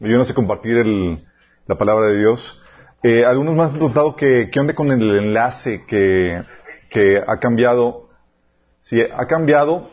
[0.00, 1.26] ayúdanos a compartir el,
[1.66, 2.60] la palabra de Dios.
[3.02, 6.42] Eh, algunos me han preguntado que, qué onda con el enlace que,
[6.90, 8.08] que ha cambiado.
[8.82, 9.90] Sí, ha cambiado.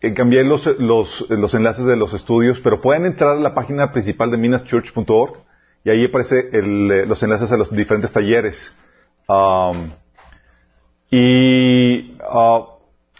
[0.00, 3.90] Eh, cambié los, los, los enlaces de los estudios, pero pueden entrar a la página
[3.92, 5.38] principal de minaschurch.org
[5.84, 8.76] y ahí aparece eh, los enlaces a los diferentes talleres.
[9.28, 9.90] Um,
[11.10, 12.73] y uh,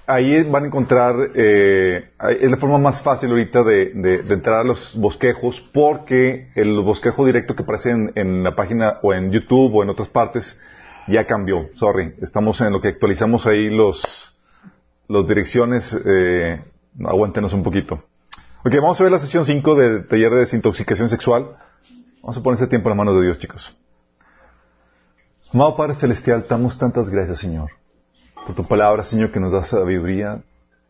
[0.06, 2.10] ahí van a encontrar, eh,
[2.40, 6.80] es la forma más fácil ahorita de, de, de, entrar a los bosquejos porque el
[6.80, 10.60] bosquejo directo que aparece en, en, la página o en YouTube o en otras partes
[11.06, 11.68] ya cambió.
[11.74, 14.02] Sorry, estamos en lo que actualizamos ahí los,
[15.08, 15.96] los direcciones.
[16.04, 16.62] Eh,
[17.02, 18.04] aguántenos un poquito.
[18.64, 21.56] Ok, vamos a ver la sesión 5 del taller de desintoxicación sexual.
[22.22, 23.76] Vamos a poner ese tiempo en la mano de Dios, chicos.
[25.52, 27.70] Amado Padre Celestial, damos tantas gracias, Señor,
[28.46, 30.42] por tu palabra, Señor, que nos da sabiduría,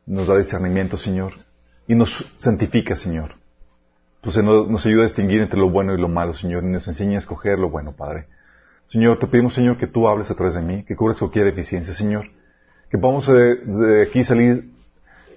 [0.06, 1.34] nos da discernimiento, Señor,
[1.86, 3.36] y nos santifica, Señor.
[4.20, 7.16] Tú nos ayuda a distinguir entre lo bueno y lo malo, Señor, y nos enseña
[7.16, 8.26] a escoger lo bueno, Padre.
[8.88, 11.94] Señor, te pedimos, Señor, que tú hables a través de mí, que cubres cualquier deficiencia,
[11.94, 12.30] Señor.
[12.90, 14.72] Que podamos de, de aquí salir,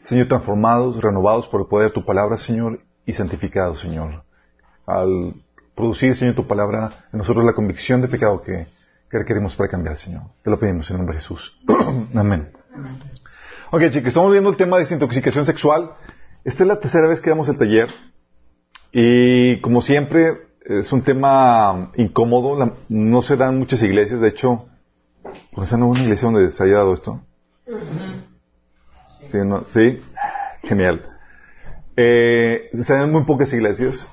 [0.03, 4.23] Señor, transformados, renovados por el poder de tu palabra, Señor, y santificados, Señor.
[4.86, 5.33] Al
[5.75, 8.67] producir, Señor, tu palabra en nosotros la convicción de pecado que,
[9.09, 10.23] que requerimos para cambiar, Señor.
[10.44, 11.58] Te lo pedimos en el nombre de Jesús.
[12.16, 12.52] Amén.
[13.72, 15.91] Ok, chicos, estamos viendo el tema de desintoxicación sexual.
[16.44, 17.89] Esta es la tercera vez que damos el taller.
[18.91, 22.58] Y como siempre, es un tema incómodo.
[22.58, 24.19] La, no se dan muchas iglesias.
[24.19, 24.67] De hecho,
[25.52, 27.21] ¿por esa no una iglesia donde se haya dado esto?
[29.25, 29.38] ¿Sí?
[29.45, 29.66] No?
[29.67, 29.99] ¿Sí?
[30.64, 31.05] Genial.
[31.95, 34.08] Eh, se dan muy pocas iglesias.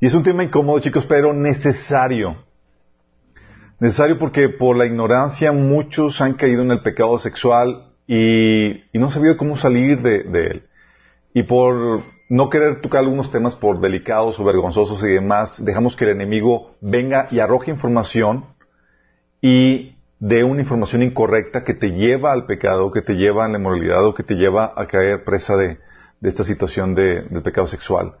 [0.00, 2.49] Y es un tema incómodo, chicos, pero necesario.
[3.80, 9.10] Necesario porque por la ignorancia muchos han caído en el pecado sexual y, no han
[9.10, 10.64] sabido cómo salir de, él.
[11.32, 16.04] Y por no querer tocar algunos temas por delicados o vergonzosos y demás, dejamos que
[16.04, 18.44] el enemigo venga y arroje información
[19.40, 23.56] y dé una información incorrecta que te lleva al pecado, que te lleva a la
[23.56, 25.78] inmoralidad o que te lleva a caer presa de,
[26.20, 28.16] esta situación de, del pecado sexual.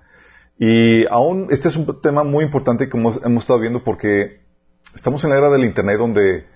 [0.58, 4.39] Y aún, este es un tema muy importante hemos, hemos estado viendo porque
[4.94, 6.46] estamos en la era del Internet donde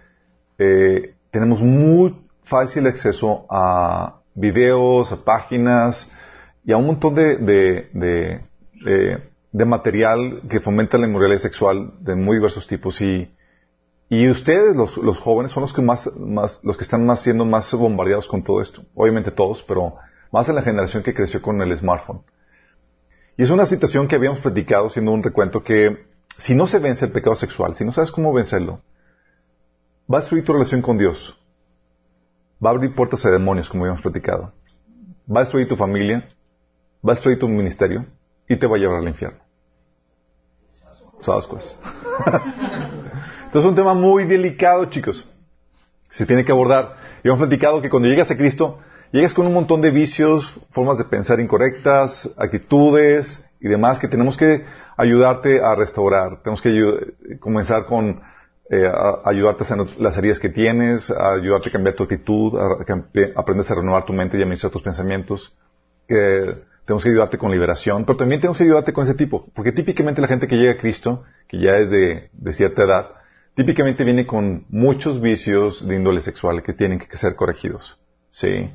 [0.58, 6.10] eh, tenemos muy fácil acceso a videos, a páginas
[6.64, 7.36] y a un montón de,
[7.92, 13.00] de, material que fomenta la inmoralidad sexual de muy diversos tipos.
[13.00, 13.34] Y,
[14.08, 17.44] y ustedes, los, los jóvenes, son los que más, más, los que están más siendo
[17.44, 18.82] más bombardeados con todo esto.
[18.94, 19.94] Obviamente todos, pero
[20.32, 22.22] más en la generación que creció con el smartphone.
[23.36, 27.04] Y es una situación que habíamos platicado, siendo un recuento, que si no se vence
[27.04, 28.80] el pecado sexual, si no sabes cómo vencerlo,
[30.12, 31.38] va a destruir tu relación con Dios.
[32.64, 34.52] Va a abrir puertas a demonios, como habíamos platicado.
[35.30, 36.28] Va a destruir tu familia,
[37.06, 38.06] va a destruir tu ministerio
[38.48, 39.38] y te va a llevar al infierno.
[41.20, 41.78] ¿Sabes pues?
[42.26, 45.26] Entonces es un tema muy delicado, chicos.
[46.10, 46.96] Se tiene que abordar.
[47.22, 48.80] Y hemos platicado que cuando llegas a Cristo,
[49.10, 54.36] llegas con un montón de vicios, formas de pensar incorrectas, actitudes y demás que tenemos
[54.36, 54.62] que
[54.98, 56.42] ayudarte a restaurar.
[56.42, 58.20] Tenemos que comenzar con
[58.68, 62.58] eh, a ayudarte a sanar las heridas que tienes, a ayudarte a cambiar tu actitud,
[62.58, 65.56] a aprendes a renovar tu mente y administrar tus pensamientos.
[66.06, 70.20] Tenemos que ayudarte con liberación, pero también tenemos que ayudarte con ese tipo, porque típicamente
[70.20, 73.08] la gente que llega a Cristo, que ya es de, de cierta edad,
[73.54, 77.98] típicamente viene con muchos vicios de índole sexual que tienen que ser corregidos.
[78.30, 78.70] Sí.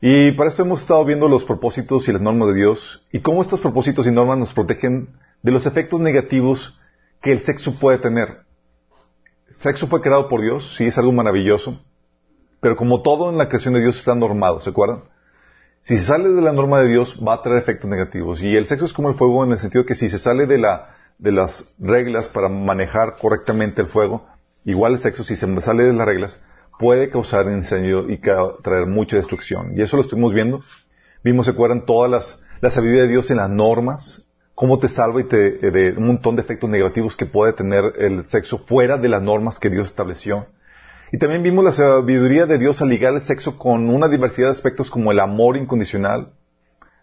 [0.00, 3.42] Y para esto hemos estado viendo los propósitos y las normas de Dios y cómo
[3.42, 5.08] estos propósitos y normas nos protegen
[5.42, 6.78] de los efectos negativos
[7.20, 8.42] que el sexo puede tener.
[9.48, 11.80] El sexo fue creado por Dios, sí, es algo maravilloso,
[12.60, 15.02] pero como todo en la creación de Dios está normado, ¿se acuerdan?
[15.80, 18.42] Si se sale de la norma de Dios, va a traer efectos negativos.
[18.42, 20.58] Y el sexo es como el fuego en el sentido que si se sale de,
[20.58, 24.26] la, de las reglas para manejar correctamente el fuego,
[24.64, 26.42] igual el sexo, si se sale de las reglas,
[26.78, 29.72] puede causar incendio y traer mucha destrucción.
[29.76, 30.60] Y eso lo estuvimos viendo.
[31.24, 31.84] Vimos, ¿se acuerdan?
[31.84, 35.92] Todas las, la sabiduría de Dios en las normas, cómo te salva y te, de
[35.96, 39.70] un montón de efectos negativos que puede tener el sexo fuera de las normas que
[39.70, 40.46] Dios estableció.
[41.10, 44.52] Y también vimos la sabiduría de Dios al ligar el sexo con una diversidad de
[44.52, 46.32] aspectos como el amor incondicional,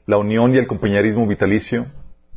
[0.06, 1.88] la unión y el compañerismo vitalicio,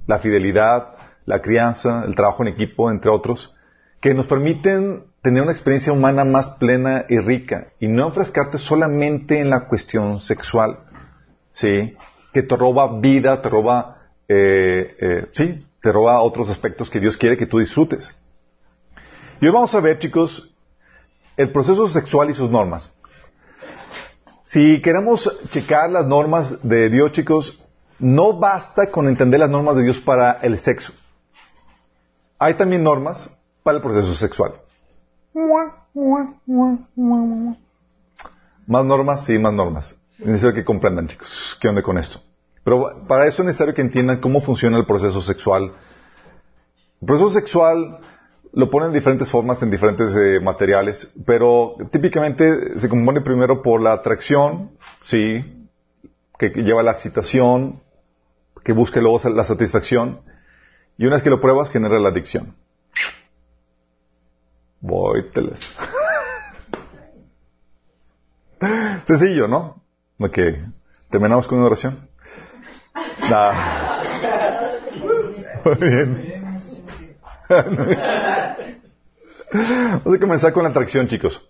[0.06, 0.94] la fidelidad,
[1.26, 3.54] la crianza, el trabajo en equipo, entre otros,
[4.00, 9.40] que nos permiten tener una experiencia humana más plena y rica y no enfrescarte solamente
[9.40, 10.78] en la cuestión sexual,
[11.50, 11.96] ¿sí?
[12.32, 17.16] Que te roba vida, te roba, eh, eh, sí, te roba otros aspectos que Dios
[17.16, 18.16] quiere que tú disfrutes.
[19.40, 20.54] Y hoy vamos a ver, chicos,
[21.36, 22.92] el proceso sexual y sus normas.
[24.44, 27.62] Si queremos checar las normas de Dios, chicos,
[27.98, 30.92] no basta con entender las normas de Dios para el sexo.
[32.38, 33.38] Hay también normas
[33.76, 34.54] el proceso sexual.
[38.66, 39.96] Más normas, sí, más normas.
[40.18, 42.20] Es necesario que comprendan, chicos, qué onda con esto.
[42.64, 45.72] Pero para eso es necesario que entiendan cómo funciona el proceso sexual.
[47.00, 48.00] El proceso sexual
[48.52, 53.80] lo ponen en diferentes formas, en diferentes eh, materiales, pero típicamente se compone primero por
[53.80, 54.72] la atracción,
[55.02, 55.68] sí,
[56.38, 57.80] que, lleva la excitación,
[58.64, 60.20] que busca luego la satisfacción,
[60.96, 62.54] y una vez que lo pruebas genera la adicción.
[64.80, 65.60] Voy, teles.
[69.04, 69.82] Sencillo, ¿no?
[70.19, 70.38] Ok.
[71.10, 72.08] ¿Terminamos con una oración?
[75.64, 76.60] Muy bien.
[79.50, 81.48] Vamos a comenzar con la atracción, chicos.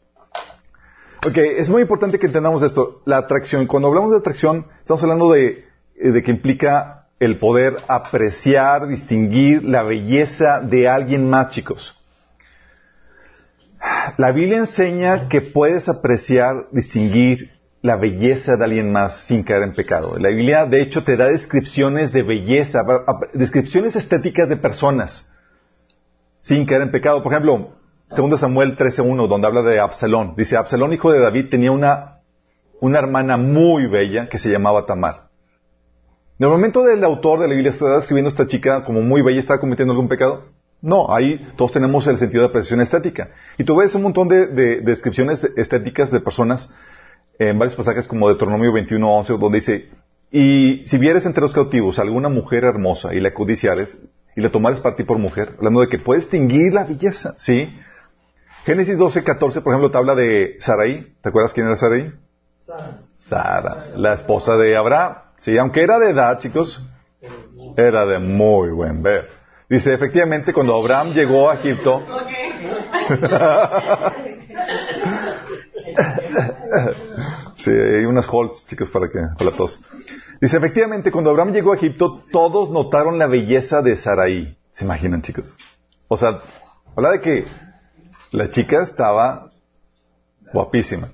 [1.27, 3.03] Ok, es muy importante que entendamos esto.
[3.05, 5.67] La atracción, cuando hablamos de atracción, estamos hablando de,
[5.97, 11.98] eh, de que implica el poder apreciar, distinguir la belleza de alguien más, chicos.
[14.17, 17.51] La Biblia enseña que puedes apreciar, distinguir
[17.83, 20.19] la belleza de alguien más sin caer en pecado.
[20.19, 22.83] La Biblia, de hecho, te da descripciones de belleza,
[23.35, 25.33] descripciones estéticas de personas
[26.41, 27.23] sin caer en pecado.
[27.23, 27.77] Por ejemplo,
[28.11, 30.35] 2 Samuel 13.1, donde habla de Absalón.
[30.37, 32.21] Dice, Absalón, hijo de David, tenía una,
[32.81, 35.29] una hermana muy bella que se llamaba Tamar.
[36.39, 39.23] En el momento del autor de la Biblia está escribiendo a esta chica como muy
[39.23, 40.45] bella, ¿está cometiendo algún pecado?
[40.81, 43.31] No, ahí todos tenemos el sentido de apreciación estética.
[43.57, 44.47] Y tú ves un montón de,
[44.81, 46.73] descripciones estéticas de personas
[47.39, 49.89] en varios pasajes como Deuteronomio 21.11, donde dice,
[50.31, 53.99] y si vieres entre los cautivos alguna mujer hermosa y la codiciares
[54.37, 57.75] y la tomares para ti por mujer, hablando de que puedes distinguir la belleza, ¿sí?
[58.65, 61.15] Génesis 12.14, por ejemplo, te habla de Sarai.
[61.23, 62.13] ¿Te acuerdas quién era Sarai?
[62.67, 62.99] Sara.
[63.11, 65.17] Sara, la esposa de Abraham.
[65.39, 66.87] Sí, aunque era de edad, chicos,
[67.77, 69.38] era de muy buen ver.
[69.69, 72.05] Dice, efectivamente, cuando Abraham llegó a Egipto,
[77.57, 79.81] sí, hay unas holds, chicos, para que, para tos.
[80.41, 84.57] Dice, efectivamente, cuando Abraham llegó a Egipto, todos notaron la belleza de Saraí.
[84.73, 85.45] ¿Se imaginan, chicos?
[86.07, 86.41] O sea,
[86.97, 87.45] habla de que
[88.31, 89.51] la chica estaba
[90.53, 91.09] guapísima.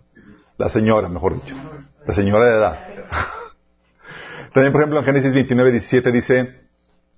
[0.58, 1.56] La señora, mejor dicho.
[2.06, 2.78] La señora de edad.
[4.52, 6.63] También, por ejemplo, en Génesis 29, 17 dice,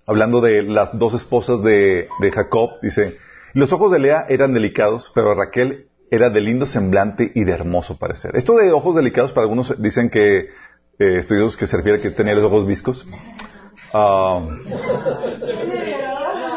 [0.06, 3.16] hablando de las dos esposas de, Jacob, dice,
[3.52, 7.98] los ojos de Lea eran delicados, pero Raquel era de lindo semblante y de hermoso
[7.98, 8.36] parecer.
[8.36, 10.48] Esto de ojos delicados, para algunos dicen que
[10.98, 11.20] eh,
[11.58, 13.06] que se refiere a que tenía los ojos viscos.
[13.92, 14.40] Ah,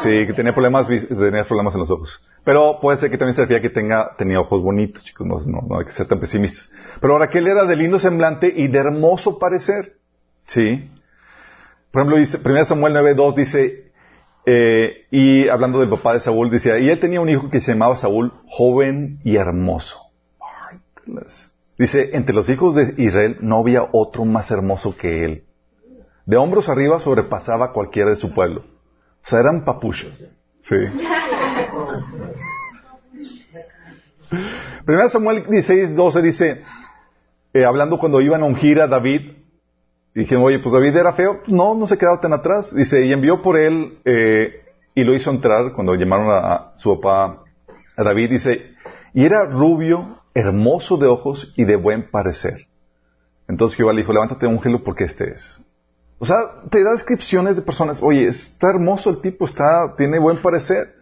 [0.02, 2.24] sí, que tenía problemas, tenía problemas en los ojos.
[2.44, 5.60] Pero puede ser que también se refiere a que tenga, tenía ojos bonitos, chicos, no,
[5.68, 6.70] no hay que ser tan pesimistas.
[7.00, 9.96] Pero Raquel era de lindo semblante y de hermoso parecer.
[10.46, 10.90] Sí.
[11.90, 13.92] Por ejemplo, dice, 1 Samuel 9.2 dice,
[14.46, 17.72] eh, y hablando del papá de Saúl, decía, y él tenía un hijo que se
[17.72, 19.98] llamaba Saúl, joven y hermoso.
[21.78, 25.44] Dice, entre los hijos de Israel no había otro más hermoso que él.
[26.26, 28.60] De hombros arriba sobrepasaba a cualquiera de su pueblo.
[29.24, 30.12] O sea, eran papuchos.
[30.60, 30.76] Sí.
[34.86, 36.62] 1 Samuel 16.12 dice,
[37.52, 39.32] eh, hablando cuando iban a ungir a David,
[40.14, 41.40] y dijeron, oye, pues David era feo.
[41.46, 42.74] No, no se quedaba tan atrás.
[42.74, 44.64] Dice, y envió por él eh,
[44.94, 47.44] y lo hizo entrar cuando llamaron a, su papá,
[47.96, 48.30] a David.
[48.30, 48.74] Dice,
[49.14, 52.66] y era rubio, hermoso de ojos y de buen parecer.
[53.46, 55.64] Entonces Jehová le dijo, levántate, ungelo porque este es.
[56.18, 56.38] O sea,
[56.70, 58.02] te da descripciones de personas.
[58.02, 60.94] Oye, está hermoso el tipo, está, tiene buen parecer.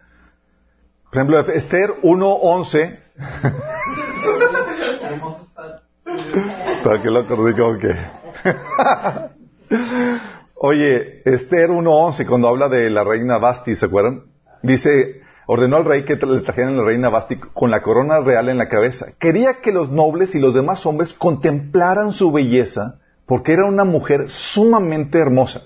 [1.05, 2.99] Por ejemplo, Esther 1.11.
[6.83, 8.18] Para que lo acordé como que...
[10.55, 14.23] Oye, Esther 1.11, cuando habla de la reina Basti, ¿se acuerdan?
[14.61, 18.57] Dice, ordenó al rey que le trajeran la reina Basti con la corona real en
[18.57, 19.07] la cabeza.
[19.19, 24.29] Quería que los nobles y los demás hombres contemplaran su belleza porque era una mujer
[24.29, 25.63] sumamente hermosa.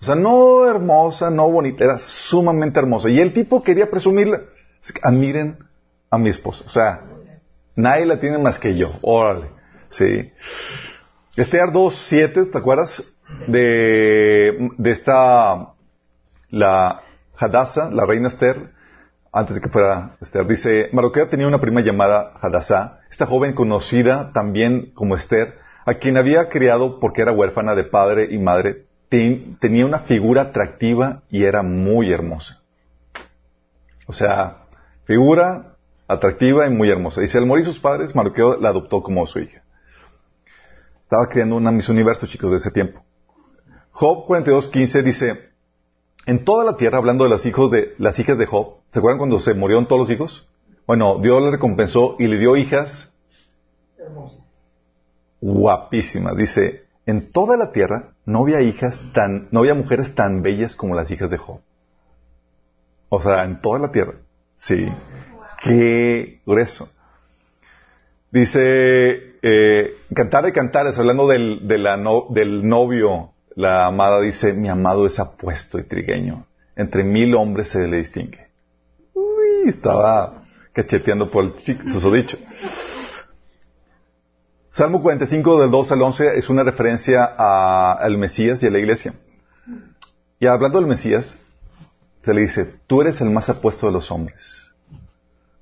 [0.00, 3.08] O sea, no hermosa, no bonita, era sumamente hermosa.
[3.08, 4.42] Y el tipo quería presumirla.
[5.02, 5.58] Admiren
[6.10, 6.64] a mi esposa.
[6.66, 7.02] O sea,
[7.74, 8.90] nadie la tiene más que yo.
[9.02, 9.48] Órale.
[9.88, 10.30] Sí.
[11.36, 13.02] Esther 2.7, ¿te acuerdas?
[13.48, 15.74] De, de esta,
[16.50, 17.00] la
[17.36, 18.70] Hadassah, la reina Esther,
[19.32, 24.30] antes de que fuera Esther, dice, Mardoqueo tenía una prima llamada Hadassah, esta joven conocida
[24.32, 29.86] también como Esther, a quien había criado porque era huérfana de padre y madre, tenía
[29.86, 32.62] una figura atractiva y era muy hermosa.
[34.06, 34.66] O sea,
[35.04, 35.74] figura
[36.06, 37.20] atractiva y muy hermosa.
[37.20, 39.63] Dice, al morir sus padres, Mardoqueo la adoptó como su hija.
[41.04, 43.02] Estaba creando una Miss Universo, chicos, de ese tiempo.
[43.90, 45.50] Job 42.15 dice,
[46.24, 49.18] en toda la tierra, hablando de las, hijos de las hijas de Job, ¿se acuerdan
[49.18, 50.48] cuando se murieron todos los hijos?
[50.86, 53.14] Bueno, Dios le recompensó y le dio hijas
[53.98, 54.46] Hermoso.
[55.42, 56.38] guapísimas.
[56.38, 60.94] Dice, en toda la tierra no había hijas tan, no había mujeres tan bellas como
[60.94, 61.60] las hijas de Job.
[63.10, 64.14] O sea, en toda la tierra.
[64.56, 64.90] Sí.
[65.62, 66.88] Qué grueso.
[68.34, 75.20] Dice, eh, cantar de cantares, hablando del, del novio, la amada dice, mi amado es
[75.20, 76.44] apuesto y trigueño.
[76.74, 78.48] Entre mil hombres se le distingue.
[79.12, 82.36] Uy, estaba cacheteando por el chico, susodicho.
[84.68, 89.14] Salmo 45 del 2 al 11 es una referencia al Mesías y a la iglesia.
[90.40, 91.38] Y hablando del Mesías,
[92.20, 94.63] se le dice, tú eres el más apuesto de los hombres.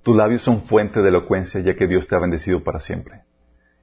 [0.02, 3.22] Tus labios son fuente de elocuencia, ya que Dios te ha bendecido para siempre.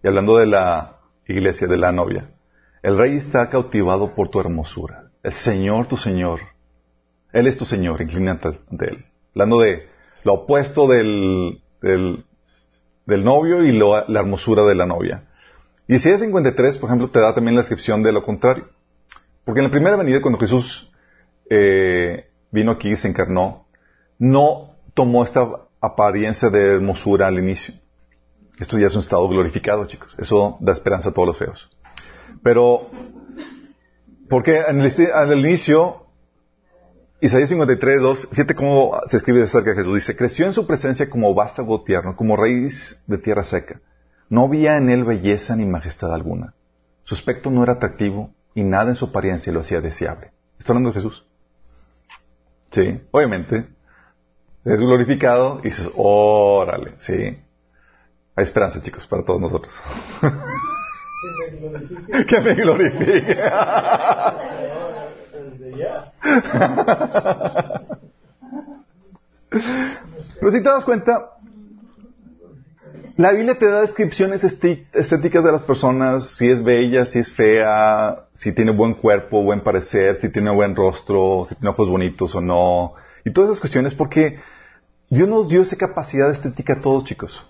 [0.03, 0.97] Y hablando de la
[1.27, 2.31] iglesia, de la novia,
[2.83, 5.11] el rey está cautivado por tu hermosura.
[5.23, 6.39] El Señor, tu Señor,
[7.31, 9.05] Él es tu Señor, inclínate ante Él.
[9.33, 9.87] Hablando de
[10.23, 12.25] lo opuesto del, del,
[13.23, 15.23] novio y la hermosura de la novia.
[15.87, 18.69] Y Isaías 53, por ejemplo, te da también la descripción de lo contrario.
[19.43, 20.91] Porque en la primera venida, cuando Jesús
[21.49, 23.65] eh, vino aquí y se encarnó,
[24.19, 25.47] no tomó esta
[25.81, 27.73] apariencia de hermosura al inicio.
[28.59, 30.13] Esto ya es un estado glorificado, chicos.
[30.17, 31.69] Eso da esperanza a todos los feos.
[32.43, 32.89] Pero,
[34.29, 36.07] porque en el, al inicio,
[37.21, 39.95] Isaías 53, 2, fíjate cómo se escribe acerca de Jesús.
[39.95, 43.81] Dice, creció en su presencia como vástago tierno, como raíz de tierra seca.
[44.29, 46.53] No había en él belleza ni majestad alguna.
[47.03, 50.31] Su aspecto no era atractivo y nada en su apariencia lo hacía deseable.
[50.59, 51.25] Está hablando de Jesús.
[52.71, 53.67] Sí, obviamente.
[54.65, 57.37] Es glorificado y dices, órale, sí.
[58.35, 59.73] Hay esperanza, chicos, para todos nosotros.
[62.27, 63.35] Que me glorifique.
[70.39, 71.31] Pero si te das cuenta,
[73.17, 78.27] la Biblia te da descripciones estéticas de las personas, si es bella, si es fea,
[78.31, 82.39] si tiene buen cuerpo, buen parecer, si tiene buen rostro, si tiene ojos bonitos o
[82.39, 82.93] no.
[83.25, 84.39] Y todas esas cuestiones porque
[85.09, 87.45] Dios nos dio esa capacidad estética a todos, chicos.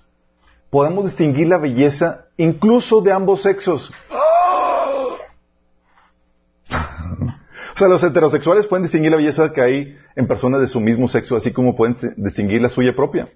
[0.70, 3.92] Podemos distinguir la belleza incluso de ambos sexos.
[6.72, 11.08] O sea, los heterosexuales pueden distinguir la belleza que hay en personas de su mismo
[11.08, 13.30] sexo, así como pueden distinguir la suya propia.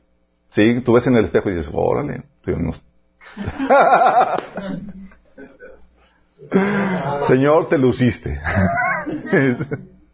[0.50, 2.74] Sí, tú ves en el espejo y dices, órale, no-
[7.28, 8.42] Señor, te luciste.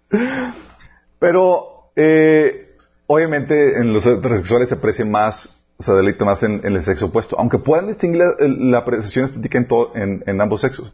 [1.19, 1.68] Pero,
[2.01, 2.75] eh,
[3.07, 7.59] obviamente, en los heterosexuales se aprecia más, se deleita más en, el sexo opuesto, aunque
[7.59, 10.93] puedan distinguir la, apreciación estética en, to- en- en ambos sexos.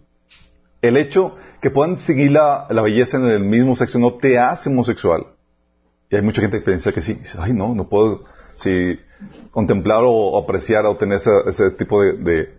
[0.81, 5.27] El hecho que puedan distinguir la, belleza en el mismo sexo no te hace homosexual.
[6.09, 7.13] Y hay mucha gente que piensa que sí.
[7.13, 8.25] Dice, ay, no, no puedo
[8.57, 8.99] sí,
[9.51, 12.49] contemplar o, apreciar o tener ese, tipo de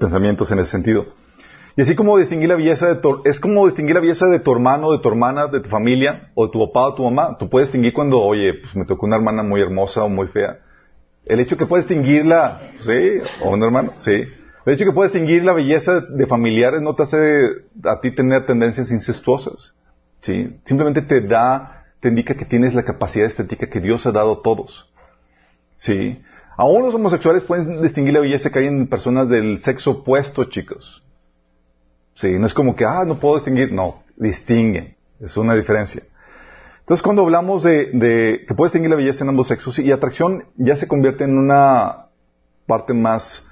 [0.00, 1.06] pensamientos en ese sentido.
[1.76, 4.52] Y así como distinguir la belleza de tu, es como distinguir la belleza de tu
[4.52, 7.36] hermano, de tu hermana, de tu familia, o de tu papá o tu mamá.
[7.38, 10.58] Tú puedes distinguir cuando, oye, pues me tocó una hermana muy hermosa o muy fea.
[11.26, 14.24] El hecho que puedes distinguirla, sí, o un hermano, sí.
[14.66, 17.42] El hecho que puedes distinguir la belleza de familiares no te hace
[17.82, 19.74] a ti tener tendencias incestuosas.
[20.20, 20.56] Sí.
[20.64, 24.42] Simplemente te da, te indica que tienes la capacidad estética que Dios ha dado a
[24.42, 24.90] todos.
[25.76, 26.22] Sí.
[26.56, 31.03] Aún los homosexuales pueden distinguir la belleza que hay en personas del sexo opuesto, chicos.
[32.14, 33.72] Sí, no es como que, ah, no puedo distinguir.
[33.72, 34.96] No, distinguen.
[35.20, 36.02] Es una diferencia.
[36.80, 40.44] Entonces, cuando hablamos de, de que puedes distinguir la belleza en ambos sexos y atracción
[40.56, 42.06] ya se convierte en una
[42.66, 43.46] parte más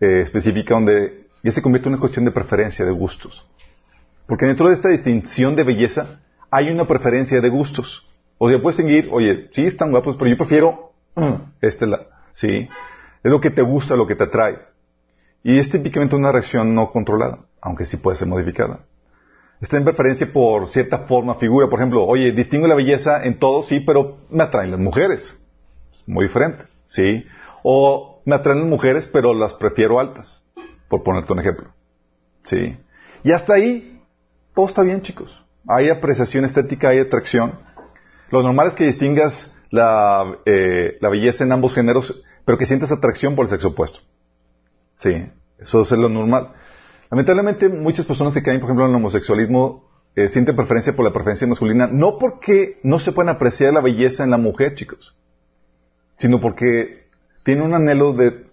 [0.00, 3.46] eh, específica donde ya se convierte en una cuestión de preferencia, de gustos.
[4.26, 8.08] Porque dentro de esta distinción de belleza hay una preferencia de gustos.
[8.38, 12.68] O sea, puedes distinguir, oye, sí, están guapos, pero yo prefiero mm, este, la, sí.
[13.22, 14.58] Es lo que te gusta, lo que te atrae.
[15.42, 18.80] Y es típicamente una reacción no controlada, aunque sí puede ser modificada.
[19.60, 21.68] Está en preferencia por cierta forma, figura.
[21.68, 25.38] Por ejemplo, oye, distingo la belleza en todo, sí, pero me atraen las mujeres.
[25.92, 27.26] Es muy diferente, ¿sí?
[27.62, 30.42] O me atraen las mujeres, pero las prefiero altas,
[30.88, 31.68] por ponerte un ejemplo.
[32.42, 32.78] ¿Sí?
[33.22, 34.02] Y hasta ahí,
[34.54, 35.38] todo está bien, chicos.
[35.68, 37.58] Hay apreciación estética, hay atracción.
[38.30, 42.92] Lo normal es que distingas la, eh, la belleza en ambos géneros, pero que sientas
[42.92, 44.00] atracción por el sexo opuesto.
[45.00, 46.52] Sí, eso es lo normal.
[47.10, 51.12] Lamentablemente, muchas personas que caen, por ejemplo, en el homosexualismo, eh, sienten preferencia por la
[51.12, 55.16] preferencia masculina, no porque no se puedan apreciar la belleza en la mujer, chicos,
[56.16, 57.08] sino porque
[57.44, 58.46] tienen un anhelo de,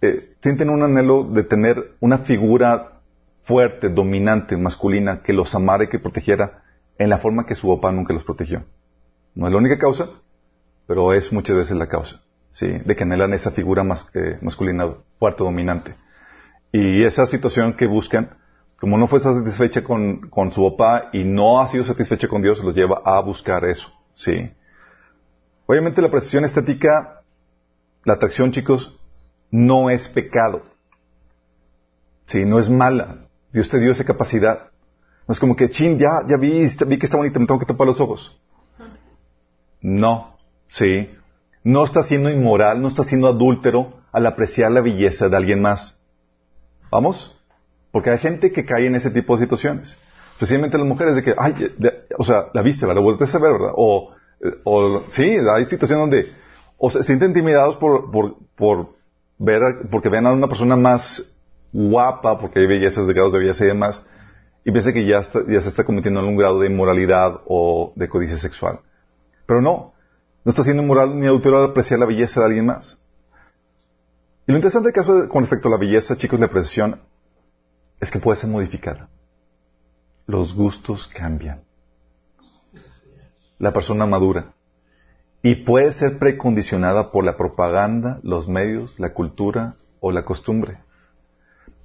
[0.00, 3.00] eh, sienten un anhelo de tener una figura
[3.42, 6.62] fuerte, dominante, masculina, que los amara y que protegiera
[6.98, 8.64] en la forma que su papá nunca los protegió.
[9.34, 10.10] No es la única causa,
[10.86, 12.66] pero es muchas veces la causa, ¿sí?
[12.68, 15.94] De que anhelan esa figura eh, masculina fuerte, dominante.
[16.72, 18.36] Y esa situación que buscan,
[18.80, 22.62] como no fue satisfecha con, con su papá y no ha sido satisfecha con Dios,
[22.64, 24.50] los lleva a buscar eso, ¿sí?
[25.66, 27.22] Obviamente la precisión estética,
[28.04, 28.98] la atracción, chicos,
[29.50, 30.62] no es pecado.
[32.26, 33.26] Sí, no es mala.
[33.52, 34.70] Dios te dio esa capacidad.
[35.28, 37.66] No es como que, chin, ya, ya vi, vi que está bonita, me tengo que
[37.66, 38.40] tapar los ojos.
[39.80, 40.38] No,
[40.68, 41.08] sí.
[41.62, 46.01] No está siendo inmoral, no está siendo adúltero al apreciar la belleza de alguien más.
[46.92, 47.34] ¿Vamos?
[47.90, 49.96] Porque hay gente que cae en ese tipo de situaciones.
[50.34, 51.74] Especialmente las mujeres de que, ay,
[52.18, 53.72] o sea, la viste, la volteaste a ver, ¿verdad?
[53.74, 56.32] O, eh, o, sí, hay situaciones donde
[56.76, 58.10] o se sienten intimidados por,
[59.38, 61.34] ver, porque ven a una persona más
[61.72, 64.04] guapa, porque hay bellezas de grados de belleza y demás,
[64.64, 68.36] y piensa que ya, ya se está cometiendo algún grado de inmoralidad o de codicia
[68.36, 68.80] sexual.
[69.46, 69.94] Pero no,
[70.44, 73.01] no está siendo inmoral ni adultero al apreciar la belleza de alguien más.
[74.46, 77.00] Y lo interesante del caso con respecto a la belleza, chicos, la apreciación,
[78.00, 79.08] es que puede ser modificada.
[80.26, 81.62] Los gustos cambian.
[83.58, 84.54] La persona madura.
[85.42, 90.78] Y puede ser precondicionada por la propaganda, los medios, la cultura o la costumbre.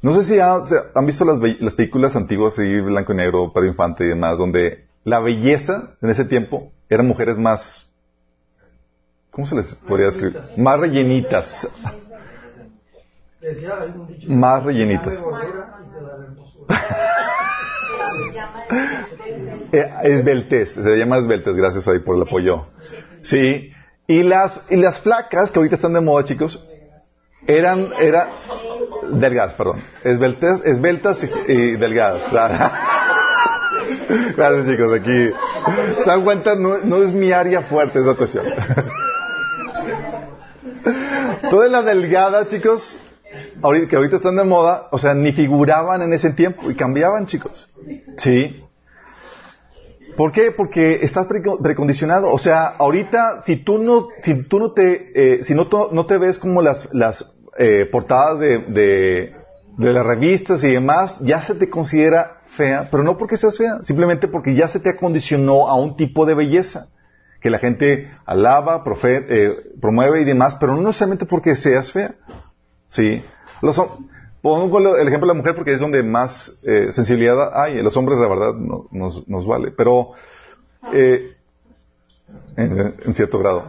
[0.02, 4.10] No sé si han visto las, películas antiguas, y blanco y negro, para Infante y
[4.10, 7.88] demás, donde la belleza en ese tiempo eran mujeres más,
[9.32, 10.40] ¿cómo se les podría describir?
[10.58, 11.68] Más rellenitas.
[14.27, 15.22] Más rellenitas.
[19.72, 22.65] Eh, esbeltez, se llama esbeltez, gracias ahí por el apoyo.
[23.22, 23.72] Sí,
[24.08, 26.65] y las, y las flacas que ahorita están de moda, chicos,
[27.46, 28.29] eran, era,
[29.12, 32.32] delgadas, perdón, esbeltas, esbeltas y, delgadas.
[34.36, 35.32] Gracias chicos, aquí.
[36.03, 38.46] Se dan cuenta, no, no es mi área fuerte esa cuestión.
[41.50, 43.00] Todas las delgadas, chicos,
[43.89, 47.70] que ahorita están de moda, o sea, ni figuraban en ese tiempo y cambiaban, chicos.
[48.17, 48.63] Sí.
[50.15, 50.52] ¿Por qué?
[50.52, 51.28] Porque estás
[51.62, 52.32] precondicionado.
[52.32, 56.17] O sea, ahorita, si tú no, si tú no te, eh, si no, no te
[56.17, 59.36] ves como las, las eh, portadas de, de,
[59.78, 64.28] las revistas y demás, ya se te considera fea, pero no porque seas fea, simplemente
[64.28, 66.88] porque ya se te acondicionó a un tipo de belleza
[67.39, 72.15] que la gente alaba, eh, promueve y demás, pero no necesariamente porque seas fea.
[72.89, 73.24] ¿Sí?
[73.62, 73.82] Los,
[74.41, 77.82] pongo el ejemplo de la mujer porque es donde más eh, sensibilidad hay.
[77.82, 79.72] Los hombres, la verdad, no, nos, nos, vale.
[79.72, 80.12] Pero,
[80.93, 81.36] eh,
[82.56, 83.63] en, en, cierto grado.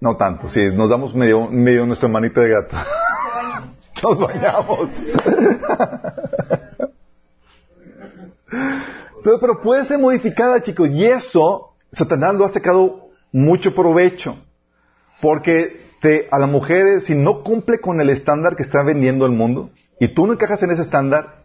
[0.00, 2.76] No tanto, sí, nos damos medio, medio nuestra manita de gato.
[4.02, 4.90] nos bañamos.
[9.40, 14.38] Pero puede ser modificada, chicos, y eso Satanás lo ha sacado mucho provecho.
[15.20, 19.32] Porque te, a la mujer, si no cumple con el estándar que está vendiendo el
[19.32, 21.44] mundo, y tú no encajas en ese estándar,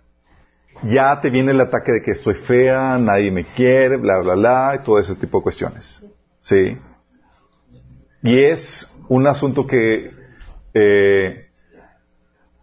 [0.83, 4.79] ya te viene el ataque de que estoy fea, nadie me quiere, bla, bla, bla,
[4.79, 6.05] y todo ese tipo de cuestiones.
[6.39, 6.77] ¿Sí?
[8.21, 10.11] Y es un asunto que
[10.75, 11.47] eh,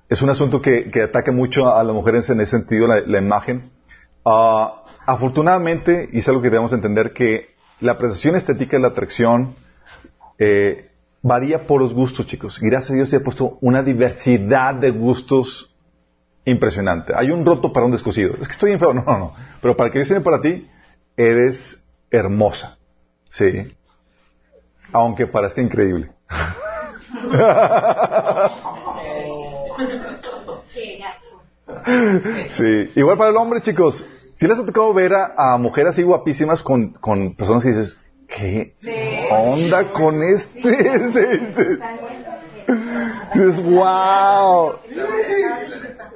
[0.08, 3.72] es un asunto que, ataca mucho a las mujeres en ese sentido, la, imagen.
[4.24, 9.56] Ah, afortunadamente, y es algo que debemos entender, que la apreciación estética de la atracción
[10.38, 10.87] eh,
[11.22, 12.58] varía por los gustos, chicos.
[12.60, 15.74] Gracias a Dios se ha puesto una diversidad de gustos
[16.44, 17.12] impresionante.
[17.16, 18.34] Hay un roto para un descosido.
[18.40, 19.34] Es que estoy en No, no, no.
[19.60, 20.66] Pero para que yo esté para ti,
[21.16, 22.78] eres hermosa.
[23.30, 23.68] Sí
[24.92, 26.10] aunque parezca increíble.
[32.50, 34.04] sí, igual para el hombre, chicos.
[34.36, 38.74] Si les ha tocado ver a, mujeres así guapísimas con, con, personas que dices, ¿qué
[39.30, 40.60] onda con este?
[43.34, 44.74] dices, wow.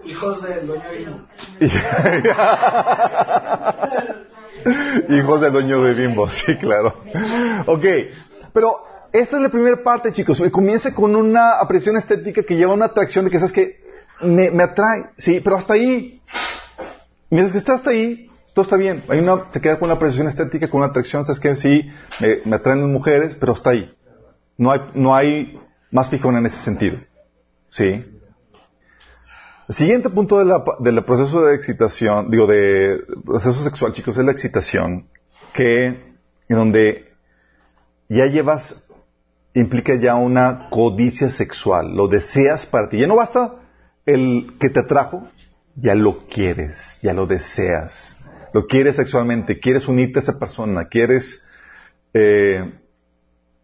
[0.04, 1.20] Hijos del dueño de Bimbo.
[5.08, 6.94] Hijos del dueño de Bimbo, sí, claro.
[7.66, 7.84] Ok,
[8.52, 10.42] pero esta es la primera parte, chicos.
[10.50, 13.80] Comienza con una apreciación estética que lleva a una atracción de que sabes que
[14.22, 16.20] me, atrae, sí, pero hasta ahí.
[17.30, 19.02] Mientras que está hasta ahí, todo está bien.
[19.08, 21.90] Hay te quedas con una apreciación estética, con una atracción, sabes que sí,
[22.44, 23.94] me, atraen las mujeres, pero hasta ahí.
[24.58, 25.58] No hay, no hay
[25.90, 26.98] más fijón en ese sentido.
[27.70, 28.04] ¿Sí?
[29.68, 30.38] El siguiente punto
[30.80, 35.08] del proceso de excitación, digo, de proceso sexual, chicos, es la excitación,
[35.54, 35.86] que
[36.48, 37.12] en donde
[38.08, 38.84] ya llevas,
[39.54, 42.98] implica ya una codicia sexual, lo deseas para ti.
[42.98, 43.54] Ya no basta
[44.04, 45.28] el que te atrajo,
[45.76, 48.16] ya lo quieres, ya lo deseas.
[48.52, 51.46] Lo quieres sexualmente, quieres unirte a esa persona, quieres,
[52.12, 52.70] eh,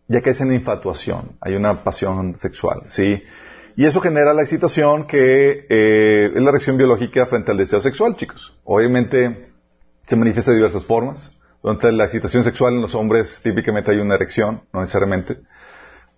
[0.06, 3.22] ya que es en infatuación, hay una pasión sexual, ¿sí?
[3.76, 8.16] Y eso genera la excitación que eh, es la reacción biológica frente al deseo sexual,
[8.16, 8.58] chicos.
[8.64, 9.52] Obviamente
[10.04, 11.30] se manifiesta de diversas formas.
[11.62, 15.34] Durante la excitación sexual en los hombres típicamente hay una erección, no necesariamente.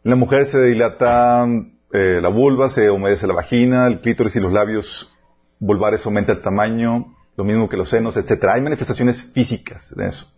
[0.05, 1.47] En la mujer se dilata
[1.93, 5.15] eh, la vulva, se humedece la vagina, el clítoris y los labios
[5.59, 8.53] vulvares aumenta el tamaño, lo mismo que los senos, etcétera.
[8.53, 10.31] Hay manifestaciones físicas de eso.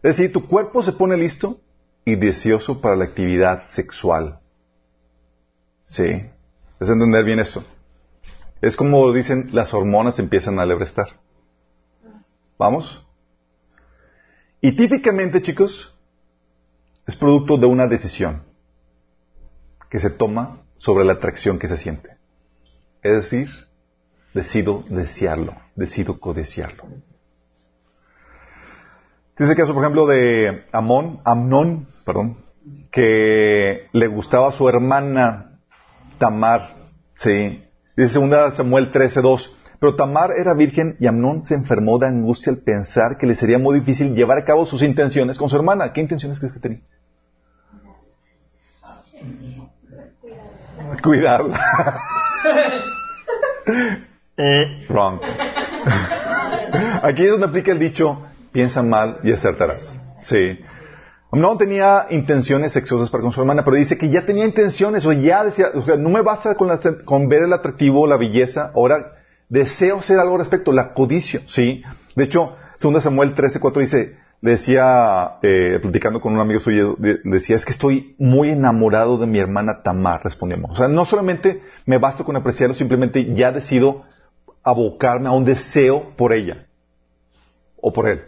[0.00, 1.60] Es decir, tu cuerpo se pone listo
[2.04, 4.38] y deseoso para la actividad sexual.
[5.86, 6.24] Sí,
[6.78, 7.64] es entender bien eso.
[8.62, 11.18] Es como dicen, las hormonas empiezan a alebrestar.
[12.56, 13.04] ¿Vamos?
[14.60, 15.96] Y típicamente, chicos,
[17.08, 18.44] es producto de una decisión
[19.90, 22.16] que se toma sobre la atracción que se siente.
[23.02, 23.63] Es decir,
[24.34, 26.84] decido desearlo, decido codiciarlo.
[29.38, 32.44] Dice el caso, por ejemplo, de Amón, Amnón, perdón,
[32.90, 35.58] que le gustaba a su hermana
[36.18, 36.74] Tamar,
[37.16, 37.64] sí.
[37.96, 42.58] Dice 2 Samuel 13:2, pero Tamar era virgen y Amnón se enfermó de angustia al
[42.58, 45.92] pensar que le sería muy difícil llevar a cabo sus intenciones con su hermana.
[45.92, 46.80] ¿Qué intenciones crees que tenía?
[51.02, 51.60] Cuidarla.
[54.88, 55.20] Wrong.
[57.02, 59.94] Aquí es donde aplica el dicho, piensa mal y acertarás.
[60.22, 60.58] Sí.
[61.32, 65.12] No tenía intenciones sexuosas para con su hermana, pero dice que ya tenía intenciones, o
[65.12, 66.70] ya decía, o sea, no me basta con,
[67.04, 69.12] con ver el atractivo, la belleza, ahora
[69.48, 71.82] deseo hacer algo al respecto, la codicio, ¿sí?
[72.14, 77.64] De hecho, 2 Samuel 13:4 dice, decía, eh, platicando con un amigo suyo, decía, es
[77.64, 80.72] que estoy muy enamorado de mi hermana Tamar, respondíamos.
[80.72, 84.04] O sea, no solamente me basta con apreciarlo, simplemente ya decido
[84.64, 86.66] abocarme a un deseo por ella
[87.76, 88.22] o por él.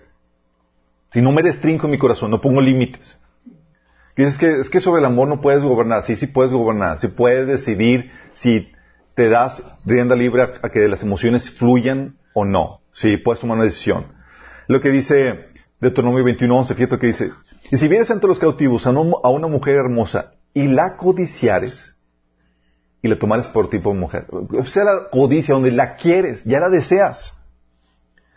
[1.11, 3.19] Si no me restringo mi corazón, no pongo límites.
[4.17, 6.05] Dices que es que sobre el amor no puedes gobernar.
[6.05, 7.01] Sí, sí puedes gobernar.
[7.01, 8.71] Sí puedes decidir si
[9.15, 12.81] te das rienda libre a, que las emociones fluyan o no.
[12.93, 14.07] Sí, puedes tomar una decisión.
[14.69, 15.49] Lo que dice
[15.81, 17.33] Deuteronomio 21.11, fíjate que dice,
[17.71, 21.96] y si vienes entre los cautivos a, a una mujer hermosa y la codiciares,
[23.07, 24.27] y la tomares por tipo mujer.
[24.31, 27.35] O sea, la codicia, donde la quieres, ya la deseas.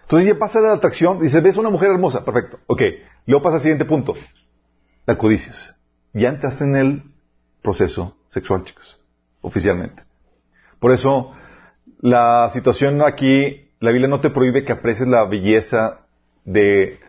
[0.04, 2.60] Entonces ya pasa la atracción, dices, ves una mujer hermosa, perfecto.
[2.68, 2.82] Ok,
[3.26, 4.16] luego pasa al siguiente punto.
[5.06, 5.76] La codicias.
[6.14, 7.04] Ya entraste en el
[7.62, 9.00] proceso sexual, chicos,
[9.42, 10.04] oficialmente.
[10.80, 11.34] Por eso,
[12.00, 16.02] la situación aquí, la Biblia no te prohíbe que aprecies la belleza
[16.46, 17.00] de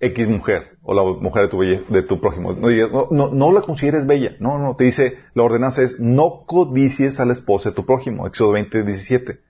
[0.00, 1.48] X mujer o la mujer
[1.88, 2.52] de tu, prójimo.
[2.52, 2.68] No,
[3.10, 4.36] no, no, la consideres bella.
[4.38, 8.26] No, no, te dice, la ordenanza es no codicies a la esposa de tu prójimo.
[8.26, 9.40] Éxodo 20, 17.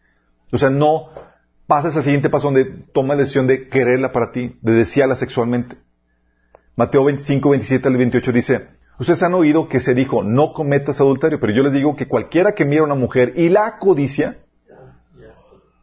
[0.52, 1.08] O sea, no
[1.66, 5.76] pases al siguiente paso donde toma la decisión de quererla para ti, de desearla sexualmente.
[6.76, 8.68] Mateo 25, 27 al 28 dice,
[9.00, 12.52] ustedes han oído que se dijo, no cometas adulterio, pero yo les digo que cualquiera
[12.52, 14.38] que mira a una mujer y la codicia,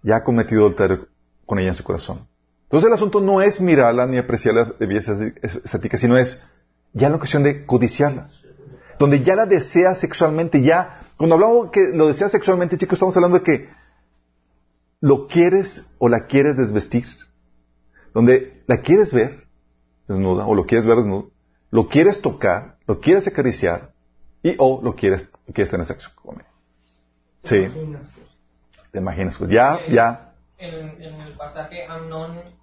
[0.02, 1.08] ya ha cometido adulterio
[1.46, 2.31] con ella en su corazón.
[2.72, 6.42] Entonces el asunto no es mirarla ni apreciarla de belleza estética, sino es
[6.94, 8.30] ya la cuestión de codiciarla.
[8.98, 13.40] Donde ya la deseas sexualmente, ya, cuando hablamos que lo deseas sexualmente, chicos, estamos hablando
[13.40, 13.70] de que
[15.02, 17.04] lo quieres o la quieres desvestir.
[18.14, 19.48] Donde la quieres ver
[20.08, 21.30] desnuda o lo quieres ver desnudo,
[21.72, 23.92] lo quieres tocar, lo quieres acariciar
[24.44, 26.46] y o lo quieres, quieres tener sexo con él.
[27.44, 27.68] Sí.
[28.94, 29.38] Te imaginas.
[29.50, 30.36] Ya, ya.
[30.58, 32.61] En, en el pasaje Amnon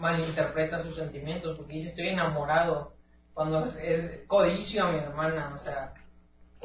[0.00, 2.94] malinterpreta sus sentimientos, porque dice estoy enamorado,
[3.34, 5.92] cuando es, codicio a mi hermana, o sea...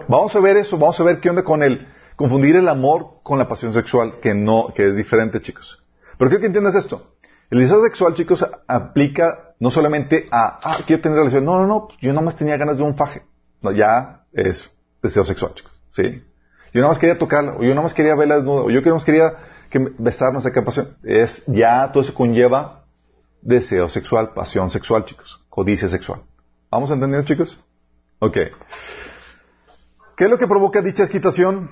[0.08, 3.38] Vamos a ver eso, vamos a ver qué onda con el confundir el amor con
[3.38, 5.84] la pasión sexual, que no, que es diferente, chicos.
[6.18, 7.16] Pero quiero que entiendas esto.
[7.50, 11.46] El deseo sexual, chicos, aplica no solamente a, ah, quiero tener relación.
[11.46, 13.24] No, no, no, yo nada más tenía ganas de un faje.
[13.62, 14.70] No, ya es
[15.02, 15.72] deseo sexual, chicos.
[15.92, 16.24] ¿Sí?
[16.74, 18.94] Yo nada más quería tocarla, o yo nada más quería verla desnuda, o yo nada
[18.94, 19.34] más quería
[19.70, 20.98] que besarnos, qué pasión.
[21.04, 22.85] Es, ya todo eso conlleva
[23.46, 25.42] deseo sexual, pasión sexual, chicos.
[25.50, 26.24] Codicia sexual.
[26.70, 27.58] ¿Vamos a entender, chicos?
[28.20, 28.38] Ok.
[30.18, 31.70] ¿Qué es lo que provoca dicha excitación?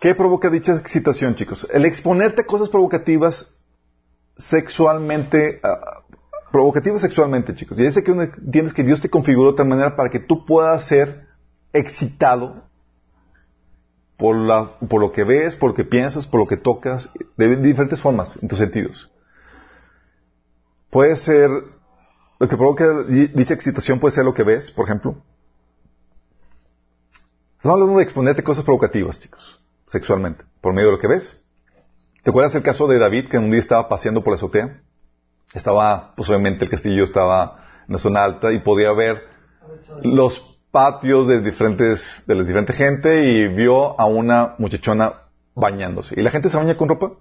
[0.00, 1.66] ¿Qué provoca dicha excitación, chicos?
[1.72, 3.54] El exponerte cosas provocativas
[4.36, 6.02] sexualmente, ah,
[6.52, 7.78] provocativas sexualmente, chicos.
[7.78, 10.86] Y dice que entiendes que Dios te configuró de tal manera para que tú puedas
[10.86, 11.26] ser
[11.72, 12.68] excitado
[14.16, 17.56] por, la, por lo que ves, por lo que piensas, por lo que tocas, de
[17.56, 19.10] diferentes formas, en tus sentidos.
[20.94, 21.50] Puede ser,
[22.38, 25.16] lo que provoca dicha excitación puede ser lo que ves, por ejemplo.
[27.56, 31.42] Estamos hablando de exponerte cosas provocativas, chicos, sexualmente, por medio de lo que ves
[32.22, 34.82] ¿Te acuerdas el caso de David que un día estaba paseando por la azotea?
[35.52, 39.20] Estaba, pues obviamente el castillo estaba en la zona alta y podía ver
[40.04, 45.12] los patios de diferentes, de la diferente gente y vio a una muchachona
[45.56, 46.14] bañándose.
[46.16, 47.14] ¿Y la gente se baña con ropa?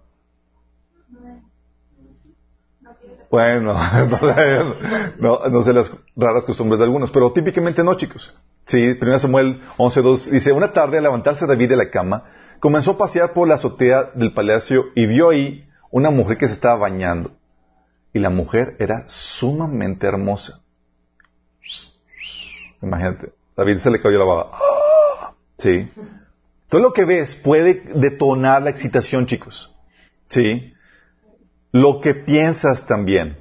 [3.33, 3.73] Bueno,
[5.17, 8.31] no, no sé las raras costumbres de algunos, pero típicamente no, chicos.
[8.67, 12.25] Sí, 1 Samuel 11.2 dice, una tarde al levantarse David de la cama,
[12.59, 16.53] comenzó a pasear por la azotea del palacio y vio ahí una mujer que se
[16.53, 17.31] estaba bañando.
[18.13, 20.61] Y la mujer era sumamente hermosa.
[22.83, 24.51] Imagínate, David se le cayó la baba.
[25.57, 25.89] Sí.
[26.69, 29.75] Todo lo que ves puede detonar la excitación, chicos.
[30.27, 30.72] Sí.
[31.73, 33.35] Lo que piensas también.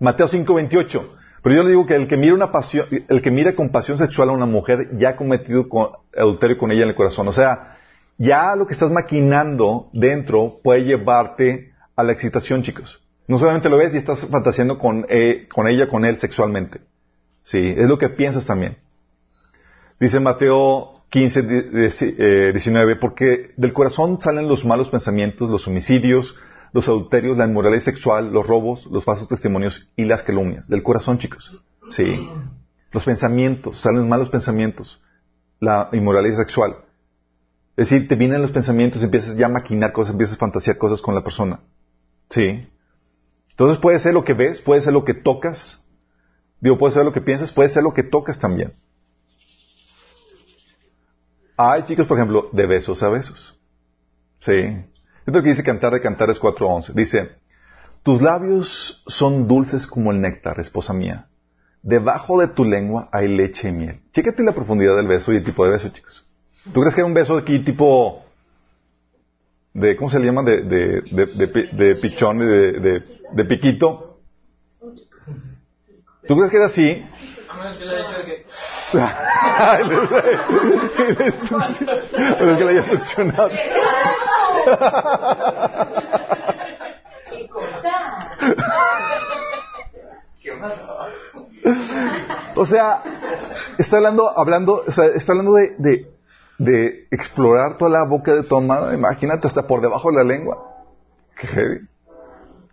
[0.00, 1.12] Mateo 5:28.
[1.42, 3.98] Pero yo le digo que el que mira una pasión, el que mira con pasión
[3.98, 5.68] sexual a una mujer ya ha cometido
[6.18, 7.28] adulterio con ella en el corazón.
[7.28, 7.78] O sea,
[8.18, 13.00] ya lo que estás maquinando dentro puede llevarte a la excitación, chicos.
[13.28, 16.80] No solamente lo ves y estás fantaseando con, eh, con ella, con él sexualmente.
[17.44, 18.78] Sí, es lo que piensas también.
[20.00, 21.42] Dice Mateo 15,
[22.52, 26.34] 19, eh, porque del corazón salen los malos pensamientos, los homicidios,
[26.76, 30.68] los adulterios, la inmoralidad sexual, los robos, los falsos testimonios y las calumnias.
[30.68, 31.58] Del corazón, chicos.
[31.88, 32.28] Sí.
[32.92, 35.02] Los pensamientos, salen malos pensamientos,
[35.58, 36.76] la inmoralidad sexual.
[37.78, 41.00] Es decir, te vienen los pensamientos, empiezas ya a maquinar cosas, empiezas a fantasear cosas
[41.00, 41.60] con la persona.
[42.28, 42.68] Sí.
[43.52, 45.82] Entonces puede ser lo que ves, puede ser lo que tocas.
[46.60, 48.74] Digo, puede ser lo que piensas, puede ser lo que tocas también.
[51.56, 53.58] Hay chicos, por ejemplo, de besos a besos.
[54.40, 54.76] Sí.
[55.26, 56.94] Esto que dice Cantar de Cantares 4.11.
[56.94, 57.32] Dice,
[58.04, 61.26] tus labios son dulces como el néctar, esposa mía.
[61.82, 64.00] Debajo de tu lengua hay leche y miel.
[64.12, 66.24] Chécate la profundidad del beso y el tipo de beso, chicos.
[66.72, 68.24] ¿Tú crees que era un beso aquí tipo
[69.74, 70.44] de, ¿cómo se le llama?
[70.44, 74.20] De, de, de, de, de pichón, de, piquito.
[76.26, 77.04] ¿Tú crees que era así?
[77.56, 77.78] Menos
[82.58, 82.98] que le haya hecho
[92.56, 93.02] o sea,
[93.78, 96.10] está hablando, hablando, o sea, está hablando de, de,
[96.58, 98.94] de, explorar toda la boca de tu amada.
[98.94, 100.58] Imagínate hasta por debajo de la lengua.
[101.36, 101.88] Qué heavy.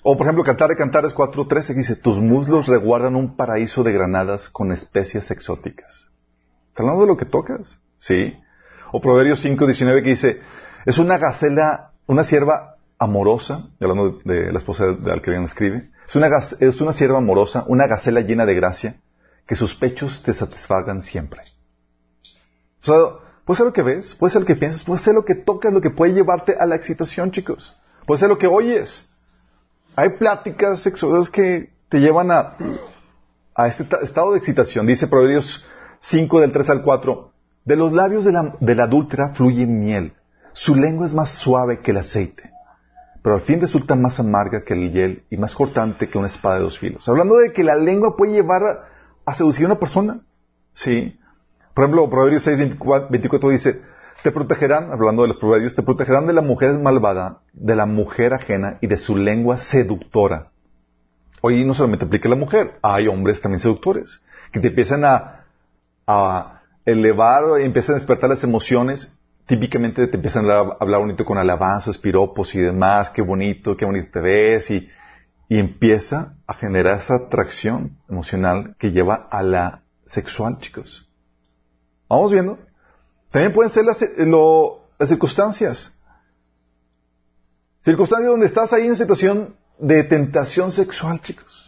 [0.04, 3.94] O por ejemplo, Cantar de Cantares 4.13 que dice, tus muslos reguardan un paraíso de
[3.94, 6.10] granadas con especias exóticas.
[6.70, 7.78] ¿Está hablando de lo que tocas?
[8.00, 8.38] Sí.
[8.92, 10.42] O Proverbios 5.19 que dice,
[10.86, 16.28] es una gacela, una sierva amorosa, hablando de, la esposa de, que escribe, es una,
[16.60, 18.96] es una sierva amorosa, una gacela llena de gracia,
[19.46, 21.42] que sus pechos te satisfagan siempre.
[22.82, 22.96] O sea,
[23.46, 25.74] puede ser lo que ves, puede ser lo que piensas, puede ser lo que tocas,
[25.74, 27.76] lo que puede llevarte a la excitación, chicos.
[28.06, 29.10] Puede ser lo que oyes.
[29.96, 32.56] Hay pláticas sexuales que te llevan a,
[33.56, 34.86] a este estado de excitación.
[34.86, 35.66] Dice Proverbios
[36.00, 37.32] 5 del 3 al 4.
[37.66, 40.14] De los labios de la, de la adúltera fluye miel
[40.54, 42.52] su lengua es más suave que el aceite,
[43.22, 46.56] pero al fin resulta más amarga que el hiel y más cortante que una espada
[46.56, 47.08] de dos filos.
[47.10, 48.88] Hablando de que la lengua puede llevar
[49.26, 50.22] a, seducir a una persona.
[50.72, 51.20] Sí.
[51.74, 52.58] Por ejemplo, Proverbios 6,
[53.10, 53.82] 24, dice,
[54.22, 58.34] te protegerán, hablando de los proverbios, te protegerán de la mujer malvada, de la mujer
[58.34, 60.52] ajena y de su lengua seductora.
[61.42, 65.46] Hoy no solamente aplica la mujer, hay hombres también seductores, que te empiezan a,
[66.06, 71.98] a elevar empiezan a despertar las emociones típicamente te empiezan a hablar bonito con alabanzas,
[71.98, 74.90] piropos y demás, qué bonito, qué bonito te ves, y,
[75.50, 81.10] y empieza a generar esa atracción emocional que lleva a la sexual, chicos.
[82.10, 82.60] Vamos viendo.
[83.32, 84.00] También pueden ser las,
[85.00, 85.94] las circunstancias.
[87.82, 91.63] Circunstancias donde estás ahí en situación de tentación sexual, chicos.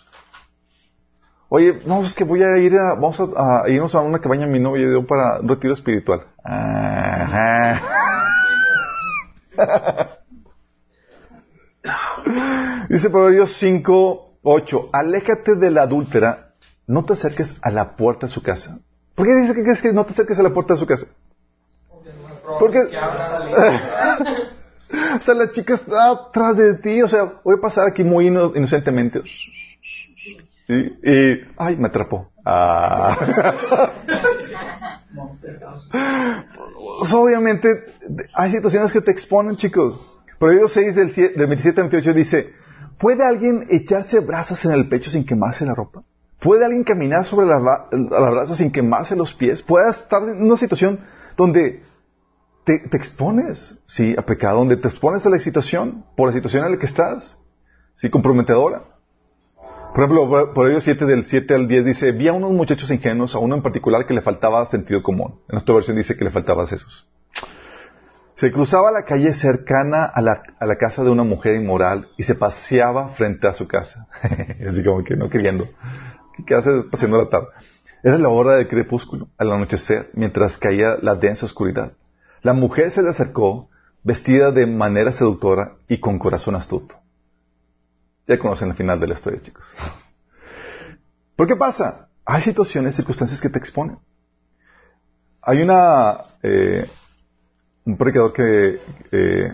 [1.56, 4.60] Oye, no, es que voy a ir a, vamos a, irnos a una cabaña mi
[4.60, 6.26] novio para un retiro espiritual.
[12.90, 16.56] Dice Proverbios 5, 8, aléjate de la adúltera,
[16.88, 18.80] no te acerques a la puerta de su casa.
[19.16, 21.06] ¿Por qué dice que, que no te acerques a la puerta de su casa?
[22.60, 22.80] Porque,
[25.18, 28.28] o sea, la chica está atrás de ti, o sea, voy a pasar aquí muy
[28.28, 29.22] inocentemente.
[30.68, 32.32] Y, ay, me atrapó.
[32.44, 33.18] Ah.
[37.14, 37.68] obviamente,
[38.34, 40.00] hay situaciones que te exponen, chicos.
[40.40, 42.54] Proverbios 6 del, del 27 al 28 dice,
[42.98, 46.04] ¿puede alguien echarse brazos en el pecho sin quemarse la ropa?
[46.40, 49.62] ¿Puede alguien caminar sobre las, las brazos sin quemarse los pies?
[49.62, 51.00] ¿Puede estar en una situación
[51.38, 51.84] donde
[52.66, 56.66] te, te expones, sí, a pecado, donde te expones a la excitación por la situación
[56.66, 57.38] en la que estás,
[57.96, 58.95] sí, comprometedora.
[59.96, 63.34] Por ejemplo, por ello 7 del 7 al 10 dice, vi a unos muchachos ingenuos,
[63.34, 65.40] a uno en particular que le faltaba sentido común.
[65.48, 67.08] En nuestra versión dice que le faltaba sesos.
[68.34, 72.24] Se cruzaba la calle cercana a la, a la casa de una mujer inmoral y
[72.24, 74.10] se paseaba frente a su casa.
[74.70, 75.70] Así como que no queriendo.
[76.46, 77.48] ¿Qué hace paseando la tarde?
[78.04, 81.94] Era la hora del crepúsculo, al anochecer, mientras caía la densa oscuridad.
[82.42, 83.70] La mujer se le acercó,
[84.04, 86.96] vestida de manera seductora y con corazón astuto.
[88.28, 89.66] Ya conocen el final de la historia, chicos.
[91.36, 92.10] ¿Por qué pasa?
[92.26, 94.00] Hay situaciones, circunstancias que te exponen.
[95.42, 96.90] Hay una, eh,
[97.86, 98.80] un predicador que,
[99.12, 99.54] eh,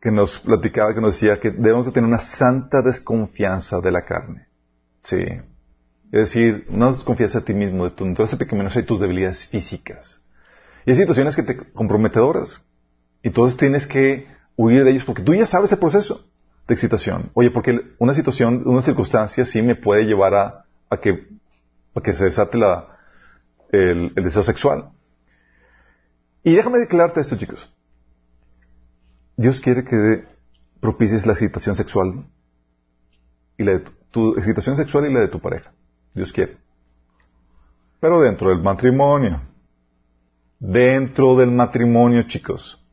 [0.00, 4.04] que nos platicaba, que nos decía que debemos de tener una santa desconfianza de la
[4.04, 4.48] carne.
[5.02, 5.24] Sí.
[6.10, 10.20] Es decir, una desconfianza de ti mismo, de tu naturaleza pecaminosa y tus debilidades físicas.
[10.84, 12.66] Y hay situaciones que te comprometedoras.
[13.22, 16.27] Y entonces tienes que huir de ellos porque tú ya sabes el proceso
[16.68, 17.30] de excitación.
[17.32, 21.26] Oye, porque una situación, una circunstancia sí me puede llevar a, que,
[22.12, 22.58] se desate
[23.72, 24.90] el, deseo sexual.
[26.44, 27.74] Y déjame declararte esto, chicos.
[29.36, 30.24] Dios quiere que
[30.80, 32.26] propicies la excitación sexual
[33.56, 35.72] y la de tu, excitación sexual y la de tu pareja.
[36.14, 36.58] Dios quiere.
[37.98, 39.40] Pero dentro del matrimonio.
[40.58, 42.84] Dentro del matrimonio, chicos.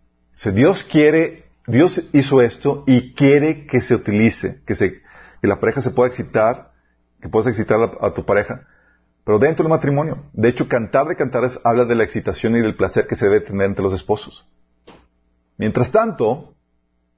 [0.54, 5.02] Dios quiere Dios hizo esto y quiere que se utilice, que,
[5.42, 6.72] la pareja se pueda excitar,
[7.22, 8.68] que puedas excitar a, tu pareja,
[9.24, 10.26] pero dentro del matrimonio.
[10.34, 13.42] De hecho, cantar de cantares habla de la excitación y del placer que se debe
[13.42, 14.48] tener entre los esposos.
[15.58, 16.56] Mientras tanto,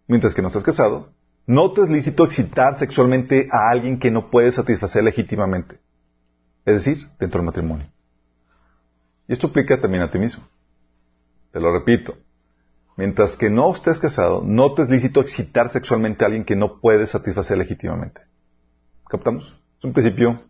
[0.07, 1.11] mientras que no estás casado,
[1.45, 5.79] no te es lícito excitar sexualmente a alguien que no puedes satisfacer legítimamente.
[6.65, 7.87] Es decir, dentro del matrimonio.
[9.27, 10.43] Y esto aplica también a ti mismo.
[11.51, 12.17] Te lo repito.
[12.97, 16.81] Mientras que no estés casado, no te es lícito excitar sexualmente a alguien que no
[16.81, 18.21] puedes satisfacer legítimamente.
[19.07, 19.55] ¿Captamos?
[19.77, 20.41] Es un principio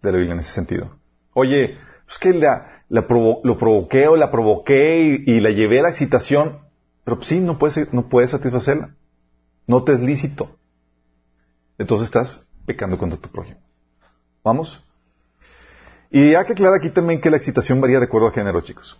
[0.00, 0.96] de la Biblia en ese sentido.
[1.34, 1.76] Oye,
[2.08, 5.90] es que la, la provo lo provoqué o la provoqué y, la llevé a la
[5.90, 6.60] excitación,
[7.04, 8.94] pero sí, no puedes, no puedes satisfacerla.
[9.66, 10.56] No te es lícito.
[11.76, 13.60] Entonces estás pecando contra tu prójimo.
[14.42, 14.82] ¿Vamos?
[16.10, 18.98] Y hay que aclarar aquí también que la excitación varía de acuerdo al género, chicos.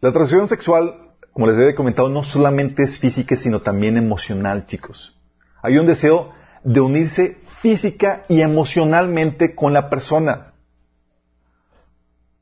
[0.00, 5.16] La atracción sexual como les he comentado, no solamente es física, sino también emocional, chicos.
[5.62, 6.32] Hay un deseo
[6.64, 10.52] de unirse física y emocionalmente con la persona.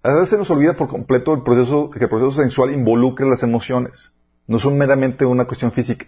[0.03, 3.43] A veces se nos olvida por completo el proceso, que el proceso sexual involucra las
[3.43, 4.13] emociones.
[4.47, 6.07] No son meramente una cuestión física.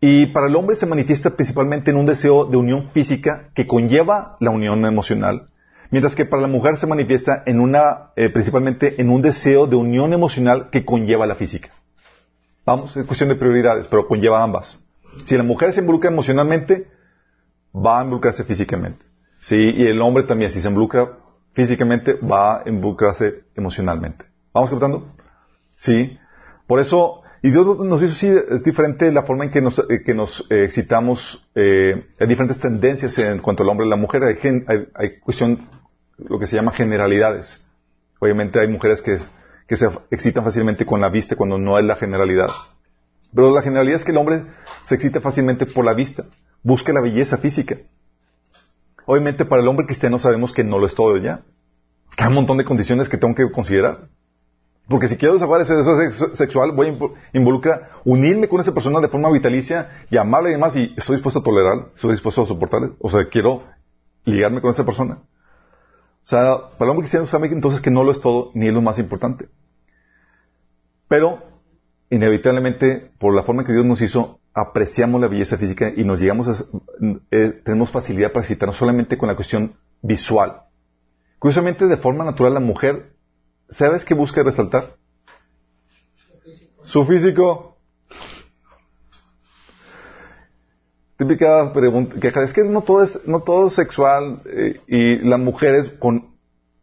[0.00, 4.36] Y para el hombre se manifiesta principalmente en un deseo de unión física que conlleva
[4.40, 5.48] la unión emocional,
[5.94, 9.76] Mientras que para la mujer se manifiesta en una, eh, principalmente en un deseo de
[9.76, 11.70] unión emocional que conlleva la física.
[12.66, 14.82] Vamos, es cuestión de prioridades, pero conlleva ambas.
[15.24, 16.88] Si la mujer se involucra emocionalmente,
[17.72, 19.06] va a involucrarse físicamente.
[19.40, 21.12] Sí, y el hombre también, si se involucra
[21.52, 24.24] físicamente, va a involucrarse emocionalmente.
[24.52, 25.14] ¿Vamos captando?
[25.76, 26.18] Sí.
[26.66, 30.02] Por eso, y Dios nos hizo así, es diferente la forma en que nos, eh,
[30.04, 34.38] que nos eh, excitamos, hay diferentes tendencias en cuanto al hombre y la mujer, hay,
[34.42, 35.83] hay, hay cuestión
[36.18, 37.66] lo que se llama generalidades.
[38.20, 39.18] Obviamente hay mujeres que,
[39.76, 42.48] se excitan fácilmente con la vista cuando no es la generalidad.
[43.34, 44.44] Pero la generalidad es que el hombre
[44.84, 46.24] se excita fácilmente por la vista,
[46.62, 47.76] busca la belleza física.
[49.06, 51.42] Obviamente para el hombre cristiano sabemos que no lo es todo ya.
[52.16, 54.08] Que hay un montón de condiciones que tengo que considerar.
[54.88, 59.08] Porque si quiero desahogar ese deseo sexual, voy a involucrar unirme con esa persona de
[59.08, 62.90] forma vitalicia y amarla y demás, y estoy dispuesto a tolerar, estoy dispuesto a soportarle.
[63.00, 63.64] O sea, quiero
[64.24, 65.18] ligarme con esa persona.
[66.24, 68.72] O sea, para el hombre cristiano sabe entonces que no lo es todo ni es
[68.72, 69.48] lo más importante.
[71.06, 71.42] Pero,
[72.08, 76.48] inevitablemente, por la forma que Dios nos hizo, apreciamos la belleza física y nos llegamos
[76.48, 76.64] a,
[77.30, 80.62] eh, tenemos facilidad para excitarnos solamente con la cuestión visual.
[81.38, 83.12] Curiosamente, de forma natural, la mujer,
[83.68, 84.96] ¿sabes qué busca resaltar?
[86.84, 87.73] Su físico.
[91.16, 95.38] Típica pregunta, queja, es que no todo es, no todo es sexual eh, y las
[95.38, 96.34] mujeres con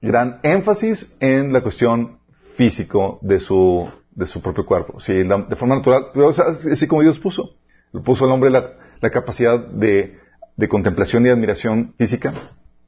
[0.01, 2.19] gran énfasis en la cuestión
[2.55, 4.99] físico de su, de su propio cuerpo.
[4.99, 7.55] Sí, de forma natural, pero así como Dios puso.
[8.05, 10.17] Puso al hombre la, la capacidad de,
[10.55, 12.33] de, contemplación y admiración física,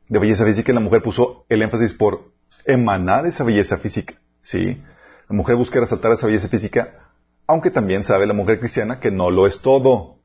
[0.07, 2.31] de belleza física, y la mujer puso el énfasis por
[2.65, 4.15] emanar esa belleza física.
[4.41, 4.81] Sí,
[5.29, 7.09] la mujer busca resaltar esa belleza física,
[7.47, 10.19] aunque también sabe la mujer cristiana que no lo es todo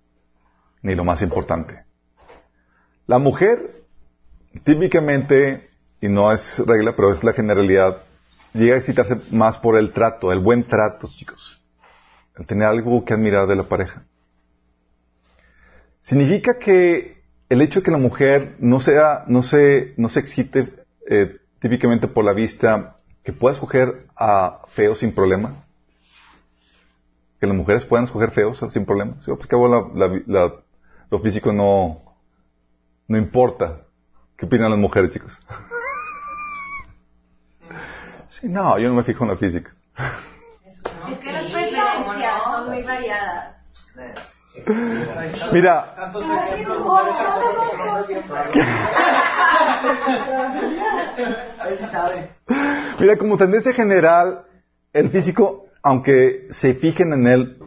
[0.83, 1.85] ni lo más importante.
[3.07, 3.59] La mujer,
[4.65, 5.71] típicamente,
[6.01, 8.03] y no es regla, pero es la generalidad,
[8.53, 11.63] llega a excitarse más por el trato, el buen trato, chicos.
[12.37, 14.05] El tener algo que admirar de la pareja.
[16.01, 20.73] Significa que el hecho de que la mujer no sea, no se, no se excite
[21.11, 25.65] eh, típicamente por la vista, que pueda escoger a feos sin problema.
[27.41, 29.17] Que las mujeres puedan escoger feos sin problema.
[29.21, 29.31] ¿Sí?
[29.37, 29.57] Porque
[31.11, 32.03] lo físico no,
[33.07, 33.83] no importa.
[34.37, 35.39] ¿Qué opinan las mujeres, chicos?
[38.41, 39.75] Sí, no, yo no me fijo en la física.
[41.11, 43.57] Es que las preferencias son muy variadas.
[45.53, 45.85] Mira,
[53.01, 54.45] Mira, como tendencia general,
[54.93, 57.59] el físico, aunque se fijen en él,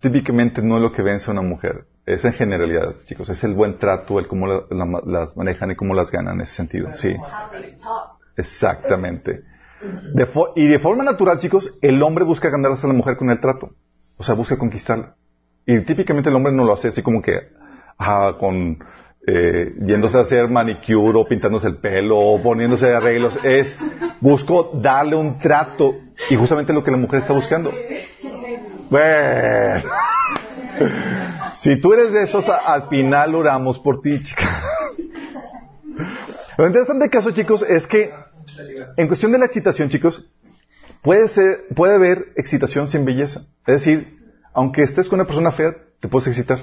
[0.00, 1.84] típicamente no es lo que vence a una mujer.
[2.04, 3.28] Es en generalidad, chicos.
[3.28, 6.90] Es el buen trato, el cómo las manejan y cómo las ganan en ese sentido.
[6.94, 7.14] Sí.
[8.36, 9.42] Exactamente.
[10.56, 13.70] y de forma natural, chicos, el hombre busca ganarse a la mujer con el trato.
[14.18, 15.14] O sea, busca conquistarla.
[15.64, 17.38] Y típicamente el hombre no lo hace así como que,
[17.98, 18.78] ah, con,
[19.26, 23.38] eh, yéndose a hacer manicure o pintándose el pelo o poniéndose arreglos.
[23.44, 23.78] Es,
[24.20, 25.94] busco darle un trato.
[26.30, 27.72] Y justamente lo que la mujer está buscando.
[28.90, 29.82] Bueno.
[31.54, 34.62] Si tú eres de esos, al final oramos por ti, chica.
[36.58, 38.12] Lo interesante caso, chicos, es que
[38.96, 40.28] en cuestión de la excitación, chicos,
[41.02, 43.40] puede ser, puede haber excitación sin belleza.
[43.66, 44.18] Es decir,
[44.52, 46.62] aunque estés con una persona fea, te puedes excitar.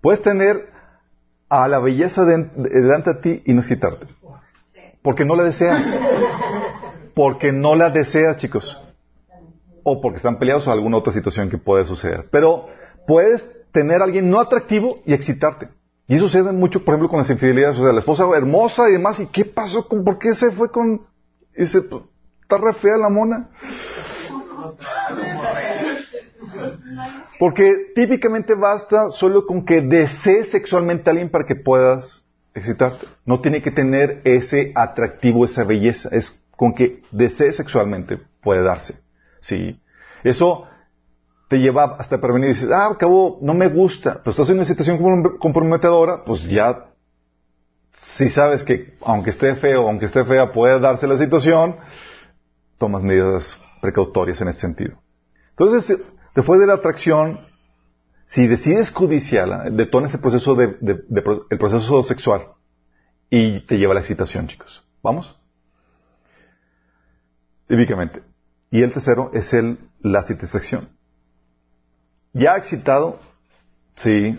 [0.00, 0.70] Puedes tener
[1.48, 4.06] a la belleza delante de ti y no excitarte.
[5.02, 5.84] Porque no la deseas.
[7.14, 8.82] Porque no la deseas, chicos.
[9.88, 12.24] O porque están peleados o alguna otra situación que puede suceder.
[12.32, 12.66] Pero
[13.06, 15.68] puedes tener a alguien no atractivo y excitarte.
[16.08, 17.78] Y eso sucede mucho, por ejemplo, con las infidelidades.
[17.78, 19.20] O sea, la esposa hermosa y demás.
[19.20, 19.86] ¿Y qué pasó?
[19.86, 21.02] Con, ¿Por qué se fue con...?
[21.56, 23.48] Y se, está re fea la mona.
[27.38, 32.24] Porque típicamente basta solo con que desees sexualmente a alguien para que puedas
[32.54, 33.06] excitarte.
[33.24, 36.08] No tiene que tener ese atractivo, esa belleza.
[36.10, 39.05] Es con que desees sexualmente puede darse.
[39.46, 39.80] Sí.
[40.24, 40.66] Eso
[41.48, 44.64] te lleva hasta prevenir y dices, ah, acabo, no me gusta, pero estás en una
[44.64, 44.98] situación
[45.38, 46.86] comprometedora, pues ya,
[47.92, 51.76] si sabes que aunque esté feo, aunque esté fea, puede darse la situación,
[52.78, 55.00] tomas medidas precautorias en ese sentido.
[55.50, 55.96] Entonces,
[56.34, 57.46] después de la atracción,
[58.24, 60.76] si decides codiciarla, detona ese proceso de,
[61.50, 62.48] el proceso sexual
[63.30, 64.84] y te lleva a la excitación, chicos.
[65.02, 65.38] ¿Vamos?
[67.68, 68.22] Típicamente.
[68.70, 70.88] Y el tercero es el, la satisfacción.
[72.32, 73.20] Ya excitado,
[73.94, 74.38] sí,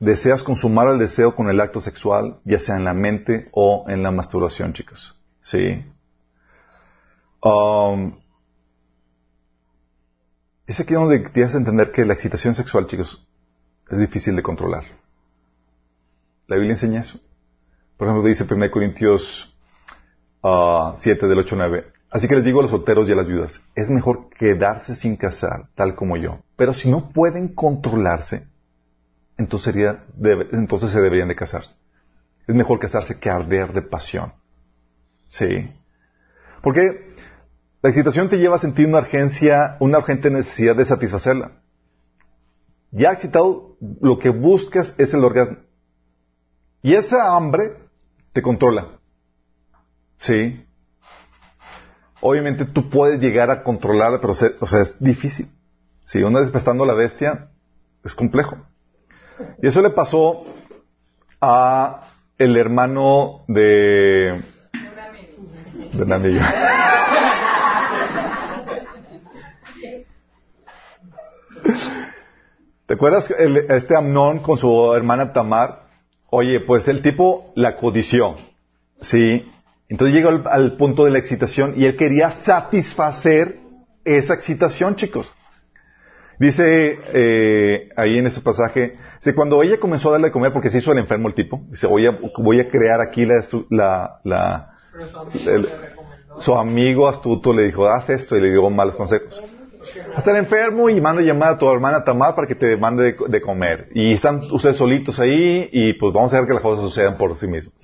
[0.00, 4.02] deseas consumar el deseo con el acto sexual, ya sea en la mente o en
[4.02, 5.18] la masturbación, chicos.
[5.42, 5.84] Sí.
[7.42, 8.18] Um,
[10.66, 13.26] es aquí donde tienes que entender que la excitación sexual, chicos,
[13.90, 14.84] es difícil de controlar.
[16.46, 17.18] La Biblia enseña eso.
[17.96, 19.56] Por ejemplo, dice 1 Corintios
[20.42, 20.94] 7 ah,
[21.26, 21.92] del 8 9.
[22.10, 25.16] Así que les digo a los solteros y a las viudas, es mejor quedarse sin
[25.16, 26.40] casar, tal como yo.
[26.56, 28.46] Pero si no pueden controlarse,
[29.36, 29.74] entonces,
[30.52, 31.74] entonces se deberían de casarse.
[32.46, 34.32] Es mejor casarse que arder de pasión.
[35.28, 35.70] Sí.
[36.62, 37.08] Porque
[37.82, 41.52] la excitación te lleva a sentir una urgencia, una urgente necesidad de satisfacerla.
[42.90, 45.58] Ya excitado, lo que buscas es el orgasmo.
[46.82, 47.76] Y esa hambre
[48.32, 48.98] te controla.
[50.16, 50.64] Sí.
[52.20, 55.48] Obviamente tú puedes llegar a controlarla, pero o sea, es difícil.
[56.02, 57.48] Si uno despertando la bestia,
[58.04, 58.56] es complejo.
[59.62, 60.44] Y eso le pasó
[61.40, 62.08] a
[62.38, 64.42] el hermano de...
[65.92, 66.68] De una amiga.
[72.86, 75.88] ¿Te acuerdas este Amnón con su hermana Tamar?
[76.30, 78.36] Oye, pues el tipo la codició.
[79.00, 79.46] ¿Sí?
[79.88, 83.58] Entonces llegó al, punto de la excitación y él quería satisfacer
[84.04, 85.32] esa excitación, chicos.
[86.38, 90.70] Dice eh, ahí en ese pasaje, dice, cuando ella comenzó a darle de comer porque
[90.70, 94.70] se hizo el enfermo el tipo, dice, voy a, voy a crear aquí la, la,
[96.38, 99.42] su amigo astuto le dijo, haz esto y le dio malos consejos.
[100.16, 103.88] Estar enfermo y manda llamar a tu hermana Tamar para que te mande de, comer.
[103.94, 107.36] Y están ustedes solitos ahí y pues vamos a ver que las cosas sucedan por
[107.36, 107.74] sí mismos.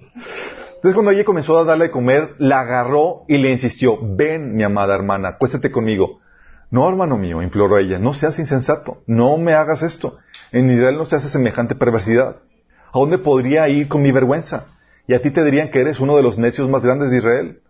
[0.85, 4.65] Entonces cuando ella comenzó a darle de comer, la agarró y le insistió, ven mi
[4.65, 6.21] amada hermana, acuéstate conmigo.
[6.71, 10.19] No, hermano mío, imploró ella, no seas insensato, no me hagas esto.
[10.53, 12.37] En Israel no se hace semejante perversidad.
[12.93, 14.67] ¿A dónde podría ir con mi vergüenza?
[15.07, 17.63] y a ti te dirían que eres uno de los necios más grandes de Israel.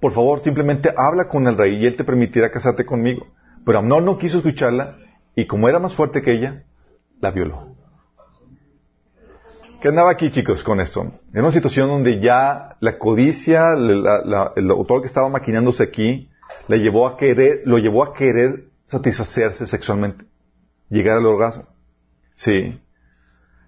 [0.00, 3.26] Por favor, simplemente habla con el rey y él te permitirá casarte conmigo.
[3.66, 4.96] Pero Amnón no quiso escucharla
[5.36, 6.62] y como era más fuerte que ella,
[7.20, 7.73] la violó.
[9.84, 11.02] ¿Qué andaba aquí, chicos, con esto?
[11.34, 16.30] En una situación donde ya la codicia, el autor que estaba maquinándose aquí,
[16.68, 20.24] le llevó a querer, lo llevó a querer satisfacerse sexualmente,
[20.88, 21.66] llegar al orgasmo.
[22.32, 22.80] Sí.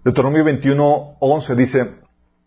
[0.04, 1.96] Deuteronomio 21, 11 dice,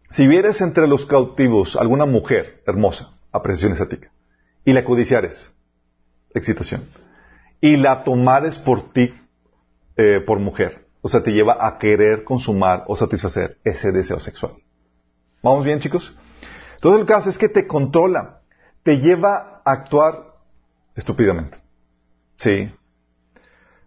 [0.10, 4.12] si vieres entre los cautivos alguna mujer hermosa, apreciación estática,
[4.66, 5.54] y la codiciares,
[6.34, 6.86] excitación,
[7.62, 9.14] y la tomares por ti,
[9.96, 14.54] eh, por mujer, o sea, te lleva a querer consumar o satisfacer ese deseo sexual.
[15.42, 16.16] ¿Vamos bien, chicos?
[16.76, 18.42] Entonces el caso es que te controla,
[18.84, 20.36] te lleva a actuar
[20.96, 21.58] estúpidamente.
[22.38, 22.72] Sí.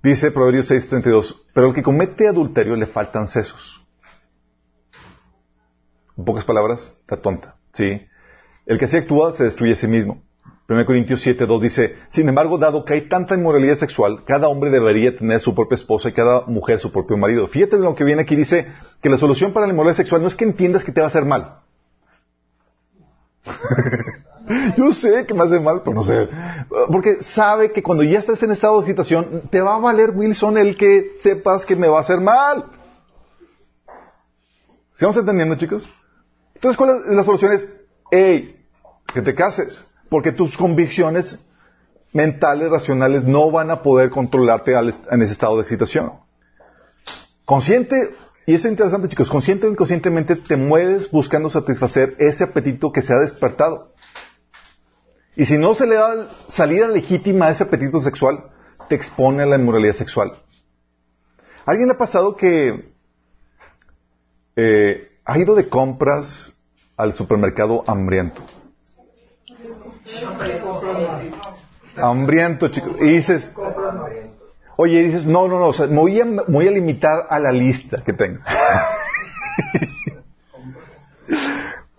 [0.03, 3.87] Dice Proverbios 6:32, pero el que comete adulterio le faltan sesos.
[6.19, 7.55] En pocas palabras, está tonta.
[7.73, 8.05] Sí.
[8.67, 10.23] El que así actúa se destruye a sí mismo.
[10.69, 15.17] 1 Corintios 7.2 dice, sin embargo, dado que hay tanta inmoralidad sexual, cada hombre debería
[15.17, 17.49] tener su propia esposa y cada mujer su propio marido.
[17.49, 18.69] Fíjate en lo que viene aquí, dice
[19.03, 21.11] que la solución para la inmoralidad sexual no es que entiendas que te va a
[21.11, 21.59] hacer mal.
[24.77, 26.29] Yo sé que me hace mal, pero no sé.
[26.89, 30.59] Porque sabe que cuando ya estás en estado de excitación, te va a valer, Wilson,
[30.59, 32.67] el que sepas que me va a hacer mal.
[34.95, 35.89] ¿Estamos entendiendo, chicos?
[36.55, 37.53] Entonces, ¿cuál es la solución?
[37.53, 37.69] Es,
[38.11, 38.65] hey,
[39.13, 39.85] que te cases.
[40.13, 41.43] Porque tus convicciones
[42.13, 46.13] mentales, racionales, no van a poder controlarte en ese estado de excitación.
[47.47, 52.93] Consciente, y eso es interesante, chicos, consciente o inconscientemente te mueves buscando satisfacer ese apetito
[52.93, 53.95] que se ha despertado.
[55.35, 58.51] Y si no se le da salida legítima a ese apetito sexual,
[58.91, 60.43] te expone a la inmoralidad sexual.
[61.65, 62.93] ¿Alguien ha pasado que
[64.57, 66.55] eh, ha ido de compras
[66.99, 68.43] al supermercado hambriento?
[71.97, 72.97] Hambriento, chicos.
[73.01, 73.51] Y dices,
[74.77, 78.03] oye, dices, no, no, no, o sea, me voy, a, a limitar a la lista
[78.05, 78.41] que tengo.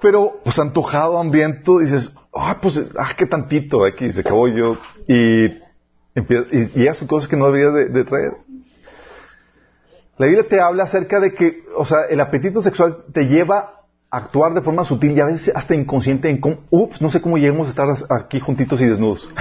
[0.01, 4.77] Pero, pues antojado, hambriento, dices, ah, pues, ah, qué tantito, aquí se acabó yo.
[5.07, 5.45] Y,
[6.15, 8.33] y llegas cosas que no deberías de, traer.
[10.17, 13.82] La Biblia te habla acerca de que, o sea, el apetito sexual te lleva
[14.13, 17.37] actuar de forma sutil y a veces hasta inconsciente en cómo, ups, no sé cómo
[17.37, 19.27] llegamos a estar aquí juntitos y desnudos.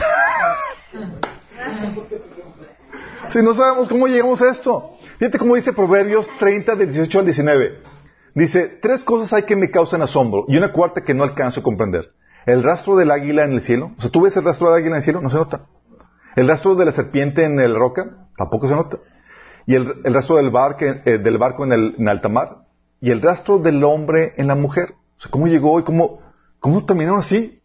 [3.28, 4.96] si no sabemos cómo llegamos a esto.
[5.18, 7.82] Fíjate cómo dice Proverbios 30, del 18 al 19.
[8.34, 11.62] Dice, tres cosas hay que me causan asombro y una cuarta que no alcanzo a
[11.62, 12.12] comprender.
[12.46, 13.92] El rastro del águila en el cielo.
[13.98, 15.20] O sea, ¿tú ves el rastro del águila en el cielo?
[15.20, 15.66] No se nota.
[16.34, 18.26] El rastro de la serpiente en el roca.
[18.36, 18.98] Tampoco se nota.
[19.66, 22.61] Y el, rastro del, barco, eh, del barco en, el, alta mar.
[23.02, 24.94] Y el rastro del hombre en la mujer.
[25.18, 26.20] O sea, ¿cómo llegó y cómo,
[26.60, 27.60] cómo terminaron así?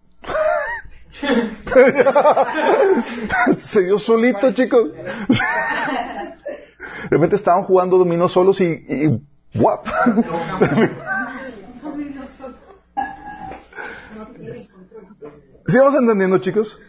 [3.69, 4.93] se dio solito, chicos.
[4.93, 4.99] de
[7.11, 9.21] repente estaban jugando dominó solos y, y
[9.53, 9.85] ¡guap!
[15.67, 16.79] ¿Sí vamos entendiendo, chicos?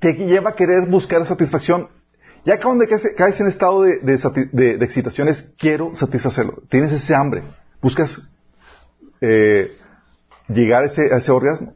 [0.00, 1.88] Te lleva a querer buscar satisfacción.
[2.48, 6.62] Ya cuando caes en estado de, de, excitación es quiero satisfacerlo.
[6.70, 7.42] Tienes ese hambre.
[7.82, 8.18] Buscas
[9.20, 9.76] eh,
[10.48, 11.74] llegar a ese, a ese orgasmo.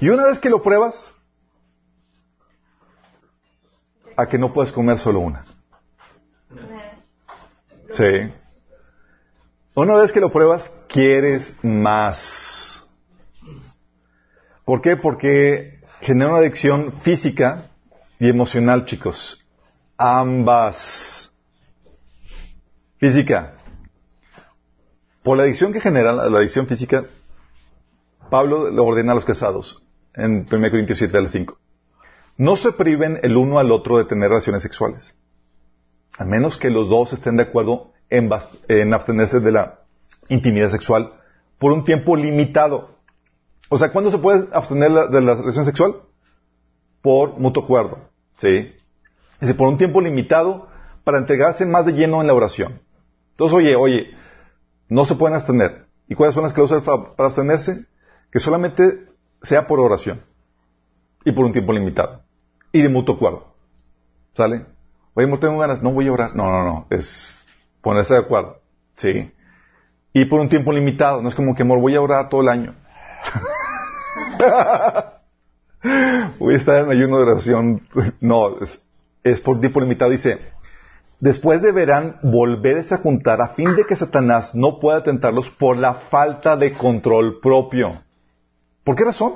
[0.00, 1.14] Y una vez que lo pruebas,
[4.16, 5.44] a que no puedes comer solo una.
[7.92, 8.28] Sí.
[9.74, 12.82] Una vez que lo pruebas, quieres más.
[14.64, 14.96] ¿Por qué?
[14.96, 17.70] Porque genera una adicción física
[18.18, 19.38] y emocional, chicos.
[19.96, 21.32] Ambas.
[22.98, 23.54] Física.
[25.22, 27.04] Por la adicción que genera, la adicción física,
[28.30, 29.82] Pablo le ordena a los casados
[30.14, 31.58] en 1 Corintios 7 al 5.
[32.38, 35.14] No se priven el uno al otro de tener relaciones sexuales,
[36.18, 38.30] a menos que los dos estén de acuerdo en,
[38.68, 39.80] en abstenerse de la
[40.28, 41.12] intimidad sexual
[41.58, 42.92] por un tiempo limitado
[43.72, 46.02] o sea, ¿cuándo se puede abstener de la relación sexual?
[47.00, 48.00] Por mutuo acuerdo.
[48.36, 48.70] ¿Sí?
[49.42, 50.68] Dice, por un tiempo limitado
[51.02, 52.80] para entregarse más de lleno en la oración.
[53.32, 54.14] Entonces, oye, oye,
[54.88, 55.86] no se pueden abstener.
[56.06, 57.86] ¿Y cuáles son las cláusulas para, abstenerse?
[58.30, 59.08] Que solamente
[59.42, 60.20] sea por oración.
[61.24, 62.22] Y por un tiempo limitado.
[62.70, 63.52] Y de mutuo acuerdo.
[64.34, 64.64] ¿Sale?
[65.14, 66.36] Oye, no tengo ganas, no voy a orar.
[66.36, 66.86] No, no, no.
[66.90, 67.44] Es
[67.80, 68.60] ponerse de acuerdo.
[68.94, 69.32] ¿Sí?
[70.12, 71.20] Y por un tiempo limitado.
[71.20, 72.76] No es como que, amor, voy a orar todo el año.
[76.38, 77.82] Voy a estar en ayuno de oración.
[78.20, 78.88] No, es,
[79.44, 80.10] por tiempo limitado.
[80.10, 80.38] Dice,
[81.22, 85.94] Después deberán volverse a juntar a fin de que Satanás no pueda tentarlos por la
[85.94, 88.02] falta de control propio.
[88.82, 89.34] ¿Por qué razón?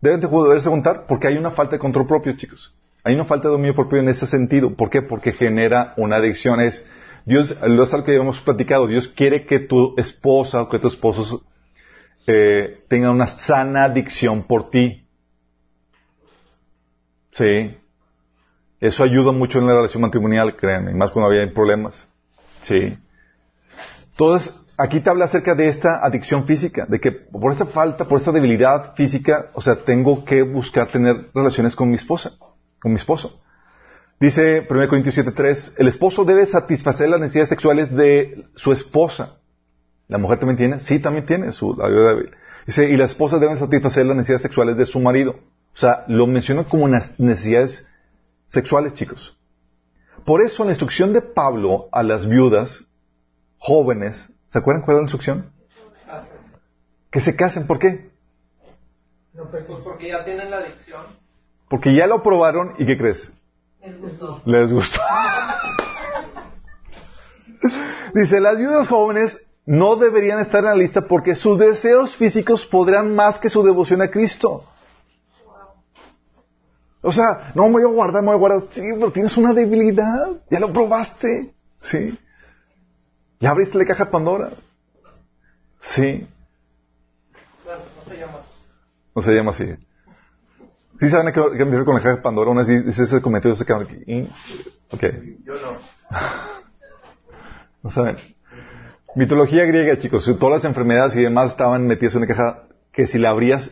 [0.00, 2.76] Deben de volverse a juntar porque hay una falta de control propio, chicos.
[3.04, 4.74] Hay una falta de dominio propio en ese sentido.
[4.74, 5.00] ¿Por qué?
[5.00, 6.60] Porque genera una adicción.
[6.60, 6.84] Es,
[7.24, 8.88] Dios, lo es algo que hemos platicado.
[8.88, 11.44] Dios quiere que tu esposa o que tu esposo
[12.26, 15.06] eh, tenga una sana adicción por ti.
[17.30, 17.76] Sí.
[18.84, 22.06] Eso ayuda mucho en la relación matrimonial, créanme, más cuando había problemas.
[22.60, 22.98] Sí.
[24.10, 28.18] Entonces, aquí te habla acerca de esta adicción física, de que por esta falta, por
[28.18, 32.32] esta debilidad física, o sea, tengo que buscar tener relaciones con mi esposa,
[32.78, 33.40] con mi esposo.
[34.20, 39.38] Dice 1 Corintios 7:3, el esposo debe satisfacer las necesidades sexuales de su esposa.
[40.08, 40.80] ¿La mujer también tiene?
[40.80, 42.32] Sí, también tiene su ayuda débil.
[42.66, 45.36] Dice, y las esposas deben satisfacer las necesidades sexuales de su marido.
[45.72, 47.88] O sea, lo menciona como necesidades
[48.48, 49.36] sexuales, chicos.
[50.24, 52.86] Por eso la instrucción de Pablo a las viudas
[53.58, 55.50] jóvenes, ¿se acuerdan cuál es la instrucción?
[57.10, 58.10] Que se casen, ¿por qué?
[59.50, 61.02] pues porque ya tienen la adicción.
[61.68, 63.32] Porque ya lo probaron y ¿qué crees?
[63.82, 64.40] Les gustó.
[64.44, 65.00] Les gustó.
[68.14, 73.14] Dice, las viudas jóvenes no deberían estar en la lista porque sus deseos físicos podrán
[73.14, 74.64] más que su devoción a Cristo.
[77.04, 78.62] O sea, no me voy a guardar, me voy a guardar.
[78.70, 80.30] Sí, pero tienes una debilidad.
[80.50, 81.54] Ya lo probaste.
[81.78, 82.18] Sí.
[83.40, 84.50] Ya abriste la caja de Pandora.
[85.82, 86.26] Sí.
[87.66, 88.38] no se llama.
[89.14, 89.66] No se llama así.
[90.96, 92.50] ¿Sí saben qué, qué me refiero con la caja de Pandora?
[92.50, 93.64] Una vez ese comentario se.
[94.90, 95.02] Ok.
[95.44, 95.76] Yo no.
[97.82, 98.16] No saben.
[99.14, 100.24] Mitología griega, chicos.
[100.40, 103.70] Todas las enfermedades y demás estaban metidas en una caja que si la abrías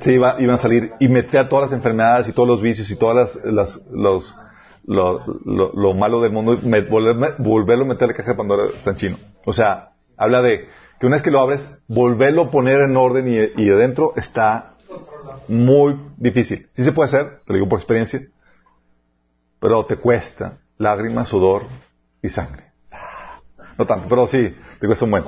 [0.00, 2.96] se iba, iban a salir y meter todas las enfermedades y todos los vicios y
[2.96, 4.34] todas las, las los,
[4.86, 8.36] lo, lo, lo, malo del mundo, me, volver, volverlo a meter en la caja de
[8.36, 9.16] Pandora está en chino.
[9.44, 10.68] O sea, habla de
[10.98, 14.74] que una vez que lo abres, volverlo a poner en orden y, y adentro está
[15.48, 16.68] muy difícil.
[16.74, 18.20] Sí se puede hacer, lo digo por experiencia,
[19.60, 21.64] pero te cuesta lágrimas, sudor
[22.22, 22.64] y sangre.
[23.76, 25.24] No tanto, pero sí, te cuesta un buen.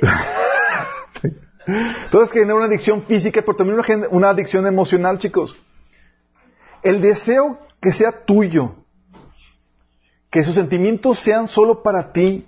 [1.66, 5.56] Entonces genera una adicción física, pero también una, adicción emocional, chicos.
[6.82, 8.76] El deseo que sea tuyo,
[10.30, 12.46] que sus sentimientos sean solo para ti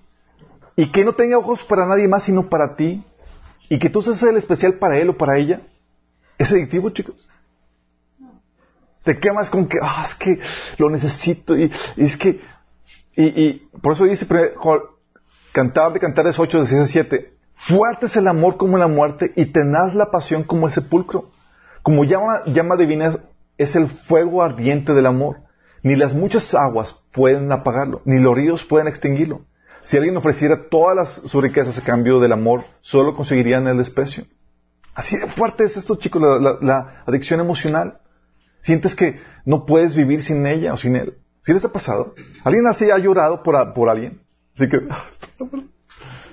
[0.77, 3.03] y que no tenga ojos para nadie más sino para ti
[3.69, 5.63] y que tú seas el especial para él o para ella,
[6.39, 7.29] es adictivo, chicos.
[9.03, 10.39] Te quemas con que, ah, es que
[10.77, 12.41] lo necesito y, es que,
[13.17, 14.27] y, y, por eso dice
[15.51, 19.47] Cantar de Cantares 8, 16 a 7, Fuerte es el amor como la muerte y
[19.47, 21.33] tenaz la pasión como el sepulcro.
[21.83, 23.19] Como llama, llama divina
[23.57, 25.39] es el fuego ardiente del amor.
[25.83, 29.43] Ni las muchas aguas pueden apagarlo, ni los ríos pueden extinguirlo.
[29.83, 34.25] Si alguien ofreciera todas sus riquezas a cambio del amor, solo conseguirían el desprecio.
[34.95, 36.23] Así de fuerte es esto, chicos,
[36.61, 37.99] la, adicción emocional.
[38.61, 41.19] Sientes que no puedes vivir sin ella o sin él.
[41.43, 42.15] ¿Sí les ha pasado?
[42.45, 44.21] ¿Alguien así ha llorado por, por alguien?
[44.55, 44.81] Así que...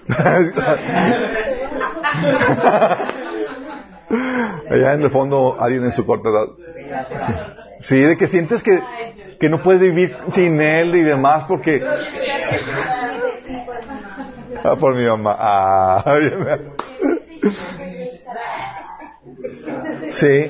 [4.70, 6.45] Allá en el fondo, alguien en su corta edad.
[7.80, 8.80] Sí, de que sientes que,
[9.39, 11.84] que no puedes vivir sin él y demás porque...
[14.64, 15.36] Ah, por mi mamá.
[15.38, 16.03] Ah,
[20.12, 20.49] sí.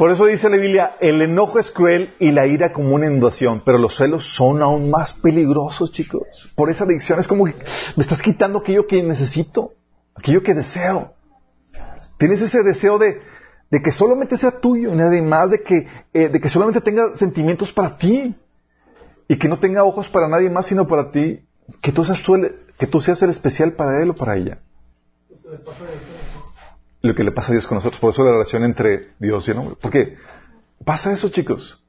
[0.00, 3.60] Por eso dice la Biblia, el enojo es cruel y la ira como una inundación,
[3.66, 6.50] pero los celos son aún más peligrosos, chicos.
[6.54, 7.54] Por esa adicción es como que
[7.96, 9.74] me estás quitando aquello que necesito,
[10.14, 11.12] aquello que deseo.
[12.16, 13.20] Tienes ese deseo de,
[13.70, 17.98] que solamente sea tuyo, y además de que, eh, de que solamente tenga sentimientos para
[17.98, 18.34] ti
[19.28, 21.44] y que no tenga ojos para nadie más sino para ti,
[21.82, 24.60] que tú seas, el, que tú seas el especial para él o para ella
[27.02, 28.00] lo que le pasa a Dios con nosotros.
[28.00, 29.76] Por eso la relación entre Dios y el hombre.
[29.80, 30.16] Porque
[30.84, 31.82] pasa eso, chicos.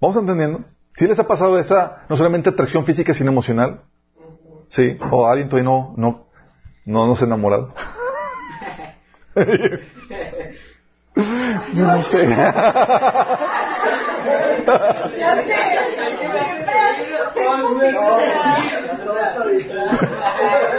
[0.00, 0.64] ¿Vamos entendiendo?
[0.96, 3.82] Si les ha pasado esa, no solamente atracción física, sino emocional.
[4.68, 4.98] Sí.
[5.10, 6.26] O alguien todavía no, no,
[6.84, 7.74] no, no se ha enamorado.
[11.74, 12.26] no sé.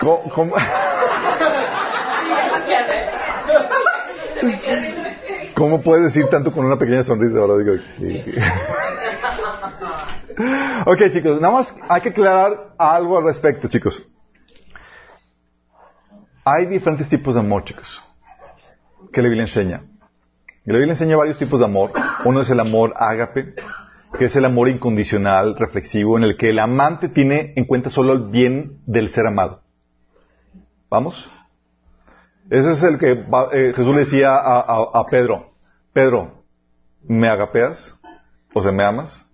[0.00, 0.54] ¿Cómo, cómo?
[5.54, 7.38] ¿Cómo puedes decir tanto con una pequeña sonrisa?
[7.38, 7.72] Ahora digo,
[10.86, 14.04] ok, chicos, nada más hay que aclarar algo al respecto, chicos.
[16.44, 18.02] Hay diferentes tipos de amor, chicos.
[19.12, 19.82] que la Biblia enseña.
[20.64, 21.92] La Biblia enseña varios tipos de amor.
[22.24, 23.54] Uno es el amor ágape,
[24.16, 28.12] que es el amor incondicional, reflexivo, en el que el amante tiene en cuenta solo
[28.12, 29.62] el bien del ser amado.
[30.90, 31.30] ¿Vamos?
[32.50, 35.52] Ese es el que eh, Jesús le decía a, Pedro,
[35.92, 36.44] Pedro,
[37.02, 37.98] ¿me agapeas?
[38.54, 39.26] O sea, ¿me amas?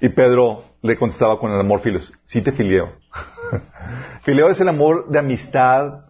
[0.00, 2.92] Y Pedro le contestaba con el amor filos, sí te fileo.
[4.22, 6.02] fileo es el amor de amistad,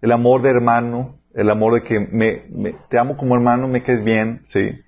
[0.00, 4.04] el amor de hermano, el amor de que me, te amo como hermano, me caes
[4.04, 4.83] bien, ¿sí?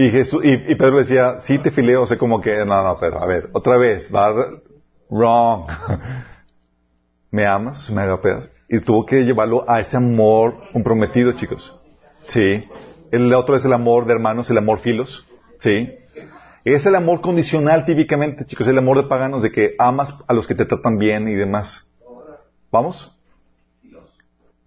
[0.00, 2.96] Y, Jesús, y, Pedro le decía, sí te fileo, o sea, como que, no, no,
[3.00, 4.32] pero a ver, otra vez, va,
[5.10, 5.66] wrong.
[7.32, 7.90] ¿Me amas?
[7.90, 8.48] ¿Me agapeas?
[8.68, 11.76] Y tuvo que llevarlo a ese amor comprometido, chicos.
[12.28, 12.64] Sí.
[13.10, 15.26] El otro es el amor de hermanos, el amor filos.
[15.58, 15.92] Sí.
[16.64, 20.46] Es el amor condicional típicamente, chicos, el amor de paganos, de que amas a los
[20.46, 21.92] que te tratan bien y demás.
[22.70, 23.18] ¿Vamos?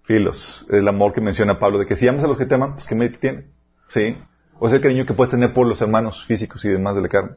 [0.04, 0.66] Filos.
[0.70, 2.86] El amor que menciona Pablo, de que si amas a los que te aman, pues
[2.86, 3.46] que me tiene.
[3.92, 4.18] Sí.
[4.64, 7.09] O es el cariño que puedes tener por los hermanos físicos y demás de la
[7.09, 7.32] carne.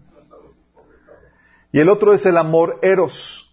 [1.72, 3.50] Y el otro es el amor eros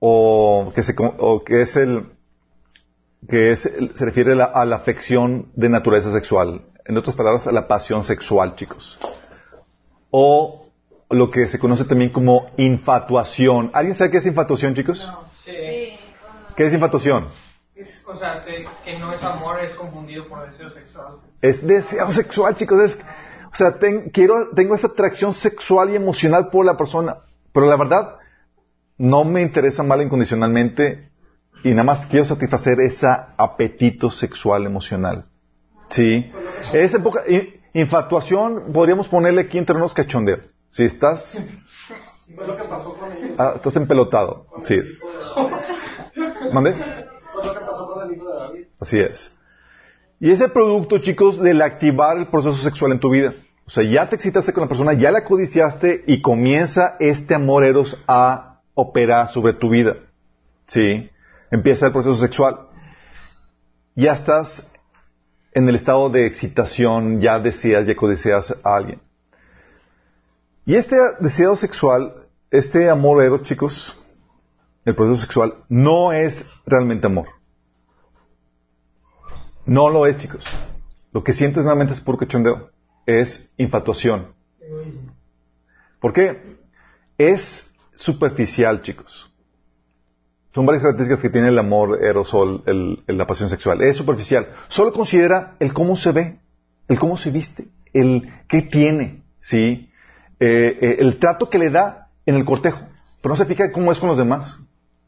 [0.00, 2.04] o que, se, que es el
[3.26, 6.60] que es, se refiere a la, afección de naturaleza sexual.
[6.84, 8.98] En otras palabras, a la pasión sexual, chicos.
[10.10, 10.66] O
[11.08, 13.70] lo que se conoce también como infatuación.
[13.72, 15.10] ¿Alguien sabe qué es infatuación, chicos?
[15.42, 15.98] sí.
[16.54, 17.28] ¿Qué es infatuación?
[17.80, 21.14] Es, o sea, que, no es amor, es confundido por deseo sexual.
[21.40, 22.78] Es deseo sexual, chicos.
[22.80, 22.98] Es,
[23.50, 23.78] o sea,
[24.12, 27.16] quiero, tengo esa atracción sexual y emocional por la persona.
[27.54, 28.16] Pero la verdad,
[28.98, 31.10] no me interesa mal incondicionalmente
[31.64, 35.24] y nada más quiero satisfacer ese apetito sexual emocional.
[35.88, 36.30] ¿Sí?
[36.74, 37.22] Esa época,
[37.72, 40.40] infatuación, podríamos ponerle aquí entre unos cachondeo.
[40.70, 41.42] Si estás...
[43.38, 44.46] Ah, estás empelotado.
[44.60, 44.80] Sí.
[46.52, 47.08] ¿Mande?
[48.78, 49.32] Así es.
[50.18, 53.34] Y ese producto, chicos, del activar el proceso sexual en tu vida.
[53.66, 57.64] O sea, ya te excitaste con la persona, ya la codiciaste y comienza este amor
[57.64, 59.96] eros a opera sobre tu vida.
[60.66, 61.08] ¿Sí?
[61.50, 62.68] Empieza el proceso sexual.
[63.94, 64.72] Ya estás
[65.52, 69.00] en el estado de excitación, ya deseas, ya codicias a alguien.
[70.66, 72.14] Y este deseo sexual,
[72.50, 73.96] este amor eros, chicos,
[74.84, 77.28] el proceso sexual, no es realmente amor.
[79.66, 80.44] No lo es, chicos.
[81.12, 82.70] Lo que sientes realmente es puro cachondeo.
[83.06, 84.34] Es infatuación.
[86.00, 86.58] ¿Por qué?
[87.18, 89.30] Es superficial, chicos.
[90.54, 93.82] Son varias características que tiene el amor aerosol, el, la pasión sexual.
[93.82, 94.48] Es superficial.
[94.68, 96.40] Solo considera el cómo se ve,
[96.88, 99.90] el cómo se viste, el qué tiene, ¿sí?
[100.40, 102.80] Eh, eh, el trato que le da en el cortejo.
[103.22, 104.58] Pero no se fija cómo es con los demás,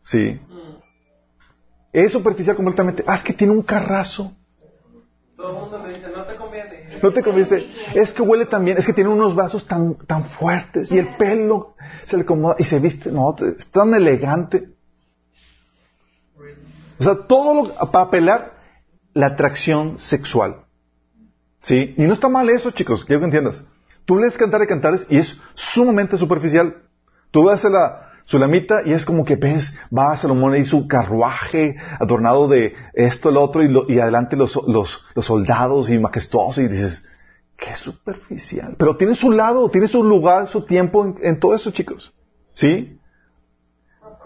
[0.04, 0.40] ¿sí?
[1.92, 3.04] Es superficial completamente.
[3.06, 4.32] Ah, es que tiene un carrazo.
[5.36, 6.36] Todo el mundo le dice, no te
[7.02, 7.68] no te conviene.
[7.94, 11.16] Es que huele tan bien, es que tiene unos brazos tan, tan fuertes y el
[11.16, 11.74] pelo
[12.06, 14.68] se le acomoda y se viste, no, es tan elegante.
[16.98, 18.52] O sea, todo lo, para apelar
[19.14, 20.64] la atracción sexual.
[21.60, 21.94] ¿Sí?
[21.96, 23.64] Y no está mal eso, chicos, quiero que entiendas.
[24.04, 26.82] Tú lees Cantar de Cantares y es sumamente superficial.
[27.30, 30.86] Tú ves a la, Sulamita, y es como que ves, va a Salomón y su
[30.86, 36.68] carruaje adornado de esto, el otro, y, adelante los, los, los, soldados y majestuosos, y
[36.68, 37.04] dices,
[37.56, 38.76] qué superficial.
[38.78, 42.12] Pero tiene su lado, tiene su lugar, su tiempo en, todo eso, chicos.
[42.52, 42.98] ¿Sí?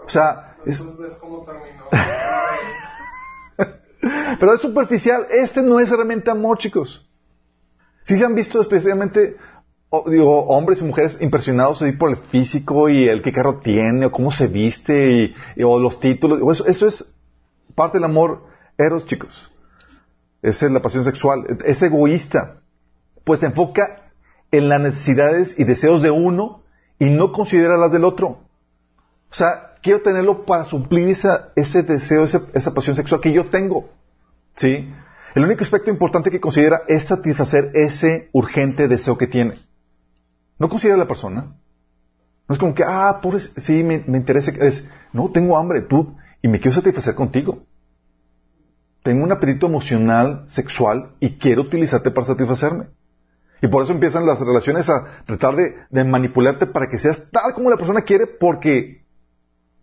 [0.05, 0.81] O sea, es...
[4.39, 5.25] Pero es superficial.
[5.29, 7.07] Este no es realmente amor, chicos.
[8.03, 9.37] Si se han visto especialmente
[10.07, 14.31] digo, hombres y mujeres impresionados por el físico y el qué carro tiene, o cómo
[14.31, 16.61] se viste, y, o los títulos.
[16.67, 17.13] Eso, es
[17.75, 18.43] parte del amor
[18.77, 19.51] eros, chicos.
[20.41, 21.45] Es la pasión sexual.
[21.65, 22.57] Es egoísta.
[23.23, 24.11] Pues se enfoca
[24.51, 26.63] en las necesidades y deseos de uno
[26.99, 28.27] y no considera las del otro.
[29.29, 33.89] O sea, quiero tenerlo para suplir ese deseo, esa, esa pasión sexual que yo tengo.
[34.55, 34.89] ¿Sí?
[35.35, 39.55] El único aspecto importante que considera es satisfacer ese urgente deseo que tiene.
[40.59, 41.55] No considera a la persona.
[42.47, 44.51] No es como que, ah, pobre, sí, me, interesa.
[44.51, 47.63] Es, no, tengo hambre, tú, y me quiero satisfacer contigo.
[49.03, 52.87] Tengo un apetito emocional, sexual, y quiero utilizarte para satisfacerme.
[53.61, 57.53] Y por eso empiezan las relaciones a tratar de, de, manipularte para que seas tal
[57.53, 59.03] como la persona quiere, porque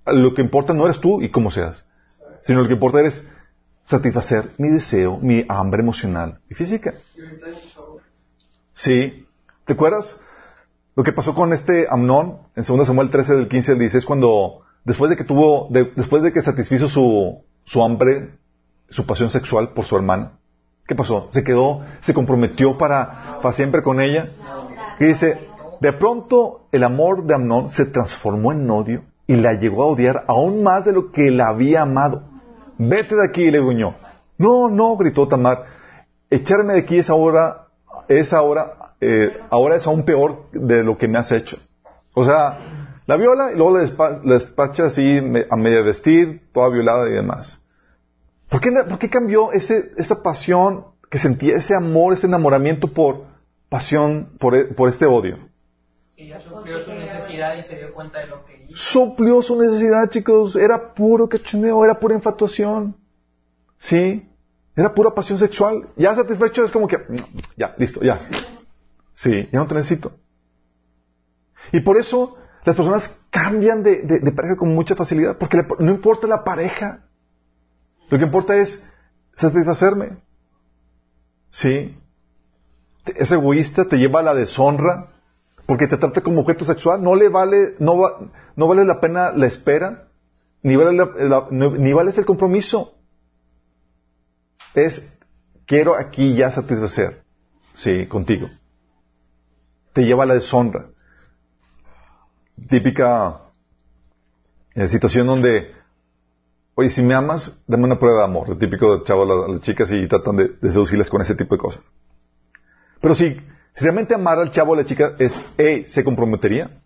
[0.06, 1.84] lo que importa no eres tú y cómo seas,
[2.42, 3.24] sino lo que importa es
[3.84, 6.94] satisfacer mi deseo, mi hambre emocional y física.
[8.72, 9.26] Sí.
[9.64, 10.20] ¿Te acuerdas?
[10.96, 14.62] Lo que pasó con este Amnón en 2 Samuel 13 del 15 al 16 cuando
[14.84, 18.38] después de que tuvo, después de que satisfizo su, su hambre,
[18.88, 20.38] su pasión sexual por su hermana,
[20.86, 21.28] ¿Qué pasó?
[21.32, 24.28] Se quedó, se comprometió para, para siempre con ella.
[25.00, 25.48] Y dice,
[25.80, 30.24] de pronto el amor de Amnón se transformó en odio y la llegó a odiar
[30.28, 32.24] aún más de lo que la había amado.
[32.76, 33.94] Vete de aquí, le gruñó.
[34.36, 35.64] No, no, gritó Tamar.
[36.28, 37.63] Echarme de aquí es ahora,
[38.08, 41.58] es ahora, eh, ahora es aún peor de lo que me has hecho.
[42.14, 45.18] O sea, la viola y luego la, despacha así
[45.50, 47.60] a media vestir, toda violada y demás.
[48.48, 53.24] ¿Por qué, por qué cambió ese, esa pasión que sentía, ese amor, ese enamoramiento por
[53.68, 55.38] pasión, por, e, por este odio?
[56.16, 58.76] Ella suplió su necesidad y se dio cuenta de lo que hizo.
[58.76, 60.54] Suplió su necesidad, chicos.
[60.56, 62.96] Era puro cachoneo, era pura infatuación.
[63.78, 64.26] ¿Sí?
[64.76, 65.88] Era pura pasión sexual.
[65.96, 66.98] Ya satisfecho es como que,
[67.56, 68.20] ya, listo, ya.
[69.14, 70.12] Sí, ya no te necesito.
[71.72, 76.42] Y por eso las personas cambian de, pareja con mucha facilidad, porque no importa la
[76.44, 77.04] pareja.
[78.10, 78.82] Lo que importa es
[79.34, 80.18] satisfacerme.
[81.50, 81.96] ¿Sí?
[83.06, 85.10] Es egoísta, te lleva a la deshonra,
[85.66, 87.02] porque te trata como objeto sexual.
[87.02, 87.96] No le vale, no,
[88.56, 90.08] no vale la pena la espera,
[90.62, 90.98] ni vale,
[91.50, 92.94] ni vale el compromiso.
[94.74, 95.00] Es,
[95.66, 97.22] quiero aquí ya satisfacer,
[97.74, 98.48] sí, contigo.
[99.92, 100.86] Te lleva a la deshonra.
[102.68, 103.40] Típica
[104.74, 105.72] eh, situación donde,
[106.74, 108.50] oye, si me amas, dame una prueba de amor.
[108.50, 111.60] El típico chavo a las, chicas y tratan de, de seducirles con ese tipo de
[111.60, 111.82] cosas.
[113.00, 113.36] Pero si,
[113.76, 116.82] realmente amara al chavo o a la chica es, hey, ¿se comprometería?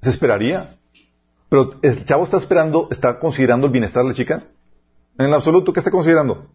[0.00, 0.76] ¿Se esperaría?
[1.50, 4.42] Pero el chavo está esperando, está considerando el bienestar de la chica.
[5.18, 6.46] En el absoluto, ¿qué está considerando?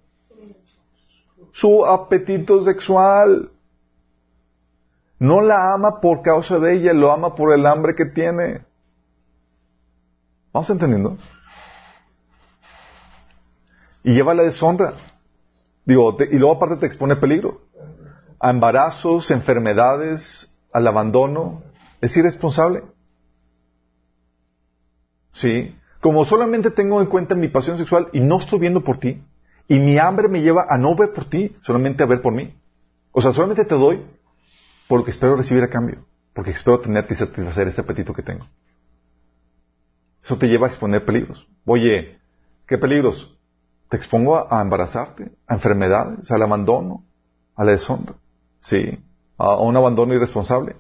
[1.55, 3.49] Su apetito sexual.
[5.19, 8.65] No la ama por causa de ella, lo ama por el hambre que tiene.
[10.51, 11.17] ¿Vamos entendiendo?
[14.03, 14.95] Y lleva la deshonra.
[15.85, 17.61] Digo, y luego aparte te expone peligro
[18.37, 21.63] a embarazos, enfermedades, al abandono,
[22.01, 22.83] es irresponsable.
[25.31, 25.73] ¿Sí?
[26.01, 29.23] Como solamente tengo en cuenta mi pasión sexual y no estoy viendo por ti,
[29.68, 32.55] y mi hambre me lleva a no ver por ti, solamente a ver por mí.
[33.11, 34.05] O sea, solamente te doy
[34.88, 38.45] porque espero recibir a cambio, porque espero tenerte y satisfacer ese apetito que tengo.
[40.24, 41.47] Eso te lleva a exponer peligros.
[41.66, 42.20] Oye,
[42.68, 43.38] ¿qué peligros?
[43.89, 47.03] Te expongo a, a embarazarte, a enfermedades, al abandono,
[47.55, 48.16] a la deshonra.
[48.59, 48.99] Sí,
[49.38, 50.76] a, un abandono irresponsable.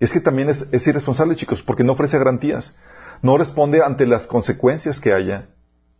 [0.00, 2.76] Y es que también es, irresponsable, chicos, porque no ofrece garantías.
[3.22, 5.48] No responde ante las consecuencias que haya,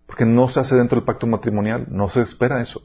[0.06, 2.82] porque no se hace dentro del pacto matrimonial, no se espera eso.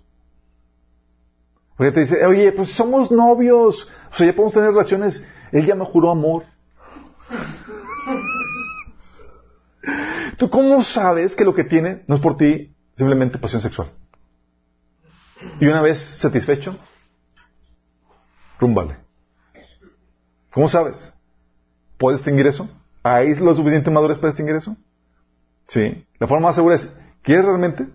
[1.76, 5.76] Porque te dice, oye, pues somos novios, o sea, ya podemos tener relaciones, él ya
[5.76, 6.44] me juró amor.
[10.38, 13.92] ¿Tú cómo sabes que lo que tiene no es por ti simplemente pasión sexual?
[15.60, 16.78] Y una vez satisfecho,
[18.60, 18.98] rúmbale.
[20.52, 21.14] ¿Cómo sabes?
[21.98, 22.70] ¿Puedes distinguir eso?
[23.04, 24.76] ¿Hay lo suficiente madurez para distinguir eso?
[25.68, 26.06] Sí.
[26.20, 27.88] La forma más segura es, ¿quieres realmente?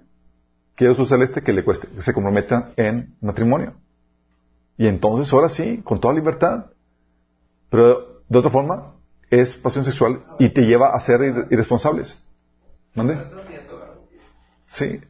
[0.74, 3.74] Quiero su celeste que le cueste, que se comprometa en matrimonio.
[4.76, 6.66] Y entonces, ahora sí, con toda libertad.
[7.70, 8.94] Pero de otra forma,
[9.30, 12.24] es pasión sexual y te lleva a ser irresponsables.
[12.94, 13.18] ¿Dónde?
[14.64, 15.00] Sí.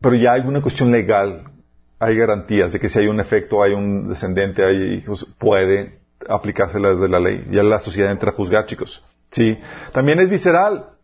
[0.00, 1.52] Pero ya hay una cuestión legal
[2.02, 6.80] hay garantías de que si hay un efecto, hay un descendente, hay hijos, puede aplicarse
[6.80, 7.46] desde la ley.
[7.52, 9.04] Ya la sociedad entra a juzgar, chicos.
[9.30, 9.56] Sí.
[9.92, 10.96] También es visceral,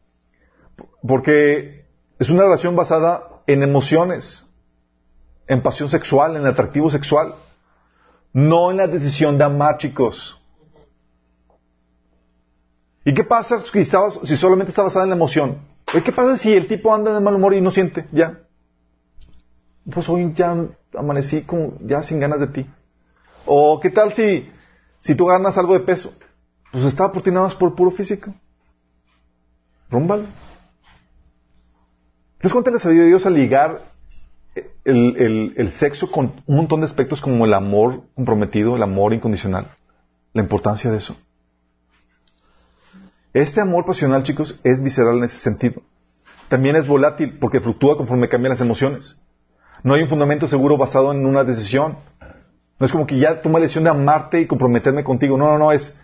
[1.07, 1.78] porque
[2.18, 4.46] es una relación basada en emociones,
[5.46, 7.34] en pasión sexual, en atractivo sexual,
[8.32, 10.40] no en la decisión de amar, chicos.
[13.04, 15.58] ¿Y qué pasa si, si solamente está basada en la emoción?
[15.86, 18.06] ¿Qué pasa si el tipo anda de mal humor y no siente?
[18.12, 18.40] Ya.
[19.90, 22.70] Pues hoy ya amanecí como ya sin ganas de ti.
[23.46, 24.50] O qué tal si,
[25.00, 26.12] si tú ganas algo de peso,
[26.70, 28.34] pues estaba por ti nada más por puro físico.
[29.88, 30.24] Rúmbalo.
[32.41, 33.93] ¿Te cuenta la sabiduría de Dios a ligar
[34.84, 39.68] el, el, sexo con un montón de aspectos como el amor comprometido, el amor incondicional?
[40.32, 41.16] La importancia de eso.
[43.32, 45.82] Este amor pasional, chicos, es visceral en ese sentido.
[46.49, 49.20] También es volátil porque fluctúa conforme cambian las emociones.
[49.82, 51.99] No hay un fundamento seguro basado en una decisión.
[52.78, 55.36] No es como que ya toma la decisión de amarte y comprometerme contigo.
[55.36, 55.97] No, no, no, es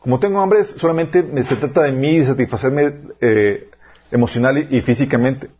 [0.00, 3.68] como tengo hambre, solamente se trata de mí y satisfacerme eh,
[4.10, 5.50] emocional y, físicamente.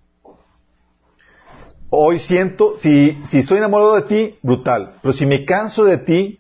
[1.90, 4.94] Hoy siento, si, si estoy enamorado de ti, brutal.
[5.02, 6.38] Pero si me canso de ti,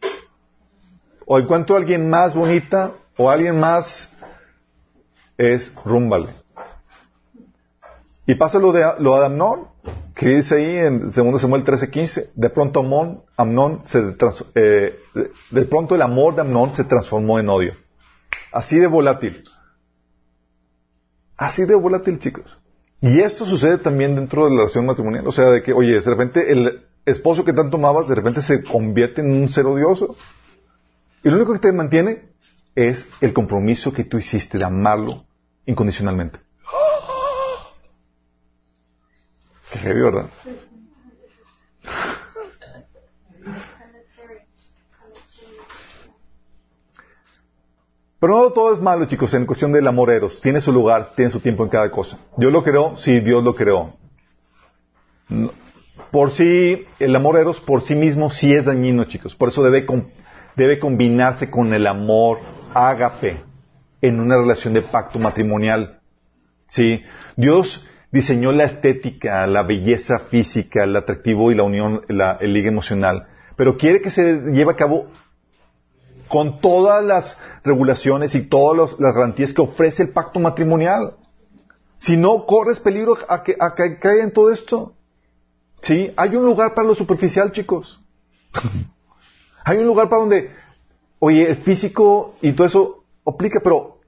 [1.26, 4.16] o encuentro a alguien más bonita, o alguien más,
[5.36, 6.28] es rúmbale.
[8.26, 9.26] Y pasa lo de, lo de
[10.14, 12.30] ¿Qué dice ahí en 2 Samuel 13:15?
[12.34, 13.98] De pronto Amón, Amnón se
[14.54, 17.74] eh, de, de pronto el amor de Amnón se transformó en odio.
[18.52, 19.42] Así de volátil.
[21.36, 22.59] Así de volátil, chicos.
[23.02, 25.26] Y esto sucede también dentro de la relación matrimonial.
[25.26, 28.62] O sea, de que, oye, de repente el esposo que tanto amabas, de repente se
[28.62, 30.16] convierte en un ser odioso.
[31.22, 32.30] Y lo único que te mantiene
[32.74, 35.24] es el compromiso que tú hiciste de amarlo
[35.66, 36.40] incondicionalmente.
[39.72, 40.28] Qué heavy, ¿verdad?
[48.20, 50.40] Pero no todo es malo, chicos, en cuestión del amor eros.
[50.42, 52.18] Tiene su lugar, tiene su tiempo en cada cosa.
[52.36, 52.96] ¿Dios lo creó?
[52.98, 53.94] Sí, Dios lo creó.
[56.10, 59.34] Por sí, el amor eros por sí mismo sí es dañino, chicos.
[59.34, 59.86] Por eso debe,
[60.54, 62.40] debe combinarse con el amor
[62.74, 63.40] ágape
[64.02, 66.00] en una relación de pacto matrimonial.
[66.68, 67.02] ¿Sí?
[67.36, 72.68] Dios diseñó la estética, la belleza física, el atractivo y la unión, la, el liga
[72.68, 73.28] emocional.
[73.56, 75.08] Pero quiere que se lleve a cabo
[76.30, 81.16] con todas las regulaciones y todas las garantías que ofrece el pacto matrimonial.
[81.98, 84.94] Si no, corres peligro a que, a que caiga en todo esto.
[85.82, 86.12] ¿Sí?
[86.16, 88.00] Hay un lugar para lo superficial, chicos.
[89.64, 90.50] Hay un lugar para donde,
[91.18, 93.98] oye, el físico y todo eso aplica, pero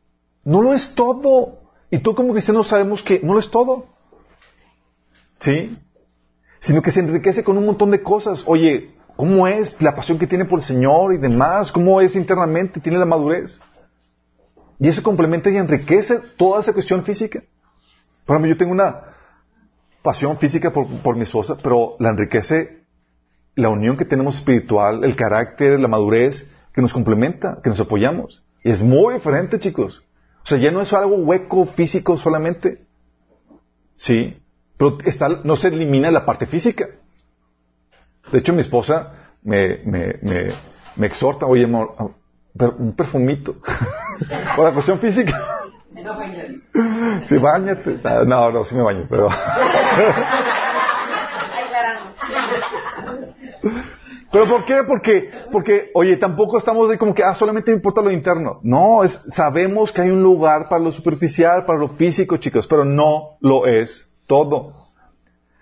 [0.44, 1.58] no lo es todo.
[1.90, 3.86] Y tú como cristiano sabemos que no lo es todo.
[5.40, 5.76] ¿Sí?
[6.60, 8.44] Sino que se enriquece con un montón de cosas.
[8.46, 12.80] Oye, cómo es la pasión que tiene por el Señor y demás, cómo es internamente,
[12.80, 13.60] tiene la madurez.
[14.80, 17.40] Y eso complementa y enriquece toda esa cuestión física.
[18.26, 19.14] Por ejemplo, yo tengo una
[20.02, 22.82] pasión física por, mi esposa, pero la enriquece
[23.54, 28.42] la unión que tenemos espiritual, el carácter, la madurez que nos complementa, que nos apoyamos.
[28.64, 30.02] Y es muy diferente, chicos.
[30.42, 32.82] O sea, ya no es algo hueco físico solamente.
[33.94, 34.42] Sí.
[34.76, 34.98] Pero
[35.44, 36.88] no se elimina la parte física.
[38.32, 39.12] De hecho, mi esposa
[39.42, 40.48] me, me, me,
[40.96, 41.94] me exhorta, oye, amor,
[42.78, 43.56] un perfumito.
[44.56, 45.38] Por la cuestión física.
[47.24, 48.00] Sí, bañate.
[48.26, 49.28] No, no, sí me baño, pero.
[54.32, 54.82] ¿Pero por qué?
[54.86, 58.60] Porque, porque, oye, tampoco estamos de como que, ah, solamente me importa lo interno.
[58.62, 62.86] No, es, sabemos que hay un lugar para lo superficial, para lo físico, chicos, pero
[62.86, 64.88] no lo es todo.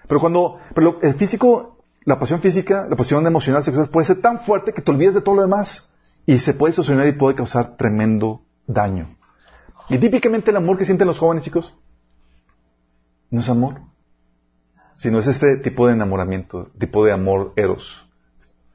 [0.07, 1.80] Pero cuando, pero el físico
[2.11, 5.21] la pasión física, la pasión emocional, sexual puede ser tan fuerte que te olvides de
[5.21, 5.95] todo lo demás
[6.27, 9.17] y se puede sostener y puede causar tremendo daño.
[9.89, 11.73] Y típicamente el amor que sienten los jóvenes, chicos,
[13.31, 13.83] no es amor,
[14.97, 18.05] sino es este tipo de enamoramiento, tipo de amor eros.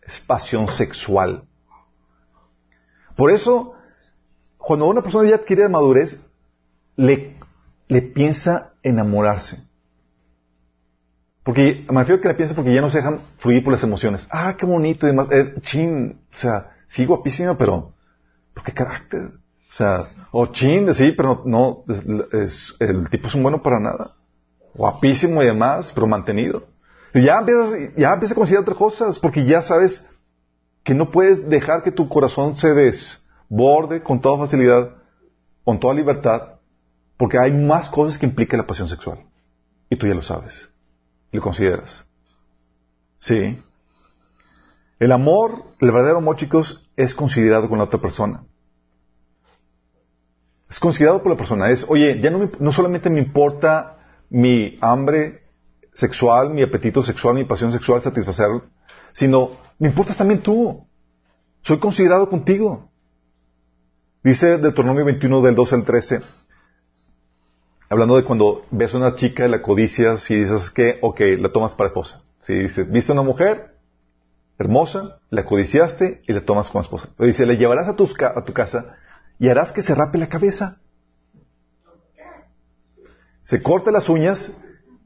[0.01, 1.43] Es pasión sexual.
[3.17, 3.73] Por eso,
[4.57, 6.25] cuando una persona ya adquiere madurez,
[6.95, 7.37] le,
[7.89, 9.61] le piensa enamorarse.
[11.45, 14.27] Porque me refiero que la piensa porque ya no se dejan fluir por las emociones.
[14.31, 15.31] Ah, qué bonito y demás.
[15.31, 17.93] Es chin, o sea, sí guapísima, pero
[18.51, 19.25] ¿por qué carácter?
[19.25, 21.83] O sea, o chin, sí, pero no,
[22.31, 24.15] es, el tipo es un bueno para nada.
[24.73, 26.63] Guapísimo y demás, pero mantenido.
[27.13, 30.03] Y ya empiezas, ya empiezas a considerar otras cosas, porque ya sabes
[30.83, 34.95] que no puedes dejar que tu corazón se desborde con toda facilidad,
[35.63, 36.55] con toda libertad,
[37.17, 39.19] porque hay más cosas que implica la pasión sexual.
[39.91, 40.69] Y tú ya lo sabes
[41.35, 42.05] lo consideras.
[43.19, 43.57] Sí.
[44.99, 48.43] El amor, el verdadero amor, chicos, es considerado con la otra persona.
[50.69, 51.69] Es considerado por la persona.
[51.69, 53.97] Es, oye, ya no, no solamente me importa
[54.29, 55.43] mi hambre
[55.93, 58.63] sexual, mi apetito sexual, mi pasión sexual, satisfacerlo,
[59.13, 60.85] sino me importas también tú.
[61.61, 62.89] Soy considerado contigo.
[64.23, 66.19] Dice Deuteronomio 21 del 12 al 13,
[67.89, 71.75] hablando de cuando ves a una chica, la codicias y dices que, ok, la tomas
[71.75, 72.23] para esposa.
[72.41, 73.75] Si dices, viste a una mujer
[74.57, 77.09] hermosa, la codiciaste y la tomas como esposa.
[77.17, 78.95] Pero dice, le llevarás a tu, a tu casa
[79.39, 80.79] y harás que se rape la cabeza.
[83.43, 84.55] Se corte las uñas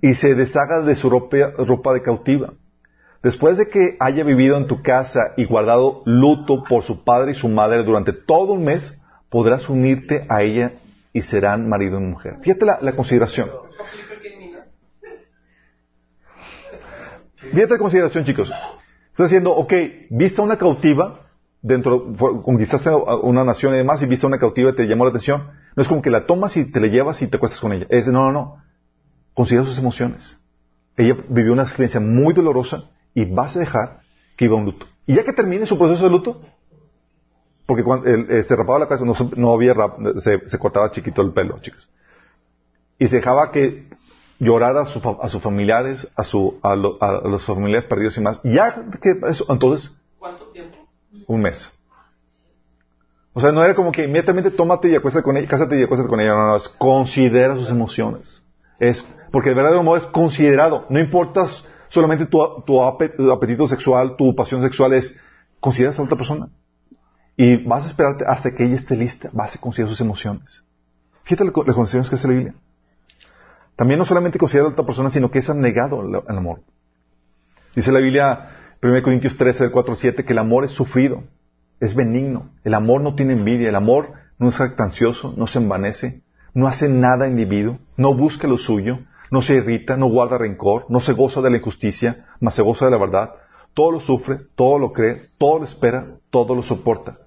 [0.01, 2.53] y se deshaga de su ropa, ropa de cautiva.
[3.21, 7.35] Después de que haya vivido en tu casa y guardado luto por su padre y
[7.35, 10.73] su madre durante todo un mes, podrás unirte a ella
[11.19, 12.37] y serán marido y mujer.
[12.41, 13.49] Fíjate la, consideración.
[17.35, 18.49] Fíjate la consideración, chicos.
[19.11, 19.73] Estás diciendo, ok,
[20.09, 21.27] viste a una cautiva,
[21.61, 22.13] dentro,
[22.43, 22.89] conquistaste
[23.21, 25.49] una nación y demás, y viste a una cautiva y te llamó la atención.
[25.75, 27.85] No es como que la tomas y te la llevas y te acuestas con ella.
[27.89, 28.63] Es, no, no, no.
[29.33, 30.41] Considera sus emociones.
[30.95, 34.01] Ella vivió una experiencia muy dolorosa y vas a dejar
[34.37, 34.85] que iba a un luto.
[35.05, 36.41] Y ya que termine su proceso de luto,
[37.69, 39.05] porque cuando eh, se rapaba la cabeza,
[39.35, 41.87] no, había rap, se, cortaba chiquito el pelo, chicos.
[42.97, 43.87] Y se dejaba que
[44.39, 48.41] llorar a, su, a sus familiares, a, su, a, a, los familiares perdidos y más.
[48.43, 49.95] Ya que eso, entonces...
[50.17, 50.79] ¿Cuánto tiempo?
[51.27, 51.71] Un mes.
[53.33, 56.09] O sea, no era como que inmediatamente tómate y acuéstate con ella, cásate y acuéstate
[56.09, 56.31] con ella.
[56.31, 58.41] No, no, es considera sus emociones.
[58.79, 60.87] Es, porque el verdadero amor es considerado.
[60.89, 61.45] No importa
[61.89, 65.15] solamente tu, tu, apetito sexual, tu pasión sexual, es
[65.59, 66.49] consideras a otra persona.
[67.41, 69.29] Y vas a esperarte hasta que ella esté lista.
[69.31, 70.61] Vas a considerar sus emociones.
[71.23, 72.53] Fíjate las condiciones que hace la Biblia.
[73.77, 76.63] También no solamente considera a otra persona, sino que es abnegado el amor.
[77.73, 81.23] Dice la Biblia, 1 Corintios 13, del 4 7, que el amor es sufrido,
[81.79, 82.49] es benigno.
[82.65, 86.23] El amor no tiene envidia, el amor no es actancioso, no se envanece,
[86.53, 88.99] no hace nada individuo, no busca lo suyo,
[89.31, 92.83] no se irrita, no guarda rencor, no se goza de la injusticia, mas se goza
[92.83, 93.31] de la verdad.
[93.73, 97.17] Todo lo sufre, todo lo cree, todo lo espera, todo lo soporta.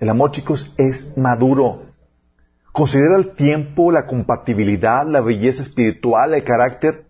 [0.00, 1.82] El amor, chicos, es maduro.
[2.72, 7.06] Considera el tiempo, la compatibilidad, la belleza espiritual, el carácter,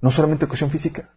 [0.00, 1.10] no solamente la cuestión física.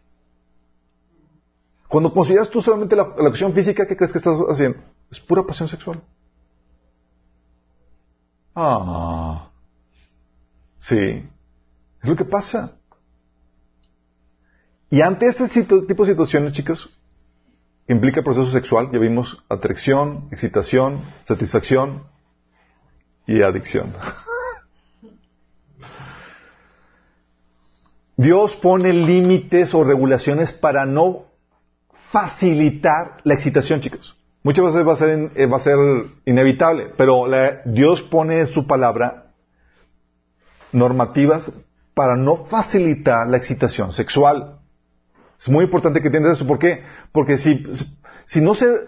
[1.88, 4.78] Cuando consideras tú solamente la, cuestión física, ¿qué crees que estás haciendo?
[5.10, 6.00] Es pura pasión sexual.
[8.54, 9.50] Ah,
[10.78, 12.76] sí, es lo que pasa.
[14.90, 15.48] Y ante este
[15.88, 16.88] tipo de situaciones, chicos,
[17.88, 22.04] implica proceso sexual, ya vimos atracción, excitación, satisfacción
[23.26, 23.92] y adicción.
[28.16, 31.24] Dios pone límites o regulaciones para no
[32.10, 34.16] facilitar la excitación, chicos.
[34.44, 35.76] Muchas veces va a ser, eh, va a ser
[36.26, 37.24] inevitable, pero
[37.64, 39.32] Dios pone su palabra
[40.70, 41.50] normativas
[41.94, 44.60] para no facilitar la excitación sexual.
[45.44, 46.46] Es muy importante que entiendas eso.
[46.46, 46.82] ¿Por qué?
[47.12, 47.64] Porque si,
[48.24, 48.78] si no se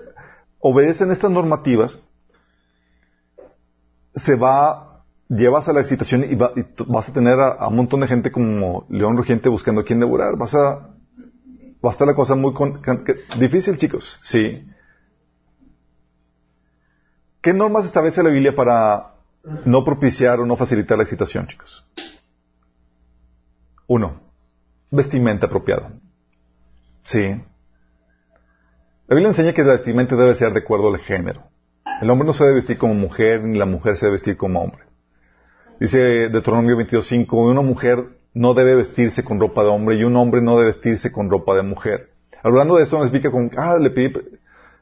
[0.59, 2.03] obedecen estas normativas,
[4.15, 8.33] se va, llevas a la excitación y, vas a tener a, un montón de gente
[8.33, 10.39] como león rugiente buscando a quién devorar.
[10.39, 10.95] Vas a,
[11.85, 12.55] va a estar la cosa muy
[13.39, 14.19] difícil, chicos.
[14.23, 14.67] Sí.
[17.43, 19.13] ¿Qué normas establece la Biblia para
[19.67, 21.87] no propiciar o no facilitar la excitación, chicos?
[23.87, 24.23] Uno,
[24.91, 25.93] vestimenta apropiada.
[27.07, 27.23] Sí.
[29.07, 31.45] La Biblia enseña que la vestimenta debe ser de acuerdo al género.
[32.03, 34.61] El hombre no se debe vestir como mujer, ni la mujer se debe vestir como
[34.61, 34.83] hombre.
[35.79, 35.99] Dice
[36.29, 40.59] Deuteronomio 22.5, una mujer no debe vestirse con ropa de hombre y un hombre no
[40.59, 42.11] debe vestirse con ropa de mujer.
[42.43, 44.13] Hablando de esto, me explica con, ah, le pedí,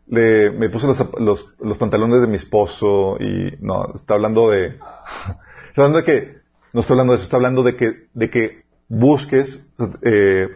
[0.06, 4.68] le, me puse los, los, los, pantalones de mi esposo y, no, está hablando de,
[5.68, 6.38] está hablando de que,
[6.72, 9.70] no está hablando de eso, está hablando de que, de que busques,
[10.02, 10.48] eh,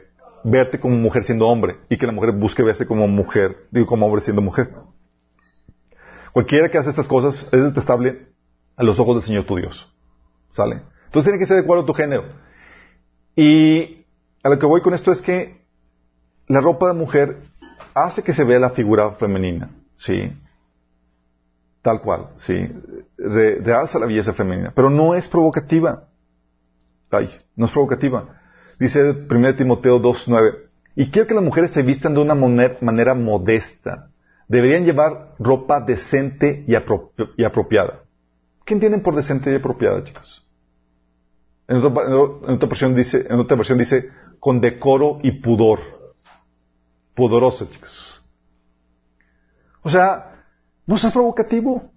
[0.44, 4.06] verte como mujer siendo hombre y que la mujer busque verse como mujer, digo como
[4.06, 4.70] hombre siendo mujer.
[6.32, 8.28] Cualquiera que hace estas cosas es detestable
[8.76, 9.92] a los ojos del Señor tu Dios.
[10.50, 10.82] ¿Sale?
[11.06, 12.24] Entonces tiene que ser de acuerdo a tu género.
[13.34, 14.06] Y
[14.42, 15.64] a lo que voy con esto es que
[16.46, 17.36] la ropa de mujer
[17.94, 19.70] hace que se vea la figura femenina.
[19.96, 20.32] ¿Sí?
[21.82, 22.68] Tal cual, ¿sí?
[23.16, 24.72] realza la belleza femenina.
[24.74, 26.04] Pero no es provocativa.
[27.10, 28.37] Ay, no es provocativa.
[28.78, 34.10] Dice 1 Timoteo 2.9, y quiero que las mujeres se vistan de una manera modesta.
[34.48, 38.00] Deberían llevar ropa decente y, apropiada.
[38.64, 40.44] ¿Qué entienden por decente y apropiada, chicos?
[41.68, 44.10] En otra, versión dice, en otra versión dice,
[44.40, 45.80] con decoro y pudor.
[47.14, 48.24] Pudoroso, chicos.
[49.82, 50.44] O sea,
[50.86, 51.92] no es provocativo.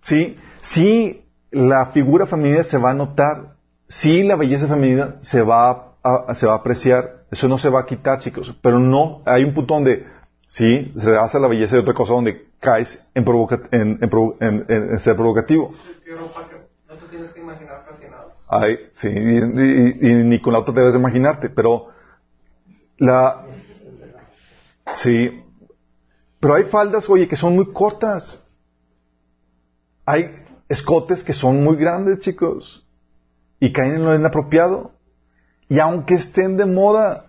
[0.00, 3.53] Sí, sí, la figura femenina se va a notar,
[3.88, 7.80] sí la belleza femenina se va a, se va a apreciar, eso no se va
[7.80, 10.06] a quitar, chicos, pero no, hay un punto donde,
[10.46, 13.24] sí, se hace la belleza de otra cosa donde caes en,
[13.70, 15.74] en, ser provocativo.
[16.88, 17.84] No te tienes que imaginar.
[18.48, 21.88] Ay, sí, y, ni con la otra debes imaginarte, pero
[22.98, 23.46] la,
[24.92, 25.42] sí,
[26.38, 28.42] pero hay faldas, oye, que son muy cortas.
[30.06, 30.30] Hay
[30.68, 32.83] escotes que son muy grandes, chicos
[33.64, 34.92] y caen en lo inapropiado.
[35.70, 37.24] Y aunque estén de moda,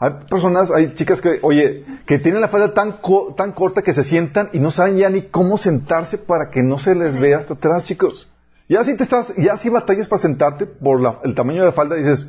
[0.00, 2.96] hay personas, hay chicas que, oye, que tienen la falda tan,
[3.36, 6.80] tan corta que se sientan y no saben ya ni cómo sentarse para que no
[6.80, 8.28] se les vea hasta atrás, chicos.
[8.68, 11.94] Ya si te estás, ya si batallas para sentarte por el tamaño de la falda,
[11.94, 12.28] dices,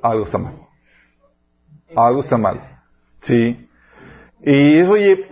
[0.00, 0.54] algo está mal.
[1.94, 2.80] Algo está mal.
[3.20, 3.68] Sí.
[4.42, 5.26] Y eso, oye,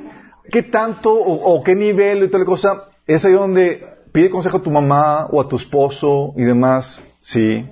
[0.51, 2.91] ¿qué tanto o, qué nivel y tal cosa?
[3.07, 7.03] Es ahí donde pide consejo a tu mamá o a tu esposo y demás.
[7.23, 7.69] Sí.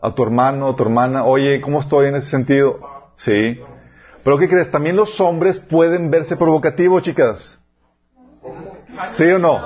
[0.00, 1.24] A tu hermano, a tu hermana.
[1.24, 2.80] Oye, ¿cómo estoy en ese sentido?
[3.16, 3.60] Sí.
[4.24, 4.70] Pero ¿qué crees?
[4.70, 7.58] También los hombres pueden verse provocativos, chicas.
[9.12, 9.60] ¿Sí o no?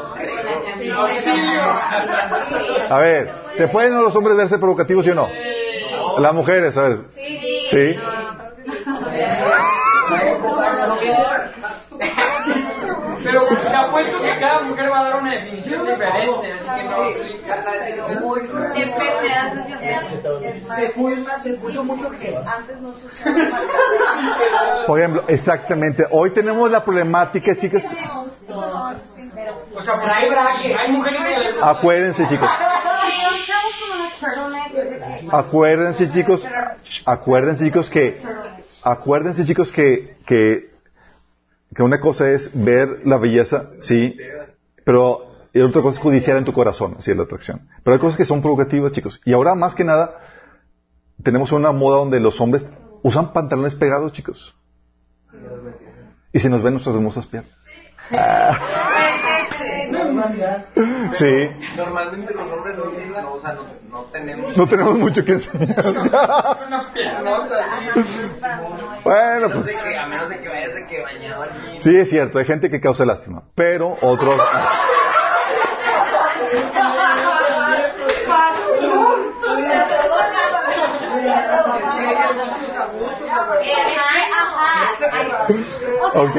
[2.89, 5.29] A ver, ¿se pueden los hombres verse provocativos, sí o no?
[6.19, 6.99] Las mujeres, a ver.
[7.71, 7.97] Sí.
[13.27, 16.85] Pero se ha puesto que cada mujer va a dar una definición diferente, así que
[16.85, 16.97] no
[20.77, 23.35] Se puso, se puso mucho que Antes no se usaba.
[24.87, 26.07] Por ejemplo, exactamente.
[26.11, 27.85] Hoy tenemos la problemática, chicas.
[29.75, 31.71] O sea, porque hay, hay mujeres que les gusta.
[31.71, 32.51] Acuérdense, chicos.
[35.31, 36.49] Acuérdense, chicos.
[37.05, 38.21] Acuérdense, chicos, que.
[38.83, 40.76] Acuérdense, chicos, que, que,
[41.75, 44.17] que una cosa es ver la belleza, sí,
[44.85, 45.27] pero
[45.57, 47.67] y otra cosa es judiciar en tu corazón, así es la atracción.
[47.83, 49.23] Pero hay cosas que son provocativas, chicos.
[49.25, 50.19] Y ahora, más que nada,
[51.23, 52.67] tenemos una moda donde los hombres
[53.03, 54.55] usan pantalones pegados, chicos.
[56.31, 57.53] Y se nos ven nuestras hermosas piernas.
[61.13, 61.51] Sí.
[61.77, 64.57] Normalmente los hombres no, no, o sea, no, no tenemos.
[64.57, 65.87] No tenemos mucho que enseñar.
[66.67, 67.57] una piernota
[67.95, 68.31] así.
[69.05, 69.67] bueno, A menos pues.
[69.67, 71.81] de que, a menos de que vayas de que bañado allí.
[71.81, 73.43] Sí, es cierto, hay gente que causa lástima.
[73.55, 74.41] Pero otros.
[86.15, 86.37] Ok.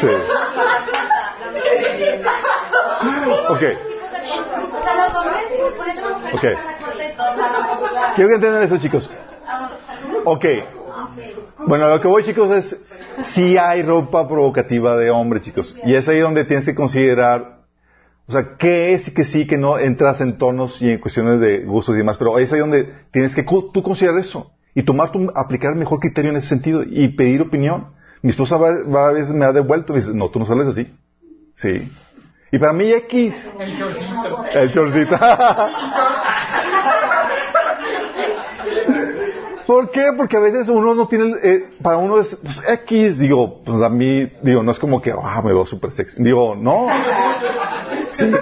[0.00, 0.06] Sí.
[3.48, 3.60] Ok.
[8.14, 9.10] Quiero que entiendan eso, chicos.
[10.24, 10.44] Ok.
[11.66, 12.86] Bueno, lo que voy, chicos, es
[13.34, 15.76] si hay ropa provocativa de hombre, chicos.
[15.84, 17.60] Y es ahí donde tienes que considerar,
[18.26, 21.64] o sea, qué es que sí, que no entras en tonos y en cuestiones de
[21.64, 22.16] gustos y demás.
[22.18, 26.00] Pero es ahí donde tienes que tú considerar eso y tomar tu, aplicar el mejor
[26.00, 27.99] criterio en ese sentido y pedir opinión.
[28.22, 30.46] Mi esposa va, va a veces me ha devuelto y me dice, no, tú no
[30.46, 30.86] sales así.
[31.54, 31.90] Sí.
[32.52, 34.44] Y para mí X, El chorcito.
[34.52, 35.16] el chorcito.
[39.66, 40.06] ¿Por qué?
[40.16, 43.88] Porque a veces uno no tiene, eh, para uno es pues, X, digo, pues a
[43.88, 46.20] mí, digo, no es como que, ah, me veo súper sexy.
[46.20, 46.88] Digo, no.
[48.10, 48.32] Sí.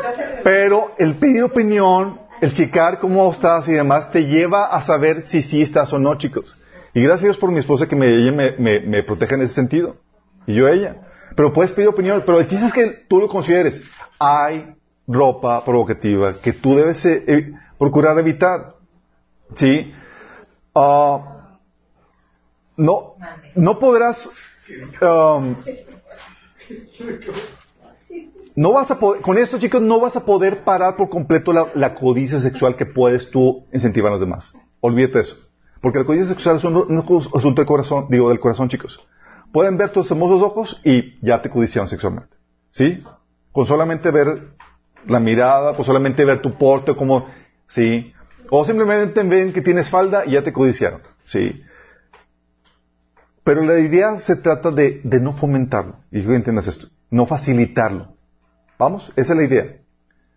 [0.42, 5.42] Pero el pedir opinión, el checar cómo estás y demás, te lleva a saber si
[5.42, 6.56] sí estás o no, chicos.
[6.94, 9.54] Y gracias a Dios por mi esposa que me, ella me, me, protege en ese
[9.54, 9.96] sentido.
[10.46, 10.96] Y yo a ella.
[11.36, 13.82] Pero puedes pedir opinión, pero el chiste es que tú lo consideres.
[14.18, 14.74] Hay
[15.06, 18.74] ropa provocativa que tú debes eh, eh, procurar evitar.
[19.54, 19.92] ¿Sí?
[20.74, 21.58] Ah,
[22.76, 23.14] no,
[23.54, 24.28] no podrás.
[25.00, 25.54] um,
[28.56, 31.94] no vas a con esto, chicos, no vas a poder parar por completo la, la
[31.94, 34.52] codicia sexual que puedes tú incentivar a los demás.
[34.80, 35.47] Olvídate eso.
[35.80, 39.00] Porque la codicia sexual es un, un asunto del corazón, digo, del corazón, chicos.
[39.52, 42.36] Pueden ver tus hermosos ojos y ya te codiciaron sexualmente.
[42.70, 43.02] ¿Sí?
[43.52, 44.48] Con solamente ver
[45.06, 47.26] la mirada, con solamente ver tu porte, como,
[47.66, 48.12] ¿sí?
[48.50, 51.02] O simplemente ven que tienes falda y ya te codiciaron.
[51.24, 51.62] ¿Sí?
[53.44, 56.00] Pero la idea se trata de, no fomentarlo.
[56.10, 56.88] Y que entiendas esto.
[57.10, 58.14] No facilitarlo.
[58.78, 59.10] ¿Vamos?
[59.16, 59.76] Esa es la idea.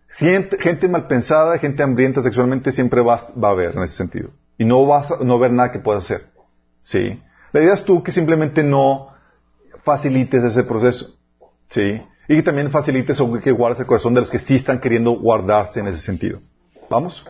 [0.08, 4.30] Gente, gente mal pensada, gente hambrienta sexualmente siempre va, va a haber en ese sentido.
[4.62, 6.20] Y no vas a no ver nada que pueda hacer.
[6.84, 7.20] ¿Sí?
[7.50, 9.08] La idea es tú que simplemente no
[9.82, 11.16] facilites ese proceso.
[11.68, 12.00] ¿Sí?
[12.28, 15.18] Y que también facilites o que guardes el corazón de los que sí están queriendo
[15.18, 16.38] guardarse en ese sentido.
[16.88, 17.26] ¿Vamos?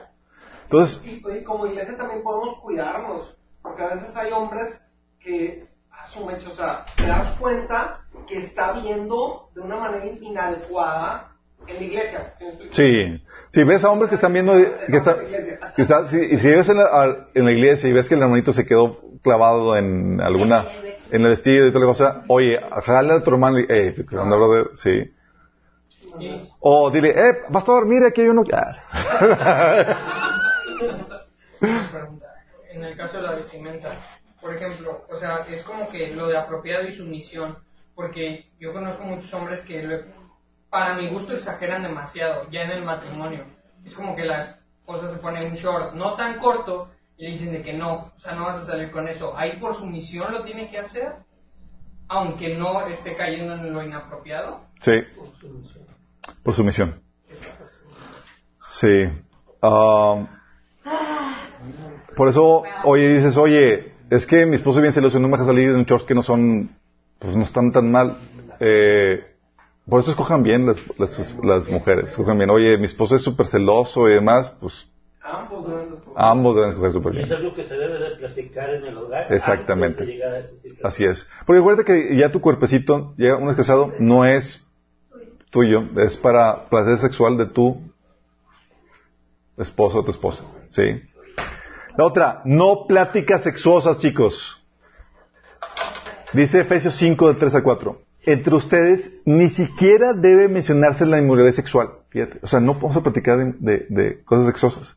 [0.64, 4.78] Entonces, Y, y como iglesia también podemos cuidarnos, porque a veces hay hombres
[5.18, 11.31] que asumen, o sea, te das cuenta que está viendo de una manera inadecuada
[11.66, 12.34] en la iglesia.
[12.72, 15.16] Sí, si ves a hombres que están viendo, que está,
[15.76, 18.52] que está- si, si ves en la, en la iglesia y ves que el hermanito
[18.52, 20.64] se quedó clavado en alguna,
[21.10, 24.16] en el vestido y toda la cosa, oye, jala a tu hermano y, eh, ¿qué
[24.16, 24.70] onda, brother?
[24.74, 25.10] Sí.
[26.60, 28.42] O dile, eh, pastor, mire, aquí hay uno.
[28.52, 29.98] Ah.
[32.72, 33.90] En el caso de la vestimenta,
[34.40, 37.56] por ejemplo, o sea, es como que lo de apropiado y sumisión,
[37.94, 40.21] porque yo conozco muchos hombres que lo-
[40.72, 43.44] para mi gusto exageran demasiado, ya en el matrimonio.
[43.84, 46.88] Es como que las cosas se ponen un short no tan corto
[47.18, 49.36] y le dicen de que no, o sea, no vas a salir con eso.
[49.36, 51.12] Ahí por sumisión lo tiene que hacer,
[52.08, 54.62] aunque no esté cayendo en lo inapropiado.
[54.80, 54.92] Sí.
[56.42, 57.02] Por sumisión.
[58.66, 59.10] Sí.
[59.60, 60.24] Ah,
[62.16, 65.32] por eso, oye, dices, oye, es que mi esposo es bien celoso y no me
[65.32, 66.70] deja salir en shorts que no son,
[67.18, 68.16] pues no están tan mal.
[68.58, 69.31] Eh,
[69.88, 72.50] por eso escojan bien las, las, las mujeres, escojan bien.
[72.50, 74.86] Oye, mi esposo es súper celoso y demás, pues
[75.24, 76.22] Ambos deben de escoger.
[76.22, 77.24] Ambos deben escoger súper bien.
[77.24, 79.32] es algo que se debe de platicar en el hogar.
[79.32, 80.02] Exactamente.
[80.02, 80.88] antes de a.
[80.88, 81.28] Así es.
[81.46, 84.68] Porque recuerda que ya tu cuerpecito, ya un casado, no es
[85.50, 87.80] tuyo, es para placer sexual de tu
[89.56, 90.44] esposo o tu esposa.
[90.68, 91.02] ¿Sí?
[91.96, 94.60] La otra, no pláticas sexuosas, chicos.
[96.32, 98.00] Dice Efesios 5, de 3 a 4.
[98.24, 101.90] Entre ustedes ni siquiera debe mencionarse la inmoralidad sexual.
[102.10, 102.38] Fíjate.
[102.42, 104.96] O sea, no vamos a platicar de, cosas sexuosas.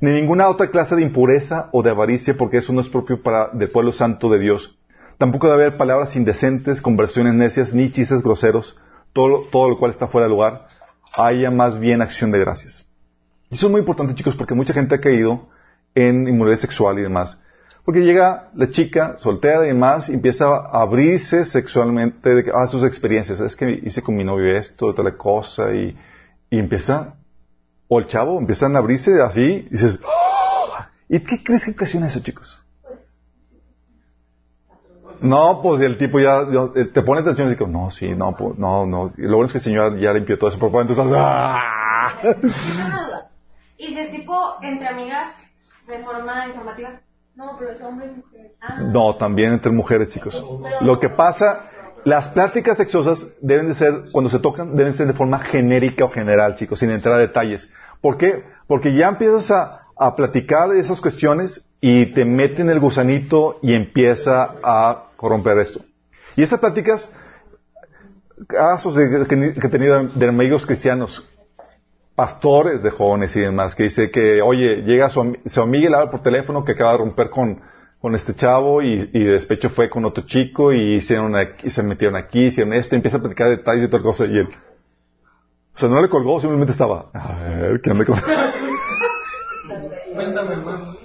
[0.00, 3.48] Ni ninguna otra clase de impureza o de avaricia, porque eso no es propio para
[3.52, 4.78] del pueblo santo de Dios.
[5.18, 8.76] Tampoco debe haber palabras indecentes, conversaciones necias, ni chistes groseros,
[9.12, 10.66] todo, lo- todo lo cual está fuera de lugar.
[11.14, 12.86] Haya más bien acción de gracias.
[13.50, 15.48] Y eso es muy importante, chicos, porque mucha gente ha caído
[15.94, 17.38] en inmoralidad sexual y demás.
[17.84, 22.68] Porque llega la chica soltera y demás y empieza a abrirse sexualmente de que, ah,
[22.68, 23.40] sus experiencias.
[23.40, 25.96] Es que hice con mi novio esto, tal cosa, y,
[26.50, 27.14] y empieza,
[27.88, 30.88] o el chavo, empiezan a abrirse así y dices, "¡Ah!".
[31.08, 32.58] ¿y qué crees que ocasiona eso, chicos?
[35.20, 36.42] No, pues el tipo ya,
[36.74, 39.12] eh, te pone atención y digo, no, sí, no, pues, no, no.
[39.16, 42.14] Y lo bueno es que el señor ya limpió todo eso por favor, entonces, ¡ah!
[43.78, 45.34] ¿Y si es tipo entre amigas
[45.86, 47.00] de forma informativa?
[47.34, 48.52] No, pero es hombre y mujer.
[48.60, 50.42] Ah, No, también entre mujeres, chicos.
[50.80, 51.64] Lo que pasa,
[52.04, 56.10] las pláticas sexuosas deben de ser, cuando se tocan, deben ser de forma genérica o
[56.10, 57.72] general, chicos, sin entrar a detalles.
[58.00, 58.44] ¿Por qué?
[58.66, 63.74] Porque ya empiezas a, a platicar de esas cuestiones y te meten el gusanito y
[63.74, 65.80] empieza a corromper esto.
[66.36, 67.10] Y esas pláticas,
[68.46, 71.28] casos de- que, que he tenido de amigos cristianos,
[72.14, 75.96] pastores de jóvenes y demás, que dice que, oye, llega su, su amiga y le
[75.96, 77.60] habla por teléfono que acaba de romper con,
[78.00, 81.70] con este chavo y, y de despecho fue con otro chico y, hicieron aquí- y
[81.70, 84.48] se metieron aquí, hicieron esto, y empieza a platicar detalles y tal cosa y él,
[85.74, 88.20] o sea, no le colgó, simplemente estaba, a ver, ¿qué anda con...
[90.14, 90.96] Cuéntame más.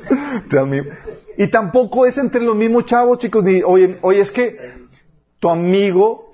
[1.40, 4.74] Y tampoco es entre los mismos chavos, chicos, ni, oye, oye, es que
[5.40, 6.32] tu amigo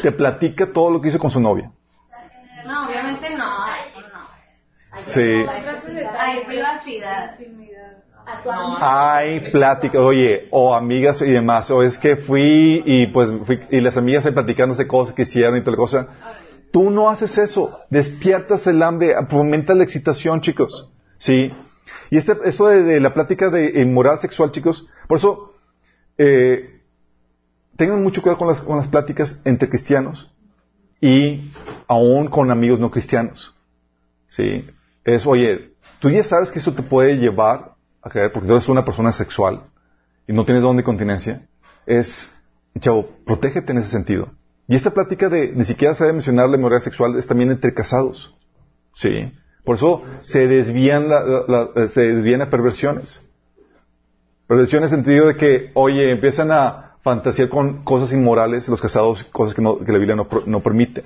[0.00, 1.70] te platica todo lo que hizo con su novia.
[2.66, 3.44] No, obviamente no.
[3.66, 4.96] Eso no.
[5.14, 5.20] Sí.
[5.20, 7.36] Hay privacidad.
[8.80, 13.80] Hay pláticas, oye, o amigas y demás, o es que fui y pues fui, y
[13.80, 16.08] las amigas ahí platicándose cosas que hicieron y tal cosa.
[16.70, 20.92] Tú no haces eso, despiertas el hambre, fomentas la excitación, chicos.
[21.16, 21.52] Sí.
[22.10, 25.54] Y este, esto de, de la plática de moral sexual, chicos, por eso,
[26.18, 26.82] eh,
[27.76, 30.30] tengan mucho cuidado con las, con las pláticas entre cristianos
[31.00, 31.50] y
[31.86, 33.56] aún con amigos no cristianos.
[34.28, 34.66] Sí.
[35.14, 37.72] Es, oye, tú ya sabes que eso te puede llevar
[38.02, 39.62] a caer porque tú eres una persona sexual
[40.26, 41.46] y no tienes don de continencia.
[41.86, 42.30] Es,
[42.78, 44.28] chavo, protégete en ese sentido.
[44.66, 48.34] Y esta plática de ni siquiera se mencionar la inmoralidad sexual es también entre casados.
[48.92, 49.32] Sí.
[49.64, 53.22] Por eso se desvían, la- la- se desvían a perversiones.
[54.46, 59.24] Perversiones en el sentido de que, oye, empiezan a fantasear con cosas inmorales los casados,
[59.32, 61.04] cosas que, no- que la Biblia no permite.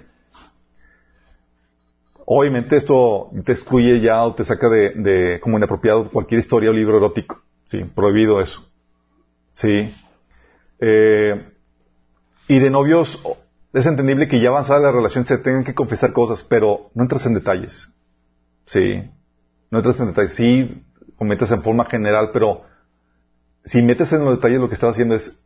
[2.35, 6.97] Obviamente esto te excluye ya o te saca de, como inapropiado cualquier historia o libro
[6.97, 7.43] erótico.
[7.67, 8.67] Sí, prohibido eso.
[9.51, 9.95] Sí.
[10.81, 11.47] Eh,
[12.49, 13.23] y de novios
[13.75, 17.27] es entendible que ya avanzada la relación se tengan que confesar cosas, pero no entras
[17.27, 17.93] en detalles.
[18.65, 19.03] Sí.
[19.71, 20.35] No entras en detalles.
[20.35, 20.85] Sí,
[21.17, 22.63] comentas en forma general, pero
[23.63, 25.45] si metes en los detalles lo que estás haciendo es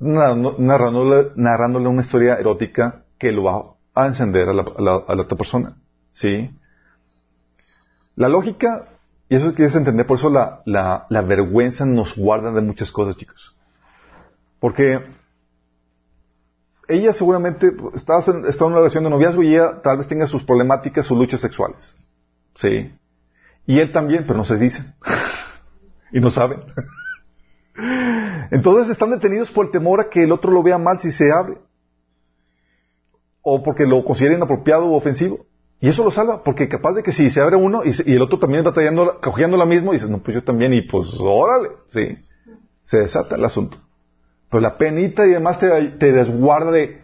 [0.00, 5.76] narrándole, narrándole una historia erótica que lo va a encender a la otra persona.
[6.14, 6.50] ¿Sí?
[8.14, 8.88] La lógica,
[9.28, 13.54] y eso quieres entender, por eso la, la, vergüenza nos guarda de muchas cosas, chicos.
[14.60, 15.04] Porque
[16.86, 20.28] ella seguramente está en, está en una relación de noviazgo y ella tal vez tenga
[20.28, 21.94] sus problemáticas, sus luchas sexuales.
[22.54, 22.94] ¿Sí?
[23.66, 24.84] Y él también, pero no se dice.
[26.12, 26.62] y no saben.
[28.52, 31.32] Entonces están detenidos por el temor a que el otro lo vea mal si se
[31.32, 31.58] abre.
[33.42, 35.46] O porque lo considera inapropiado o ofensivo.
[35.80, 38.38] Y eso lo salva, porque capaz de que si se abre uno y, el otro
[38.38, 42.18] también batallando, cogiendo la misma, y dices, no, pues yo también, y pues órale, sí.
[42.82, 43.78] Se desata el asunto.
[44.50, 45.68] Pero la penita y demás te,
[45.98, 47.02] te desguarda de,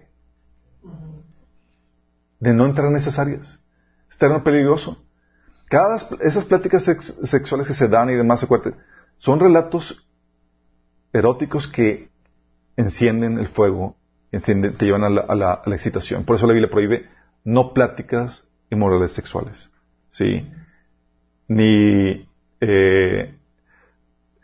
[2.38, 3.59] de no entrar en esas áreas.
[4.10, 5.02] Es terreno peligroso.
[5.68, 8.76] Cada esas pláticas sex- sexuales que se dan y demás, acuérdate,
[9.18, 10.06] son relatos
[11.12, 12.09] eróticos que
[12.76, 13.97] encienden el fuego,
[14.30, 16.24] te llevan a la excitación.
[16.24, 17.09] Por eso la Biblia prohíbe
[17.44, 19.68] no pláticas inmorales sexuales.
[20.10, 20.47] ¿Sí?
[21.48, 22.26] Ni,
[22.60, 23.34] eh,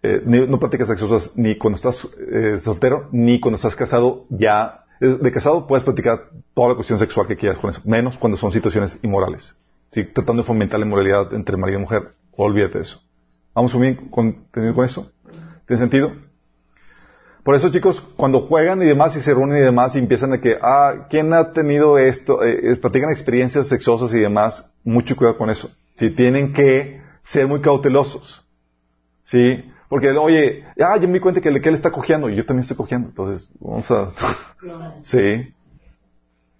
[0.02, 4.82] eh, ni- no pláticas sexuosas ni cuando estás eh, soltero, ni cuando estás casado ya.
[5.00, 8.50] De casado puedes platicar toda la cuestión sexual que quieras con eso, menos cuando son
[8.50, 9.54] situaciones inmorales.
[9.90, 10.04] ¿Sí?
[10.04, 13.00] Tratando de fomentar la inmoralidad entre marido y mujer, Olvídate de eso.
[13.54, 15.10] ¿Vamos bien con, con eso?
[15.66, 16.12] ¿Tiene sentido?
[17.46, 20.40] Por eso, chicos, cuando juegan y demás y se reúnen y demás y empiezan a
[20.40, 22.42] que, ah, ¿quién ha tenido esto?
[22.42, 25.70] Eh, eh, platican experiencias sexosas y demás, mucho cuidado con eso.
[25.96, 28.44] Si tienen que ser muy cautelosos.
[29.22, 29.64] ¿Sí?
[29.88, 32.62] Porque, oye, ah, yo me di cuenta que, que él está cogiendo y yo también
[32.62, 33.10] estoy cogiendo.
[33.10, 34.08] Entonces, vamos a...
[35.04, 35.54] ¿Sí?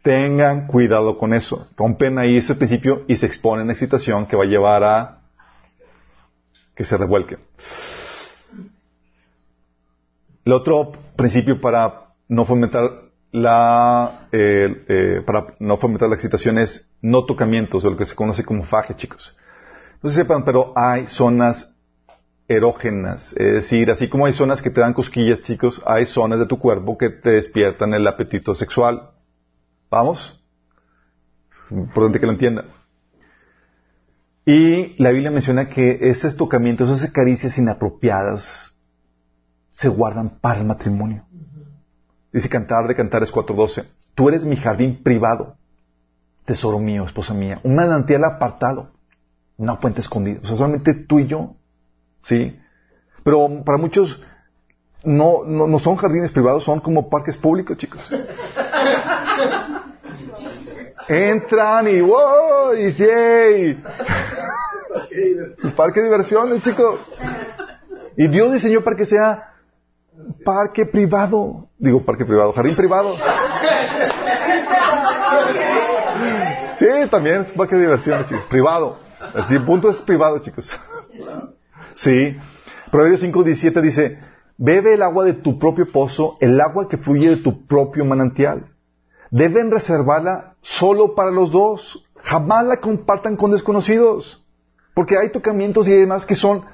[0.05, 1.67] Tengan cuidado con eso.
[1.77, 5.19] Rompen ahí ese principio y se exponen a excitación que va a llevar a
[6.77, 7.41] que se revuelquen.
[10.47, 16.89] El otro principio para no fomentar la eh, eh, para no fomentar la excitación es
[17.02, 19.36] no tocamientos, o lo que se conoce como faje, chicos.
[20.01, 21.77] No se sepan, pero hay zonas
[22.47, 26.47] erógenas, es decir, así como hay zonas que te dan cosquillas, chicos, hay zonas de
[26.47, 29.10] tu cuerpo que te despiertan el apetito sexual.
[29.90, 30.40] ¿Vamos?
[31.64, 32.66] Es importante que lo entiendan.
[34.44, 38.65] Y la Biblia menciona que esos tocamientos, esas caricias inapropiadas,
[39.77, 41.24] se guardan para el matrimonio.
[42.32, 43.85] Dice Cantar de Cantares 4.12,
[44.15, 45.57] tú eres mi jardín privado,
[46.44, 48.90] tesoro mío, esposa mía, un manantial apartado,
[49.59, 50.40] una fuente escondida.
[50.43, 51.57] O sea, solamente tú y yo,
[52.23, 52.59] ¿sí?
[53.23, 54.19] Pero para muchos
[55.05, 58.11] no, no, son jardines privados, son como parques públicos, chicos.
[61.07, 63.74] Entran y wow, y yay.
[65.77, 67.01] Parque de diversiones, chicos.
[68.16, 69.53] Y Dios diseñó para que sea
[70.44, 71.68] Parque privado.
[71.78, 73.14] Digo, parque privado, jardín privado.
[76.76, 78.44] Sí, también es parque de diversiones, chicos.
[78.47, 78.98] Privado.
[79.34, 80.68] Así, punto es privado, chicos.
[81.94, 82.36] Sí.
[82.90, 84.18] Proverbios 5.17 dice,
[84.56, 88.66] bebe el agua de tu propio pozo, el agua que fluye de tu propio manantial.
[89.30, 92.05] Deben reservarla solo para los dos.
[92.22, 94.44] Jamás la compartan con desconocidos.
[94.94, 96.64] Porque hay tocamientos y demás que son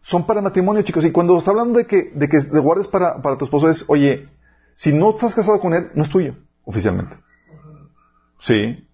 [0.00, 1.04] son para matrimonio, chicos.
[1.04, 4.28] Y cuando está hablando de que, de que guardes para, para tu esposo es, oye,
[4.74, 7.16] si no estás casado con él, no es tuyo, oficialmente.
[8.38, 8.88] Sí.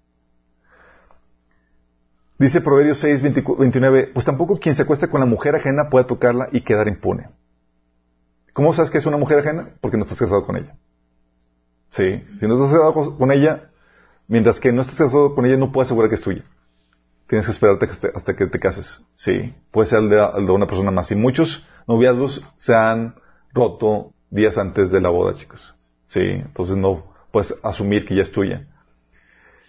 [2.39, 6.49] Dice Proverbios 6, 29, pues tampoco quien se acuesta con la mujer ajena puede tocarla
[6.53, 7.29] y quedar impune.
[8.53, 9.71] ¿Cómo sabes que es una mujer ajena?
[9.81, 10.77] Porque no estás casado con ella.
[11.91, 12.25] Sí.
[12.41, 13.71] Si no estás casado con ella,
[14.27, 16.45] mientras que no estás casado con ella, no puedes asegurar que es tuya.
[17.29, 19.03] Tienes que esperarte hasta que te cases.
[19.17, 19.55] Sí.
[19.71, 21.11] Puede ser el de, una persona más.
[21.11, 23.15] Y muchos noviazgos se han
[23.53, 25.75] roto días antes de la boda, chicos.
[26.05, 26.21] Sí.
[26.21, 28.67] Entonces no puedes asumir que ya es tuya.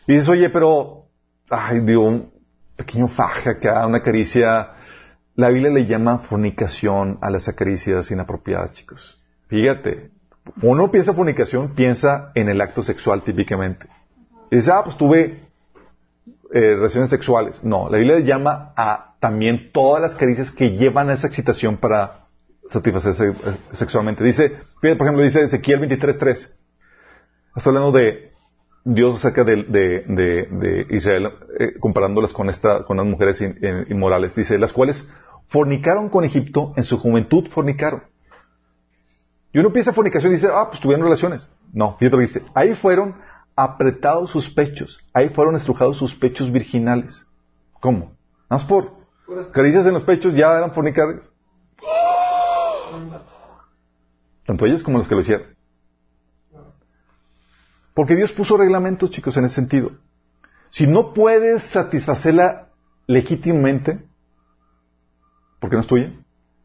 [0.07, 1.05] Y dices, oye, pero,
[1.49, 2.31] ay, digo, un
[2.75, 4.71] pequeño faje acá, una caricia.
[5.35, 9.21] La Biblia le llama fornicación a las acaricias inapropiadas, chicos.
[9.47, 10.11] Fíjate.
[10.61, 13.87] Uno piensa fornicación, piensa en el acto sexual típicamente.
[14.51, 15.44] Y dice, ah, pues tuve
[16.53, 17.63] eh, relaciones sexuales.
[17.63, 22.27] No, la Biblia llama a también todas las caricias que llevan a esa excitación para
[22.67, 24.23] satisfacerse eh, sexualmente.
[24.23, 26.55] Dice, por ejemplo, dice Ezequiel 23.3.
[27.55, 28.31] Está hablando de
[28.83, 32.51] Dios acerca de, de, Israel, eh, comparándolas con,
[32.85, 33.41] con las mujeres
[33.89, 34.35] inmorales.
[34.35, 35.09] Dice, las cuales
[35.47, 38.03] fornicaron con Egipto, en su juventud fornicaron.
[39.53, 41.49] Y uno piensa fornicación y dice, ah, pues tuvieron relaciones.
[41.71, 42.41] No, fíjate lo que dice.
[42.53, 43.15] Ahí fueron
[43.55, 45.07] apretados sus pechos.
[45.13, 47.25] Ahí fueron estrujados sus pechos virginales.
[47.79, 48.13] ¿Cómo?
[48.49, 48.93] Más por
[49.51, 51.31] caricias en los pechos ya eran fornicarias.
[54.45, 55.55] Tanto ellas como los que lo hicieron.
[57.93, 59.91] Porque Dios puso reglamentos, chicos, en ese sentido.
[60.69, 62.67] Si no puedes satisfacerla
[63.07, 64.05] legítimamente,
[65.59, 66.11] porque no es tuya,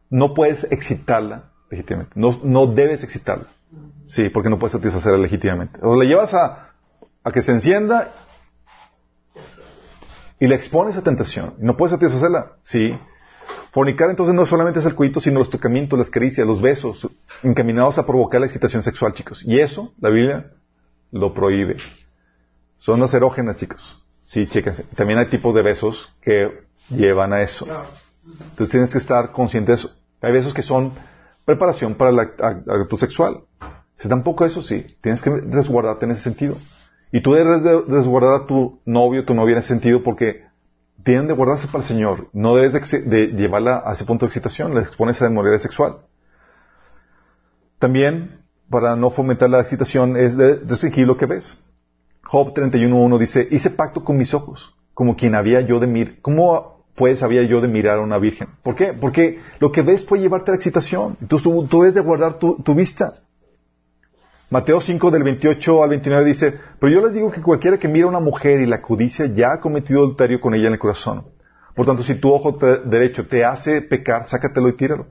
[0.09, 2.13] no puedes excitarla legítimamente.
[2.15, 3.47] No, no debes excitarla.
[4.07, 5.79] Sí, porque no puedes satisfacerla legítimamente.
[5.81, 6.70] O la llevas a,
[7.23, 8.13] a que se encienda
[10.39, 11.53] y le expones a tentación.
[11.59, 12.53] No puedes satisfacerla.
[12.63, 12.97] Sí.
[13.71, 17.07] Fornicar entonces no solamente es el cuito, sino los tocamientos, las caricias, los besos,
[17.43, 19.43] encaminados a provocar la excitación sexual, chicos.
[19.45, 20.51] Y eso, la Biblia
[21.11, 21.77] lo prohíbe.
[22.79, 23.15] Son las
[23.55, 24.03] chicos.
[24.21, 24.83] Sí, chéquense.
[24.95, 27.67] También hay tipos de besos que llevan a eso.
[28.25, 29.91] Entonces tienes que estar consciente de eso.
[30.21, 30.91] Hay besos que son
[31.45, 33.41] preparación para el acto sexual.
[33.97, 34.85] Si tampoco eso, sí.
[35.01, 36.57] Tienes que resguardarte en ese sentido.
[37.11, 40.45] Y tú debes de resguardar a tu novio, tu novia en ese sentido, porque
[41.03, 42.29] tienen de guardarse para el Señor.
[42.31, 45.97] No debes de, llevarla a ese punto de excitación, la expones a inmoralidad sexual.
[47.79, 51.59] También, para no fomentar la excitación, es de restringir lo que ves.
[52.23, 56.15] Job 31.1 dice, hice pacto con mis ojos, como quien había yo de mirar.
[56.21, 58.49] ¿Cómo pues había yo de mirar a una virgen?
[58.63, 58.93] ¿Por qué?
[58.93, 61.17] Porque lo que ves puede llevarte a la excitación.
[61.19, 63.15] Entonces tú, tú debes de guardar tu vista.
[64.51, 68.05] Mateo 5 del 28 al 29 dice, pero yo les digo que cualquiera que mira
[68.05, 71.23] a una mujer y la codicia ya ha cometido adulterio con ella en el corazón.
[71.73, 72.51] Por tanto, si tu ojo
[72.83, 75.07] derecho te hace pecar, sácatelo y tíralo.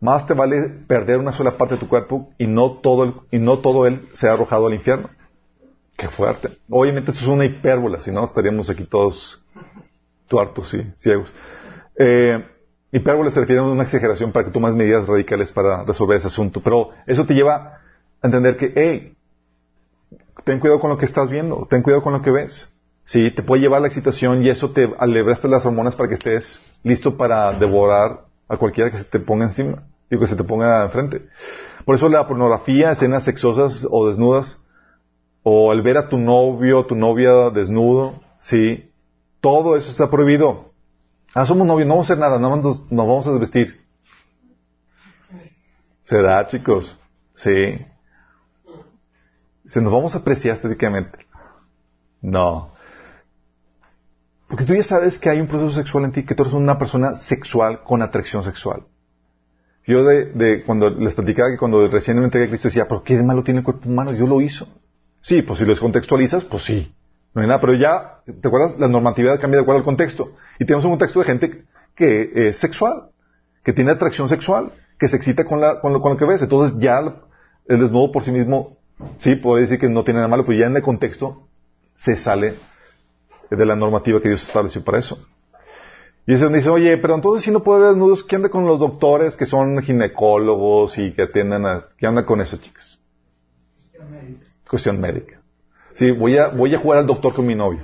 [0.00, 3.38] Más te vale perder una sola parte de tu cuerpo y no todo, el- y
[3.38, 5.08] no todo él sea arrojado al infierno.
[5.96, 6.58] Qué fuerte.
[6.68, 9.44] Obviamente eso es una hipérbola, si no estaríamos aquí todos
[10.26, 11.32] tuertos y ciegos.
[11.96, 12.44] Eh,
[12.90, 16.60] hipérbole se refiere a una exageración para que tomes medidas radicales para resolver ese asunto.
[16.60, 17.78] Pero eso te lleva
[18.22, 19.14] entender que, hey,
[20.44, 22.72] ten cuidado con lo que estás viendo, ten cuidado con lo que ves.
[23.04, 26.60] Sí, te puede llevar la excitación y eso te alebraste las hormonas para que estés
[26.84, 30.84] listo para devorar a cualquiera que se te ponga encima, digo que se te ponga
[30.84, 31.22] enfrente.
[31.84, 34.60] Por eso la pornografía, escenas sexosas o desnudas,
[35.42, 38.92] o el ver a tu novio o tu novia desnudo, sí,
[39.40, 40.72] todo eso está prohibido.
[41.34, 43.80] Ah, somos novios, no vamos a hacer nada, más nos, nos vamos a desvestir.
[46.04, 46.98] Se da, chicos.
[47.34, 47.50] Sí.
[49.64, 51.26] Se nos vamos a apreciar estéticamente.
[52.20, 52.70] No.
[54.48, 56.78] Porque tú ya sabes que hay un proceso sexual en ti, que tú eres una
[56.78, 58.84] persona sexual con atracción sexual.
[59.86, 63.02] Yo de, de cuando les platicaba que cuando recién me entregué a Cristo decía, pero
[63.02, 64.68] qué de malo tiene el cuerpo humano, yo lo hizo.
[65.20, 66.94] Sí, pues si lo descontextualizas, pues sí.
[67.34, 68.78] No hay nada, pero ya, ¿te acuerdas?
[68.78, 70.36] La normatividad cambia de acuerdo al contexto.
[70.58, 71.64] Y tenemos un contexto de gente
[71.94, 73.08] que es sexual,
[73.64, 76.42] que tiene atracción sexual, que se excita con, lo, con lo que ves.
[76.42, 78.76] Entonces ya el desnudo por sí mismo,
[79.18, 81.46] sí, puede decir que no tiene nada malo, pero ya en el contexto
[81.94, 82.54] se sale
[83.50, 85.24] de la normativa que Dios estableció para eso.
[86.26, 88.78] Y ese dice, oye, pero entonces si no puede ver desnudos, ¿qué anda con los
[88.78, 91.86] doctores que son ginecólogos y que atienden a...
[91.96, 93.00] ¿Qué anda con eso, chicas?
[94.68, 95.40] Cuestión médica.
[95.94, 97.80] Sí, voy a, voy a jugar al doctor con mi novio.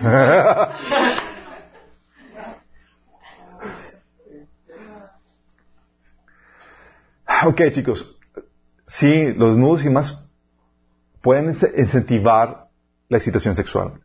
[7.46, 8.16] ok, chicos.
[8.86, 10.29] Sí, los desnudos y más
[11.22, 12.68] pueden incentivar
[13.08, 14.00] la excitación sexual.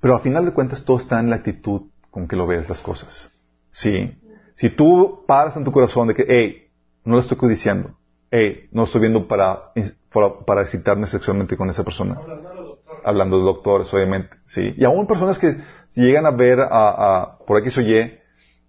[0.00, 2.80] Pero al final de cuentas todo está en la actitud con que lo ves las
[2.80, 3.32] cosas.
[3.70, 4.18] Sí.
[4.54, 6.68] Si tú paras en tu corazón de que, hey,
[7.04, 7.96] no lo estoy codiciando,
[8.30, 9.72] hey, no lo estoy viendo para,
[10.12, 12.16] para, para excitarme sexualmente con esa persona.
[12.16, 13.02] Hablando de doctores.
[13.04, 14.30] Hablando de doctores, obviamente.
[14.46, 14.74] Sí.
[14.76, 15.56] Y aún personas que
[15.94, 18.18] llegan a ver a, a por X o Y,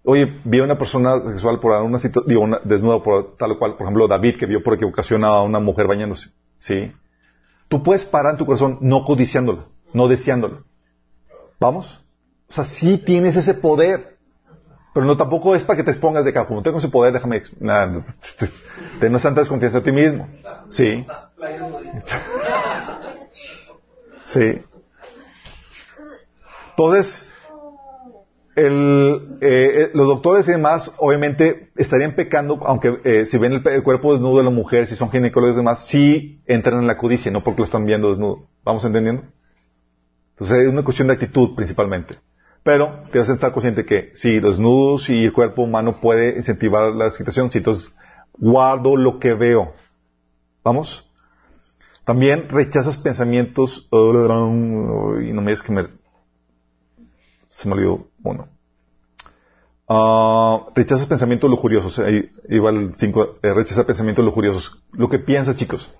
[0.04, 3.58] oye, vi a una persona sexual por una situación, digo, una, desnuda por tal o
[3.58, 6.30] cual, por ejemplo, David, que vio por equivocación a una mujer bañándose.
[6.60, 6.92] Sí.
[7.74, 10.58] Tú puedes parar en tu corazón no codiciándola, no deseándola.
[11.58, 12.00] ¿Vamos?
[12.48, 14.16] O sea, sí tienes ese poder.
[14.92, 16.46] Pero no tampoco es para que te expongas de acá.
[16.46, 17.42] Como tengo ese poder, déjame...
[17.58, 18.04] Nada,
[19.00, 20.28] ten una santa desconfianza de ti mismo.
[20.68, 21.04] Sí.
[24.26, 24.62] Sí.
[26.70, 27.28] Entonces,
[28.56, 34.12] el, eh, los doctores y demás, obviamente, estarían pecando, aunque eh, si ven el, cuerpo
[34.12, 37.42] desnudo de la mujer, si son ginecólogos y demás, sí entran en la codicia, no
[37.42, 38.46] porque lo están viendo desnudo.
[38.64, 39.24] ¿Vamos entendiendo?
[40.30, 42.16] Entonces es una cuestión de actitud principalmente.
[42.62, 46.94] Pero vas a estar consciente que si los nudos y el cuerpo humano puede incentivar
[46.94, 47.92] la excitación, si entonces
[48.38, 49.74] guardo lo que veo.
[50.62, 51.08] ¿Vamos?
[52.04, 55.84] También rechazas pensamientos, y no me digas que me,
[57.48, 58.48] se me olvidó uno.
[59.86, 64.82] Uh, rechazas pensamientos lujuriosos, ahí iba el 5, eh, rechazas pensamientos lujuriosos.
[64.92, 65.92] Lo que piensas, chicos.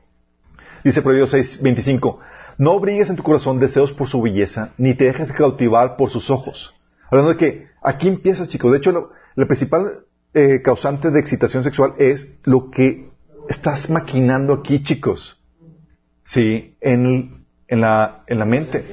[0.82, 2.18] Dice Proverbios 6, 25.
[2.58, 6.30] No obligues en tu corazón deseos por su belleza, ni te dejes cautivar por sus
[6.30, 6.74] ojos.
[7.10, 8.72] Hablando de que aquí empieza, chicos.
[8.72, 13.10] De hecho, lo, la principal eh, causante de excitación sexual es lo que
[13.48, 15.38] estás maquinando aquí, chicos.
[16.24, 18.84] Sí, en, en, la, en la mente.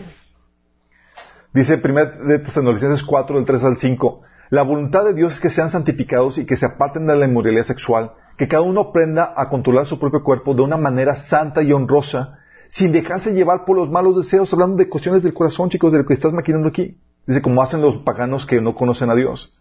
[1.53, 4.21] Dice 1 de Tesalonicenses 4, del 3 al 5.
[4.51, 7.65] La voluntad de Dios es que sean santificados y que se aparten de la inmoralidad
[7.65, 11.73] sexual, que cada uno aprenda a controlar su propio cuerpo de una manera santa y
[11.73, 15.99] honrosa, sin dejarse llevar por los malos deseos, hablando de cuestiones del corazón, chicos, de
[15.99, 16.97] lo que estás maquinando aquí.
[17.27, 19.53] Dice, como hacen los paganos que no conocen a Dios.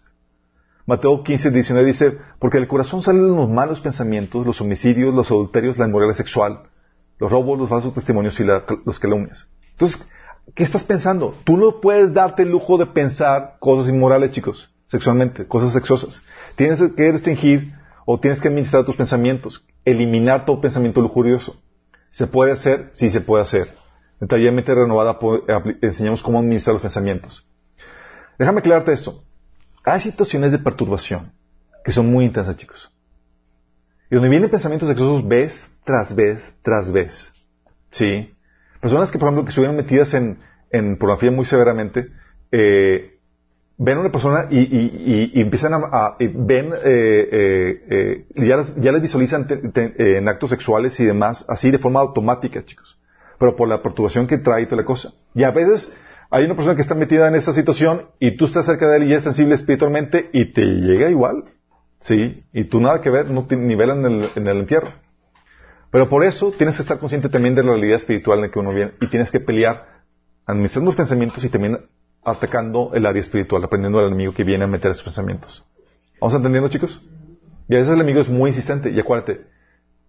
[0.87, 5.77] Mateo 15, 19 dice, porque del corazón salen los malos pensamientos, los homicidios, los adulterios,
[5.77, 6.63] la inmoralidad sexual,
[7.19, 9.51] los robos, los falsos testimonios y la, los calumnias.
[9.73, 10.09] Entonces,
[10.55, 11.35] ¿qué estás pensando?
[11.45, 16.23] Tú no puedes darte el lujo de pensar cosas inmorales, chicos, sexualmente, cosas sexosas.
[16.57, 17.75] Tienes que restringir
[18.07, 21.61] o tienes que administrar tus pensamientos, eliminar todo pensamiento lujurioso.
[22.11, 22.91] ¿Se puede hacer?
[22.93, 23.75] Sí, se puede hacer.
[24.21, 25.19] En tallermente renovada
[25.81, 27.47] enseñamos cómo administrar los pensamientos.
[28.39, 29.23] Déjame aclararte esto.
[29.85, 31.33] Hay situaciones de perturbación
[31.85, 32.91] que son muy intensas, chicos.
[34.11, 37.33] Y donde vienen pensamientos sexosos vez tras vez tras vez.
[37.91, 38.35] ¿Sí?
[38.81, 40.39] Personas que, por ejemplo, que estuvieron metidas en,
[40.97, 42.09] pornografía muy severamente,
[42.51, 43.19] eh,
[43.77, 49.47] ven a una persona y, y, empiezan a, ven, eh, eh, ya, ya, les visualizan
[49.47, 52.99] te, en actos sexuales y demás, así de forma automática, chicos.
[53.39, 55.13] Pero por la perturbación que trae toda la cosa.
[55.35, 55.93] Y a veces
[56.31, 59.11] hay una persona que está metida en esa situación y tú estás cerca de él
[59.11, 61.45] y es sensible espiritualmente y te llega igual.
[62.01, 64.93] Sí, y tú nada que ver, no te nivela en el, en el entierro.
[65.91, 68.59] Pero por eso tienes que estar consciente también de la realidad espiritual en la que
[68.59, 70.03] uno viene y tienes que pelear
[70.47, 71.79] administrando los pensamientos y también
[72.25, 75.65] atacando el área espiritual, aprendiendo al enemigo que viene a meter esos pensamientos.
[76.21, 77.01] ¿Vamos entendiendo, chicos?
[77.69, 78.91] Y a veces el enemigo es muy insistente.
[78.91, 79.47] Y acuérdate,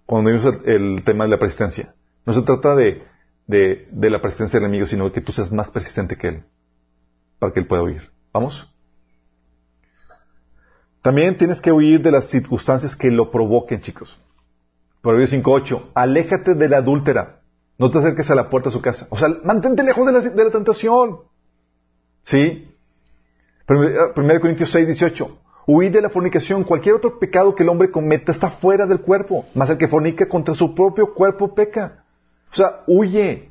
[0.06, 1.96] cuando vimos el, tema de la persistencia,
[2.26, 3.04] no se trata de,
[3.48, 6.44] de, de la persistencia del enemigo, sino que tú seas más persistente que él,
[7.40, 8.12] para que él pueda huir.
[8.34, 8.68] ¿Vamos?
[11.02, 14.20] También tienes que huir de las circunstancias que lo provoquen, chicos.
[15.02, 15.82] Proverbios 5.8.
[15.94, 17.40] Aléjate de la adúltera.
[17.78, 19.08] No te acerques a la puerta de su casa.
[19.10, 21.20] O sea, mantente lejos de la, de la tentación.
[22.22, 22.68] ¿Sí?
[23.68, 25.38] 1 Corintios 6.18.
[25.68, 26.64] Huir de la fornicación.
[26.64, 29.46] Cualquier otro pecado que el hombre cometa está fuera del cuerpo.
[29.56, 32.04] Más el que fornica contra su propio cuerpo peca.
[32.52, 33.50] O sea, huye.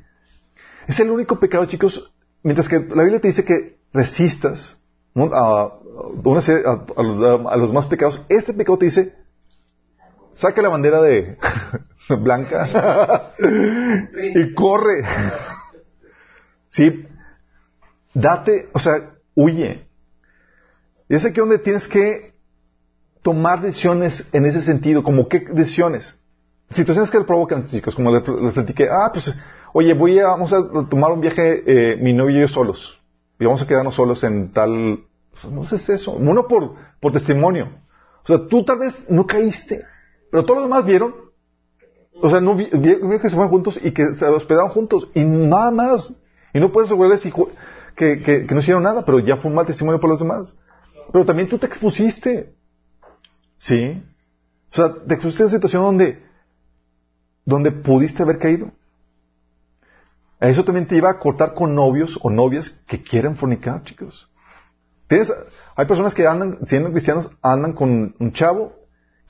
[0.87, 2.13] Es el único pecado, chicos.
[2.43, 4.81] Mientras que la Biblia te dice que resistas
[5.15, 5.71] a, a-
[6.97, 9.15] a los, a los más pecados, este pecado te dice,
[10.31, 11.37] saca la bandera de
[12.19, 13.33] blanca
[14.17, 15.03] y corre.
[16.69, 17.05] Sí,
[18.13, 19.87] date, o sea, huye.
[21.09, 22.33] Y es aquí donde tienes que
[23.21, 26.17] tomar decisiones en ese sentido, como qué decisiones.
[26.69, 29.33] Situaciones que le provocan, chicos, como les les platiqué, ah, pues,
[29.73, 32.99] oye, voy a, vamos a tomar un viaje, eh, mi novio y yo solos.
[33.39, 36.75] Y vamos a quedarnos solos en tal, pues, no sé si es eso, uno por,
[36.99, 37.69] por testimonio.
[38.23, 39.83] O sea, tú tal vez no caíste,
[40.31, 41.13] pero todos los demás vieron.
[42.21, 45.09] O sea, no vi- vi- vieron que se fueron juntos y que se hospedaron juntos
[45.13, 46.13] y nada más.
[46.53, 47.21] Y no puedes asegurarles
[47.95, 50.53] que, que, que no hicieron nada, pero ya fue un mal testimonio por los demás.
[51.11, 52.53] Pero también tú te expusiste.
[53.57, 54.03] ¿Sí?
[54.71, 56.23] O sea, te expusiste a una situación donde,
[57.45, 58.71] donde pudiste haber caído.
[60.39, 64.27] Eso también te lleva a cortar con novios o novias que quieren fornicar, chicos.
[65.07, 65.31] Tienes,
[65.75, 68.73] hay personas que andan, siendo cristianos, andan con un chavo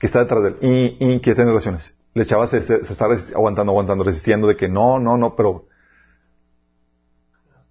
[0.02, 1.94] que está detrás de él y, y relaciones.
[2.12, 3.04] La chava se, se- está
[3.36, 5.66] aguantando, aguantando, resistiendo de que no, no, no, pero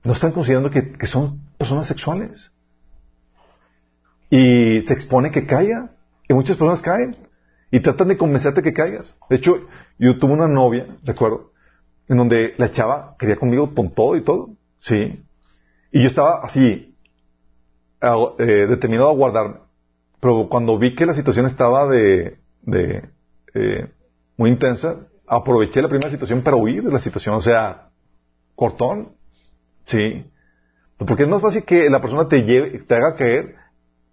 [0.05, 2.49] no están considerando que, son personas sexuales.
[4.29, 5.91] Y se expone que caiga.
[6.29, 7.17] Y muchas personas caen.
[7.69, 9.13] Y tratan de convencerte que caigas.
[9.29, 9.67] De hecho,
[9.99, 11.51] yo tuve una novia, recuerdo,
[12.07, 14.51] en donde la chava quería conmigo con todo y todo.
[14.79, 15.21] Sí.
[15.91, 16.95] Y yo estaba así,
[18.39, 19.57] eh, determinado a guardarme.
[20.21, 23.09] Pero cuando vi que la situación estaba de, de
[23.55, 23.91] eh,
[24.37, 27.35] muy intensa, aproveché la primera situación para huir de la situación.
[27.35, 27.89] O sea,
[28.55, 29.13] cortón.
[29.85, 30.25] Sí.
[30.97, 33.55] Porque es más fácil que la persona te lleve, te haga caer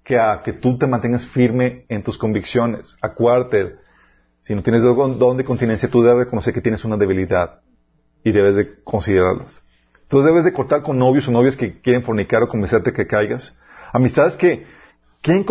[0.03, 2.97] que a que tú te mantengas firme en tus convicciones.
[3.03, 3.77] Acuérdate,
[4.41, 7.61] si no tienes don don de continencia, tú debes reconocer que tienes una debilidad
[8.25, 9.61] y debes de considerarlas.
[10.09, 13.59] Tú debes de cortar con novios o novias que quieren fornicar o convencerte que caigas.
[13.93, 14.65] Amistades que
[15.23, 15.45] quieren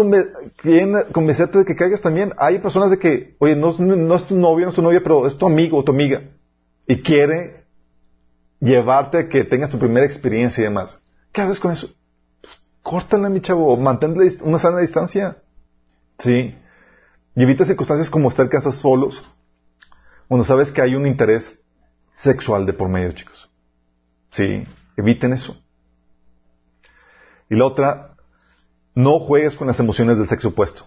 [1.11, 2.33] convencerte de que caigas también.
[2.37, 3.77] Hay personas de que, oye, no, es-
[4.27, 6.21] tu novio, no es tu novia, pero es tu amigo o tu amiga.
[6.87, 7.65] Y quiere
[8.59, 10.99] llevarte a que tengas tu primera experiencia y demás.
[11.31, 11.89] ¿Qué haces con eso?
[12.81, 13.75] Córtala, mi chavo.
[13.77, 15.37] Mantén la dist- una sana distancia.
[16.19, 16.55] Sí.
[17.35, 19.23] Y evita circunstancias como estar en solos.
[20.27, 21.59] Cuando sabes que hay un interés
[22.15, 23.49] sexual de por medio, chicos.
[24.31, 24.65] Sí.
[24.95, 25.61] Eviten eso.
[27.49, 28.15] Y la otra,
[28.97, 30.83] no juegues con las emociones del sexo opuesto.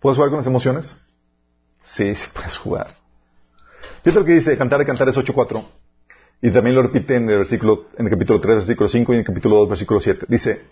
[0.00, 0.94] ¿Puedes jugar con las emociones?
[1.82, 2.94] Sí, sí puedes jugar.
[4.04, 5.64] Fíjate lo que dice Cantar de Cantares 8.4.
[6.40, 9.20] Y también lo repite en el versículo, en el capítulo 3, versículo 5 y en
[9.20, 10.26] el capítulo 2, versículo 7.
[10.28, 10.62] Dice,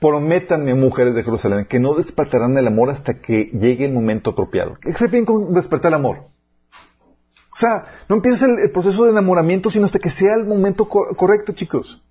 [0.00, 4.76] prométanme, mujeres de Jerusalén, que no despertarán el amor hasta que llegue el momento apropiado.
[4.80, 6.16] ¿Qué se refiere con despertar el amor?
[6.18, 10.88] O sea, no empieces el, el proceso de enamoramiento, sino hasta que sea el momento
[10.88, 12.02] co- correcto, chicos.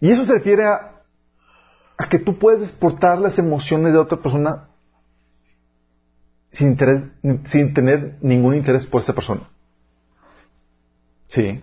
[0.00, 1.02] Y eso se refiere a,
[2.10, 4.68] que tú puedes exportar las emociones de otra persona
[6.50, 9.48] sin, tener ningún interés por esa persona.
[11.26, 11.60] Sí.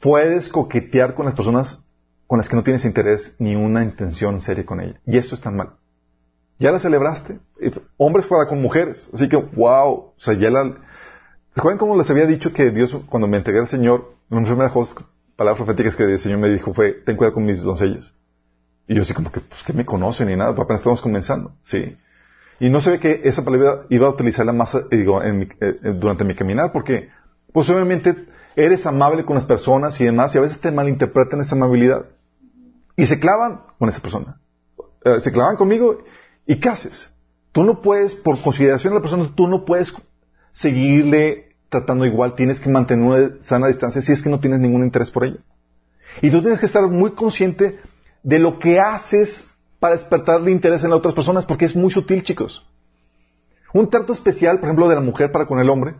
[0.00, 1.86] Puedes coquetear con las personas
[2.26, 5.00] con las que no tienes interés ni una intención seria con ella.
[5.06, 5.74] Y eso está mal.
[6.58, 7.38] Ya la celebraste.
[7.96, 9.08] Hombres para con mujeres.
[9.12, 9.92] Así que, wow.
[9.92, 10.76] O sea, ya la...
[11.54, 14.46] ¿Se acuerdan cómo les había dicho que Dios, cuando me entregué al Señor, una de
[14.46, 14.72] las primeras
[15.36, 18.14] palabras proféticas que el Señor me dijo fue, ten cuidado con mis doncellas.
[18.88, 21.52] Y yo así como que, pues que me conocen y nada, pues apenas estamos comenzando.
[21.64, 21.96] Sí.
[22.58, 25.74] Y no se ve que esa palabra iba a utilizarla más, eh, digo, eh, eh,
[25.94, 27.10] durante mi caminar, porque,
[27.52, 27.68] pues
[28.54, 32.06] eres amable con las personas y demás, y a veces te malinterpretan esa amabilidad.
[32.96, 34.38] Y se clavan con esa persona.
[35.22, 36.02] Se clavan conmigo,
[36.46, 37.12] ¿y qué haces?
[37.52, 39.92] Tú no puedes, por consideración de la persona, tú no puedes
[40.52, 41.45] seguirle
[41.78, 45.10] tratando igual, tienes que mantener una sana distancia si es que no tienes ningún interés
[45.10, 45.38] por ella.
[46.22, 47.78] Y tú tienes que estar muy consciente
[48.22, 49.48] de lo que haces
[49.78, 52.66] para despertarle interés en las otras personas, porque es muy sutil, chicos.
[53.72, 55.94] Un trato especial, por ejemplo, de la mujer para con el hombre.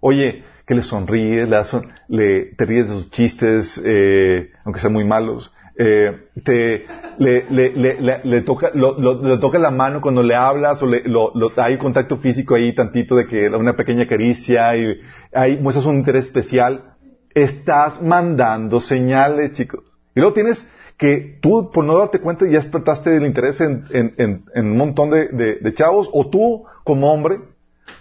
[0.00, 1.76] Oye, que le sonríes, le, das-
[2.08, 5.52] le- te ríes de sus chistes, eh, aunque sean muy malos.
[5.82, 6.84] Eh, te,
[7.16, 11.78] le, le, le, toca, lo, le toca la mano cuando le hablas o lo, hay
[11.78, 15.00] contacto físico ahí tantito de que una pequeña caricia y
[15.32, 16.96] ahí muestras un interés especial.
[17.34, 19.80] Estás mandando señales, chicos.
[20.14, 24.44] Y luego tienes que tú, por no darte cuenta, ya despertaste el interés en, en-
[24.54, 25.28] un montón de-
[25.62, 27.38] de chavos, o tú, como hombre,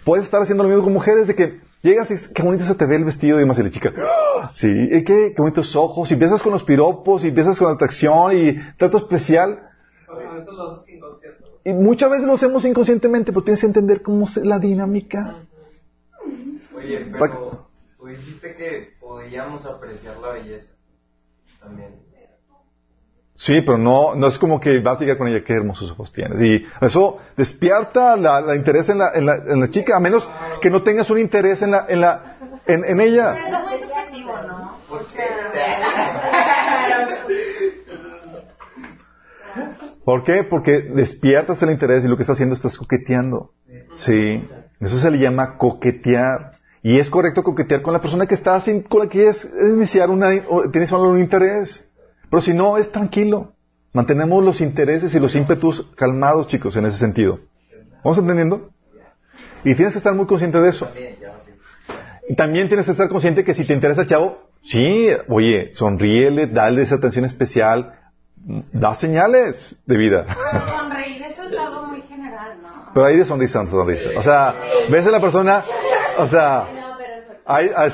[0.04, 2.76] puedes estar haciendo lo mismo con mujeres, de que llegas y es, qué bonito se
[2.76, 6.10] te ve el vestido, y demás, y la chica, "Ah, sí, qué, qué bonitos ojos,
[6.12, 9.60] y empiezas con los piropos, y empiezas con la atracción, y trato especial,
[10.08, 11.44] A veces lo haces inconsciente.
[11.66, 15.36] y muchas veces lo hacemos inconscientemente, pero tienes que entender cómo es la dinámica.
[16.76, 20.74] Oye, pero tú dijiste que podíamos apreciar la belleza
[21.60, 22.09] también.
[23.41, 26.11] Sí, pero no, no es como que vas a llegar con ella, qué hermosos ojos
[26.11, 26.41] tienes.
[26.41, 30.30] Y eso despierta la, la interés en la, en, la, en la chica, a menos
[30.61, 32.36] que no tengas un interés en la, en la,
[32.68, 33.36] en, en ella.
[33.36, 34.78] Pero eso es muy subjetivo, ¿no?
[34.90, 35.14] ¿Por O qué?
[35.14, 35.26] sea,
[40.03, 40.44] ¿Por qué?
[40.44, 43.52] Porque despiertas el interés y lo que estás haciendo estás coqueteando.
[43.94, 44.44] Sí.
[44.82, 46.52] Eso se le llama coquetear.
[46.84, 50.30] Y es correcto coquetear con la persona que estás, con la que quieres iniciar una,
[50.74, 51.89] tienes solo un interés.
[52.30, 53.54] Pero si no, es tranquilo.
[53.94, 57.40] Mantenemos los intereses y los ímpetus calmados, chicos, en ese sentido.
[58.04, 58.70] ¿Vamos entendiendo?
[59.64, 60.90] Y tienes que estar muy consciente de eso.
[62.30, 66.84] Y también tienes que estar consciente que si te interesa chavo, sí, oye, sonríele, dale
[66.84, 67.96] esa atención especial,
[68.72, 70.26] da señales de vida.
[70.52, 72.92] pero sonreír, eso es algo muy general, ¿no?
[72.94, 74.10] Pero hay de sonrisa sonrisa.
[74.18, 74.54] O sea,
[74.92, 75.64] ves a la persona,
[76.20, 76.68] o sea,
[77.46, 77.92] hay, hay-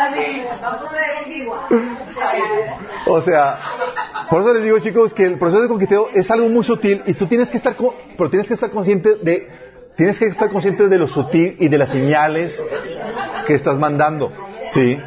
[0.00, 1.60] Así, vamos a ver igual.
[3.06, 3.58] O sea,
[4.28, 7.14] por eso les digo chicos que el proceso de coqueteo es algo muy sutil y
[7.14, 7.76] tú tienes que estar,
[8.16, 9.48] pero tienes que estar consciente de,
[9.96, 12.62] tienes que estar consciente de lo sutil y de las señales
[13.46, 14.32] que estás mandando,
[14.68, 14.98] sí.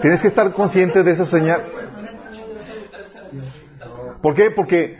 [0.00, 1.62] Tienes que estar consciente de esa señal.
[4.20, 4.50] ¿Por qué?
[4.50, 4.96] Porque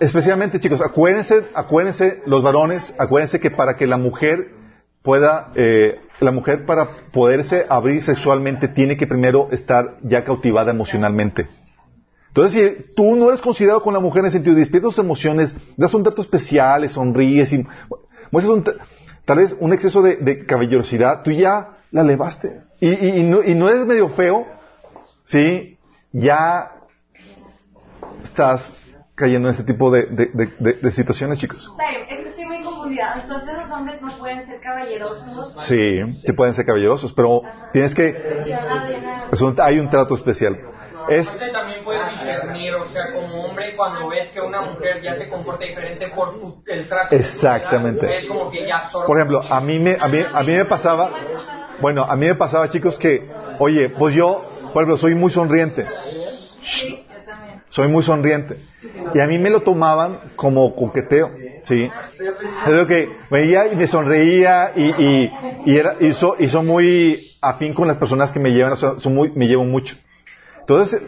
[0.00, 4.61] especialmente chicos, acuérdense, acuérdense los varones, acuérdense que para que la mujer
[5.02, 11.46] pueda, eh, la mujer para poderse abrir sexualmente tiene que primero estar ya cautivada emocionalmente.
[12.28, 12.52] Entonces,
[12.86, 15.54] si tú no eres considerado con la mujer en el sentido de despiertas tus emociones,
[15.76, 17.66] das un dato especial, sonríes y
[18.30, 18.64] muestras un,
[19.24, 22.62] tal vez un exceso de, de caballerosidad, tú ya la elevaste.
[22.80, 24.46] Y, y- y no, y no eres medio feo,
[25.24, 25.76] ¿sí?
[26.12, 26.72] Ya
[28.24, 28.76] estás
[29.14, 31.70] cayendo en este tipo de, de- de- de- de situaciones, chicos.
[31.78, 33.14] Es que estoy muy confundida.
[33.22, 35.54] Entonces los hombres no pueden ser caballerosos.
[35.64, 38.14] Sí, sí pueden ser caballerosos, pero tienes que...
[39.32, 40.58] Es un- hay un trato especial.
[41.08, 45.28] Es, también puedes discernir, o sea, como hombre, cuando ves que una mujer ya se
[45.28, 47.16] comporta diferente por tu- el trato.
[47.16, 48.18] Exactamente.
[48.18, 51.10] Es como que ya Por ejemplo, a mí me, a mí, a mí me pasaba,
[51.80, 53.20] bueno, a mí me pasaba, chicos, que,
[53.58, 55.84] oye, pues yo, por ejemplo, soy muy sonriente.
[55.84, 57.11] También.
[57.72, 58.58] Soy muy sonriente.
[59.14, 61.30] Y a mí me lo tomaban como coqueteo,
[61.64, 61.90] ¿sí?
[62.66, 65.32] Es lo que veía y me sonreía y, y,
[65.64, 68.76] y era, y, so- y soy muy afín con las personas que me llevan, o
[68.76, 69.96] sea, son muy, me llevo mucho.
[70.60, 71.00] Entonces,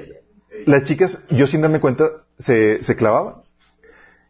[0.64, 2.04] las chicas, yo sin darme cuenta,
[2.38, 3.34] se, se clavaban.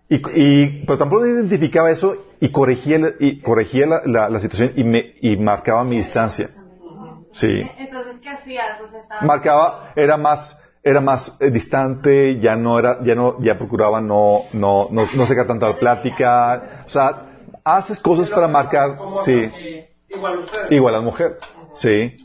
[0.09, 4.73] Y, y- pero tampoco identificaba eso y corregía, la- y corregía la, la- la situación
[4.74, 6.51] y, me, y marcaba mi distancia.
[7.31, 7.62] Sí.
[7.78, 8.81] Entonces, ¿qué hacías?
[8.81, 9.02] O sea.
[9.20, 14.43] Marcaba, era más, era más eh, distante, ya no era, ya no, ya procuraba no,
[14.52, 16.85] no, no, no sacar tanto la plática.
[16.86, 17.27] O sea,
[17.65, 19.51] haces cosas para marcar, sí,
[20.70, 21.39] Igual a mujer,
[21.74, 22.16] sí.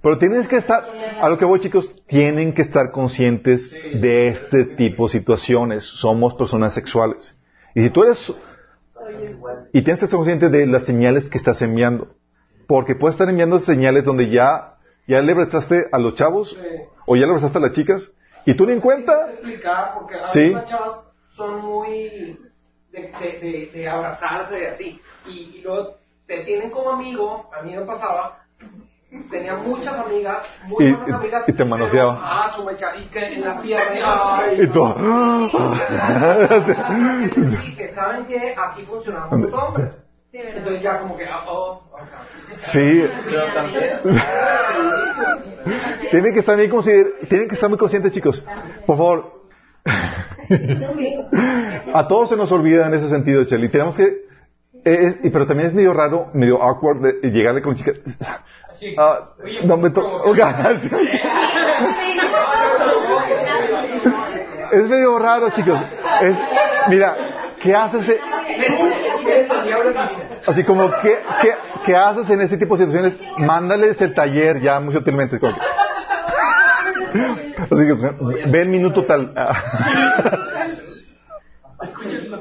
[0.00, 0.84] Pero tienes que estar,
[1.20, 5.84] a lo que voy chicos, tienen que estar conscientes de este tipo de situaciones.
[5.84, 7.36] Somos personas sexuales.
[7.74, 8.32] Y si tú eres,
[9.72, 12.14] y tienes que estar consciente de las señales que estás enviando.
[12.66, 14.76] Porque puedes estar enviando señales donde ya,
[15.06, 16.56] ya le abrazaste a los chavos,
[17.08, 18.10] o ya le abrazaste a las chicas,
[18.44, 19.30] y tú ni en cuenta.
[19.30, 20.50] explicar porque a Sí.
[20.50, 22.38] las chavas son muy
[22.92, 27.74] de, de, de, de abrazarse así y, y luego te tienen como amigo a mí
[27.74, 28.38] me pasaba
[29.30, 32.18] tenía muchas amigas muy Y- buenas y- amigas y te manoseaba.
[32.22, 34.84] ah su mecha y que en la pierna ay, Y tú,
[37.50, 40.56] sí, que saben que así funcionamos los hombres Sí, ¿verdad?
[40.58, 42.18] entonces ya como que ah, oh, o sea,
[42.56, 43.02] sí.
[43.30, 43.90] Pero también,
[46.10, 46.56] Tienen que estar
[47.28, 48.44] tienen que estar muy conscientes, chicos.
[48.86, 49.38] Por favor.
[51.94, 53.68] A todos se nos olvida en ese sentido, Chely.
[53.70, 54.28] Tenemos que
[54.84, 57.92] Es- y- pero también es medio raro, medio awkward de llegarle con chica.
[58.70, 59.30] Así, Ah,
[59.64, 60.78] no me to- provoca- Oiga,
[64.72, 65.80] Es medio raro, chicos.
[66.22, 66.36] Es,
[66.88, 67.16] mira,
[67.62, 68.08] ¿qué haces?
[68.08, 68.20] e-
[70.46, 71.50] Así como, ¿qué, qué,
[71.84, 73.18] qué haces en ese tipo de situaciones?
[73.38, 75.38] Mándales el taller ya muy sutilmente.
[75.38, 75.46] que-
[77.58, 79.34] Así que, ven minuto tal.
[82.00, 82.38] Siempre.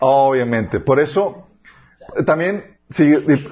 [0.00, 0.80] Obviamente.
[0.80, 1.46] Por eso,
[2.26, 3.04] también, sí,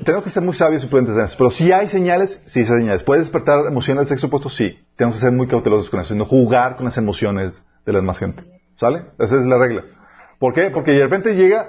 [0.04, 1.34] tenemos que ser muy sabios y prudentes en eso.
[1.38, 3.02] Pero si hay señales, sí hay señales.
[3.04, 4.48] ¿Puede despertar emociones del sexo opuesto?
[4.48, 4.78] Sí.
[4.96, 8.18] Tenemos que ser muy cautelosos con eso no jugar con las emociones de la demás
[8.18, 8.44] gente.
[8.74, 9.02] ¿Sale?
[9.18, 9.84] Esa es la regla.
[10.38, 10.70] ¿Por qué?
[10.70, 11.68] Porque de repente llega,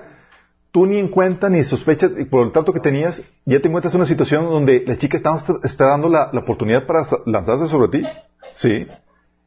[0.71, 3.93] tú ni en cuenta ni sospechas, y por el trato que tenías, ya te encuentras
[3.93, 7.89] en una situación donde la chica está, está dando la, la oportunidad para lanzarse sobre
[7.99, 8.07] ti.
[8.53, 8.87] Sí.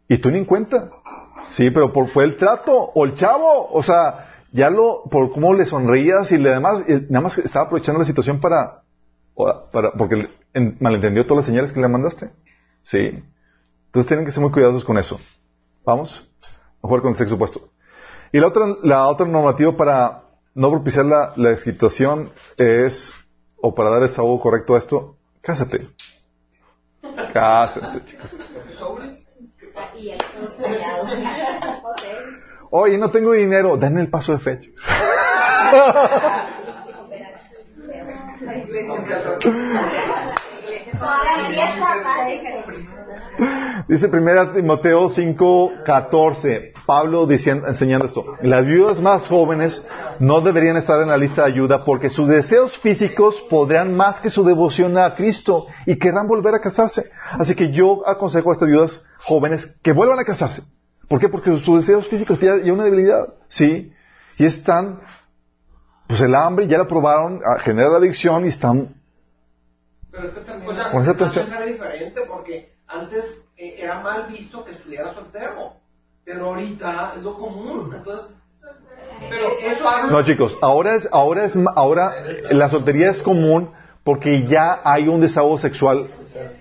[0.09, 0.91] Y tú ni en cuenta.
[1.51, 3.69] Sí, pero por, fue el trato o el chavo.
[3.73, 7.67] O sea, ya lo, por cómo le sonreías y le demás, y nada más estaba
[7.67, 8.83] aprovechando la situación para,
[9.73, 12.31] para porque en- malentendió todas las señales que le mandaste.
[12.83, 13.23] Sí.
[13.87, 15.19] Entonces tienen que ser muy cuidadosos con eso.
[15.87, 16.29] Vamos.
[16.85, 17.71] A jugar con el sexo opuesto.
[18.31, 20.25] Y la otra, la otra normativa para
[20.55, 23.15] no propiciar la, la situación es,
[23.57, 25.89] o para dar el sabor correcto a esto, cásate.
[27.33, 28.37] Cásense, chicos.
[32.71, 34.61] Oye, no tengo dinero, denme el paso de fe.
[34.61, 34.85] chicos.
[43.89, 46.73] Dice primera Timoteo 5, 14.
[46.87, 48.25] Pablo diciendo, enseñando esto.
[48.43, 49.83] Las viudas más jóvenes
[50.19, 54.31] no deberían estar en la lista de ayuda porque sus deseos físicos podrán más que
[54.31, 57.11] su devoción a Cristo y querrán volver a casarse.
[57.33, 60.63] Así que yo aconsejo a estas viudas jóvenes que vuelvan a casarse.
[61.09, 61.29] ¿Por qué?
[61.29, 63.35] Porque sus deseos físicos ya, una debilidad.
[63.49, 63.93] Sí.
[64.37, 65.01] Y están,
[66.07, 68.95] pues el hambre ya la probaron, genera la adicción y están
[70.15, 73.25] Pero es que también O sea, antes era diferente porque antes
[73.57, 75.73] eh, era mal visto que estuviera soltero.
[76.25, 77.93] Pero ahorita es lo común.
[77.95, 78.35] Entonces,
[79.29, 82.15] Pero eh, eso Pablo- No, chicos, ahora es, ahora es, ahora
[82.51, 83.71] la soltería es común
[84.05, 86.09] porque ya hay un desahogo sexual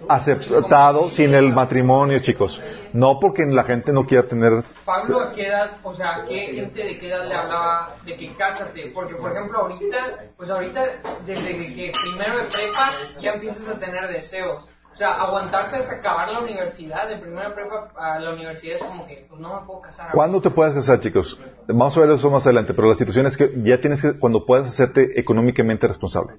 [0.07, 2.61] aceptado sin el matrimonio, chicos.
[2.93, 4.51] No porque la gente no quiera tener.
[4.85, 8.15] Pablo, ¿a qué edad, o sea, a qué gente de qué edad le hablaba de
[8.15, 8.91] que cásate?
[8.93, 9.97] Porque, por ejemplo, ahorita,
[10.37, 10.83] pues ahorita,
[11.25, 14.63] desde que, primero de prepa ya empiezas a tener deseos.
[14.93, 18.83] O sea, aguantarte hasta acabar la universidad, de primero de prepa a la universidad es
[18.83, 20.11] como que, pues no me puedo casar.
[20.11, 21.39] ¿Cuándo te puedes casar, chicos?
[21.67, 24.45] Vamos a ver eso más adelante, pero la situación es que ya tienes que, cuando
[24.45, 26.33] puedas hacerte económicamente responsable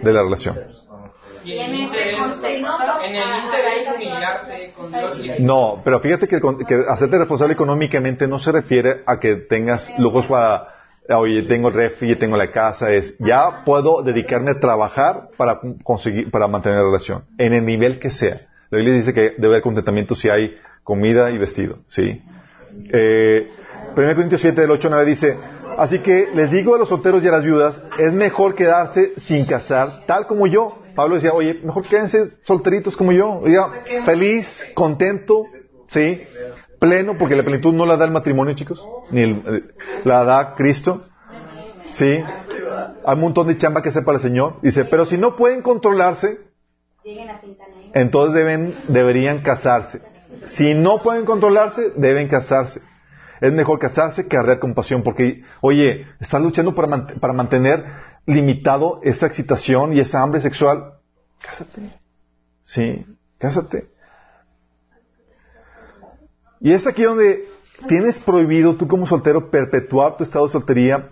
[0.00, 0.56] de la relación.
[1.48, 1.88] Y en el
[4.76, 5.40] con Dios.
[5.40, 10.26] No, pero fíjate que, que hacerte responsable económicamente no se refiere a que tengas lujos
[10.26, 10.68] para,
[11.08, 16.30] oye, tengo el refri, tengo la casa, es, ya puedo dedicarme a trabajar para conseguir,
[16.30, 18.42] para mantener la relación, en el nivel que sea.
[18.68, 20.54] La Biblia dice que debe haber contentamiento si hay
[20.84, 22.22] comida y vestido, ¿sí?
[22.92, 23.48] Eh,
[23.96, 25.38] 1 Corintios 7, del 8 al 9 dice,
[25.78, 29.46] así que les digo a los solteros y a las viudas, es mejor quedarse sin
[29.46, 30.82] casar, tal como yo.
[30.98, 33.70] Pablo decía, oye, mejor quédense solteritos como yo, oiga,
[34.04, 35.44] feliz, contento,
[35.86, 36.22] ¿sí?
[36.80, 39.62] Pleno, porque la plenitud no la da el matrimonio, chicos, ni el- eh,
[40.04, 41.06] la da Cristo,
[41.92, 42.18] ¿sí?
[43.06, 44.56] Hay un montón de chamba que para el Señor.
[44.60, 46.40] Dice, pero si no pueden controlarse,
[47.94, 50.00] entonces deben, deberían casarse.
[50.46, 52.80] Si no pueden controlarse, deben casarse.
[53.40, 57.84] Es mejor casarse que arder con pasión, porque, oye, estás luchando para, para mantener
[58.28, 60.92] limitado esa excitación y esa hambre sexual.
[61.40, 61.80] Cásate.
[62.62, 63.04] Sí,
[63.38, 63.88] cásate.
[66.60, 67.48] Y es aquí donde
[67.86, 71.10] tienes prohibido tú como soltero perpetuar tu estado de soltería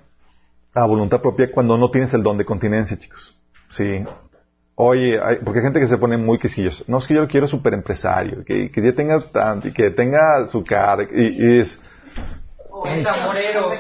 [0.74, 3.38] a voluntad propia cuando no tienes el don de continencia, chicos.
[3.70, 4.04] Sí.
[4.74, 6.84] Oye, hay- porque hay gente que se pone muy quisquillosa.
[6.86, 9.90] No, es que yo lo quiero super empresario, que, que ya tenga tanto y que
[9.90, 11.04] tenga su cara.
[11.10, 11.80] Y, y es,
[12.92, 13.70] Es amorero.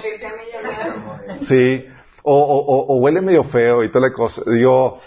[1.40, 1.86] sí.
[2.28, 4.42] O, o, o- huele medio feo y toda la cosa.
[4.50, 5.00] Digo,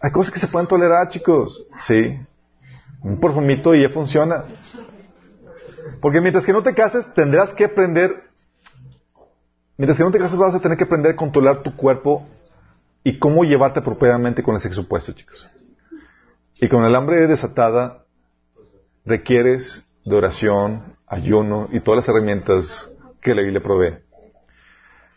[0.00, 1.66] hay cosas que se pueden tolerar, chicos.
[1.78, 2.18] Sí.
[3.02, 4.44] Un perfumito y ya funciona.
[6.00, 8.22] Porque mientras que no te cases, tendrás que aprender.
[9.76, 12.26] Mientras que no te cases, vas a tener que aprender a controlar tu cuerpo
[13.02, 15.46] y cómo llevarte apropiadamente con el sexo opuesto, chicos.
[16.62, 18.04] Y con el hambre desatada,
[19.04, 23.98] requieres de oración, ayuno y todas las herramientas que la Biblia provee.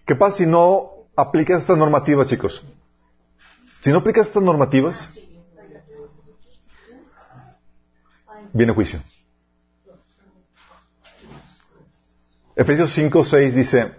[0.06, 2.64] ¿Qué pasa si no aplicas estas normativas, chicos?
[3.82, 5.10] Si no aplicas estas normativas,
[8.54, 9.02] viene juicio.
[12.56, 13.92] Efesios 5, 6 dice,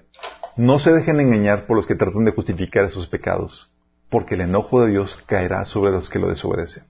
[0.56, 3.70] No se dejen engañar por los que tratan de justificar esos pecados,
[4.10, 6.84] porque el enojo de Dios caerá sobre los que lo desobedecen.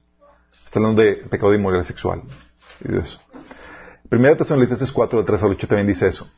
[0.65, 2.23] Está hablando de pecado de inmoralidad sexual.
[2.81, 3.21] Y de eso.
[4.09, 6.31] Primera Tesalonicenses 4, de 3 al 8 también dice eso.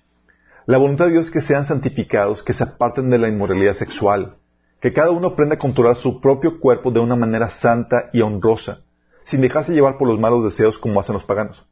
[0.66, 4.36] La voluntad de Dios es que sean santificados, que se aparten de la inmoralidad sexual,
[4.80, 8.80] que cada uno aprenda a controlar su propio cuerpo de una manera santa y honrosa,
[9.24, 11.66] sin dejarse llevar por los malos deseos como hacen los paganos.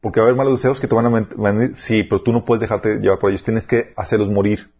[0.00, 2.44] Porque va a haber malos deseos que te van a venir, sí, pero tú no
[2.44, 4.70] puedes dejarte llevar por ellos, tienes que hacerlos morir.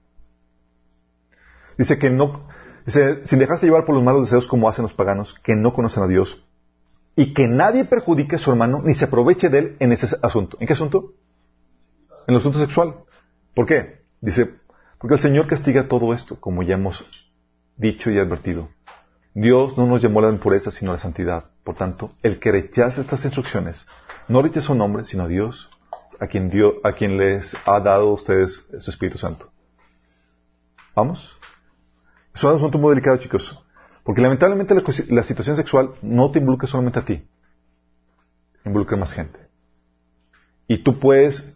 [1.76, 2.46] Dice que no,
[2.86, 6.04] dice, sin dejarse llevar por los malos deseos como hacen los paganos, que no conocen
[6.04, 6.42] a Dios,
[7.16, 10.56] y que nadie perjudique a su hermano ni se aproveche de él en ese asunto.
[10.60, 11.12] ¿En qué asunto?
[12.26, 12.94] En el asunto sexual.
[13.54, 14.02] ¿Por qué?
[14.20, 14.54] Dice,
[14.98, 17.04] porque el Señor castiga todo esto, como ya hemos
[17.76, 18.68] dicho y advertido.
[19.34, 21.44] Dios no nos llamó a la impureza, sino a la santidad.
[21.62, 23.86] Por tanto, el que rechaza estas instrucciones,
[24.28, 25.68] no rechaza un hombre, sino a Dios,
[26.18, 29.52] a quien, Dios, a quien les ha dado a ustedes su Espíritu Santo.
[30.94, 31.36] ¿Vamos?
[32.34, 33.62] Es un asunto muy delicado, chicos.
[34.02, 37.28] Porque lamentablemente la, la situación sexual no te involucra solamente a ti.
[38.64, 39.38] Involucra a más gente.
[40.66, 41.55] Y tú puedes,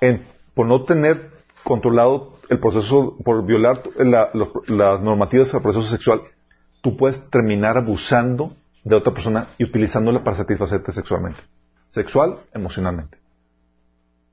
[0.00, 1.30] en, por no tener
[1.62, 4.30] controlado el proceso, por violar la,
[4.66, 6.22] las normativas del proceso sexual,
[6.82, 11.40] tú puedes terminar abusando de otra persona y utilizándola para satisfacerte sexualmente.
[11.88, 13.18] Sexual, emocionalmente.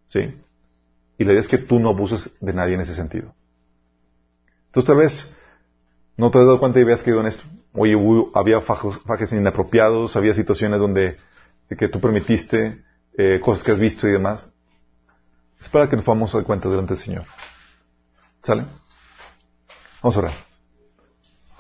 [0.08, 0.36] ¿Sí?
[1.18, 3.34] Y la idea es que tú no abuses de nadie en ese sentido.
[4.68, 5.38] Entonces tal vez
[6.18, 7.44] no te has dado cuenta y veas que en esto.
[7.74, 7.96] Oye,
[8.34, 11.16] había fajes, inapropiados, había situaciones donde
[11.70, 12.84] que tú permitiste,
[13.18, 14.51] eh, cosas que has visto y demás.
[15.62, 17.26] Es para que nos podamos dar cuenta delante del Señor.
[18.42, 18.66] ¿Sale?
[20.02, 20.34] Vamos a orar.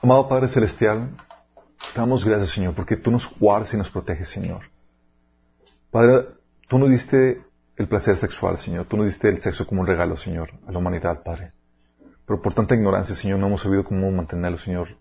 [0.01, 1.15] Amado Padre Celestial,
[1.93, 4.63] te damos gracias, Señor, porque tú nos guardas y nos proteges, Señor.
[5.91, 6.29] Padre,
[6.67, 7.43] tú nos diste
[7.77, 8.87] el placer sexual, Señor.
[8.87, 11.53] Tú nos diste el sexo como un regalo, Señor, a la humanidad, Padre.
[12.25, 14.97] Pero por tanta ignorancia, Señor, no hemos sabido cómo mantenerlo, Señor,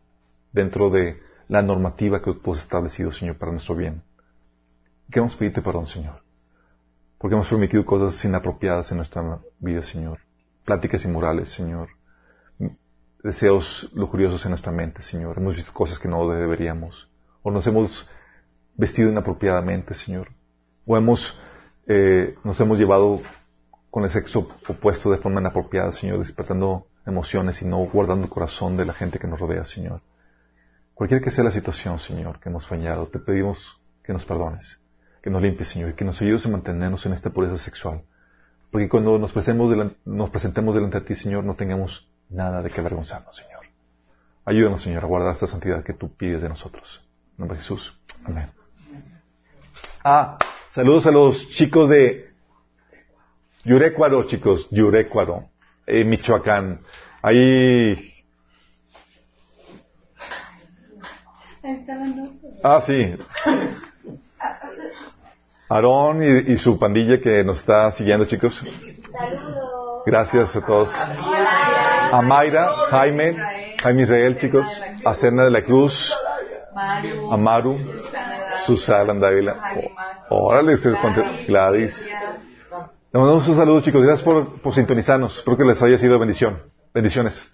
[0.52, 4.02] dentro de la normativa que tú has establecido, Señor, para nuestro bien.
[5.10, 6.22] Queremos pedirte perdón, Señor,
[7.20, 10.20] porque hemos permitido cosas inapropiadas en nuestra vida, Señor.
[10.64, 11.90] Pláticas inmorales, Señor.
[13.22, 15.36] Deseos lujuriosos en nuestra mente, Señor.
[15.36, 17.10] Hemos visto cosas que no deberíamos.
[17.42, 18.08] O nos hemos
[18.74, 20.28] vestido inapropiadamente, Señor.
[20.86, 21.38] O hemos,
[21.86, 23.20] eh, nos hemos llevado
[23.90, 28.78] con el sexo opuesto de forma inapropiada, Señor, despertando emociones y no guardando el corazón
[28.78, 30.00] de la gente que nos rodea, Señor.
[30.94, 34.80] Cualquiera que sea la situación, Señor, que hemos fallado, te pedimos que nos perdones,
[35.22, 38.02] que nos limpies, Señor, y que nos ayudes a mantenernos en esta pureza sexual.
[38.70, 42.70] Porque cuando nos presentemos, delante, nos presentemos delante de ti, Señor, no tengamos nada de
[42.70, 43.66] que avergonzarnos, Señor.
[44.44, 47.02] Ayúdanos, Señor, a guardar esta santidad que tú pides de nosotros.
[47.32, 47.98] En nombre de Jesús.
[48.24, 48.50] Amén.
[50.04, 50.38] Ah,
[50.70, 52.30] saludos a los chicos de
[53.64, 55.50] Yurecuaro, chicos, Yurecuaro
[55.86, 56.80] en Michoacán.
[57.22, 58.14] Ahí.
[62.62, 63.14] Ah, sí.
[65.70, 68.56] Aarón y, y, su pandilla que nos está siguiendo, chicos.
[69.12, 70.02] Saludos.
[70.04, 70.90] Gracias a todos.
[70.92, 72.10] Hola.
[72.12, 73.36] A Mayra, Jaime,
[73.80, 74.66] Jaime Israel, chicos.
[75.04, 76.12] A Cena de la Cruz.
[76.74, 77.78] A Maru.
[78.66, 79.56] Susana Dávila.
[80.28, 80.74] Órale,
[81.46, 82.12] Gladys.
[83.12, 84.02] Le mandamos un saludo, chicos.
[84.02, 85.38] Gracias por, por sintonizarnos.
[85.38, 86.60] Espero que les haya sido bendición.
[86.92, 87.48] Bendiciones.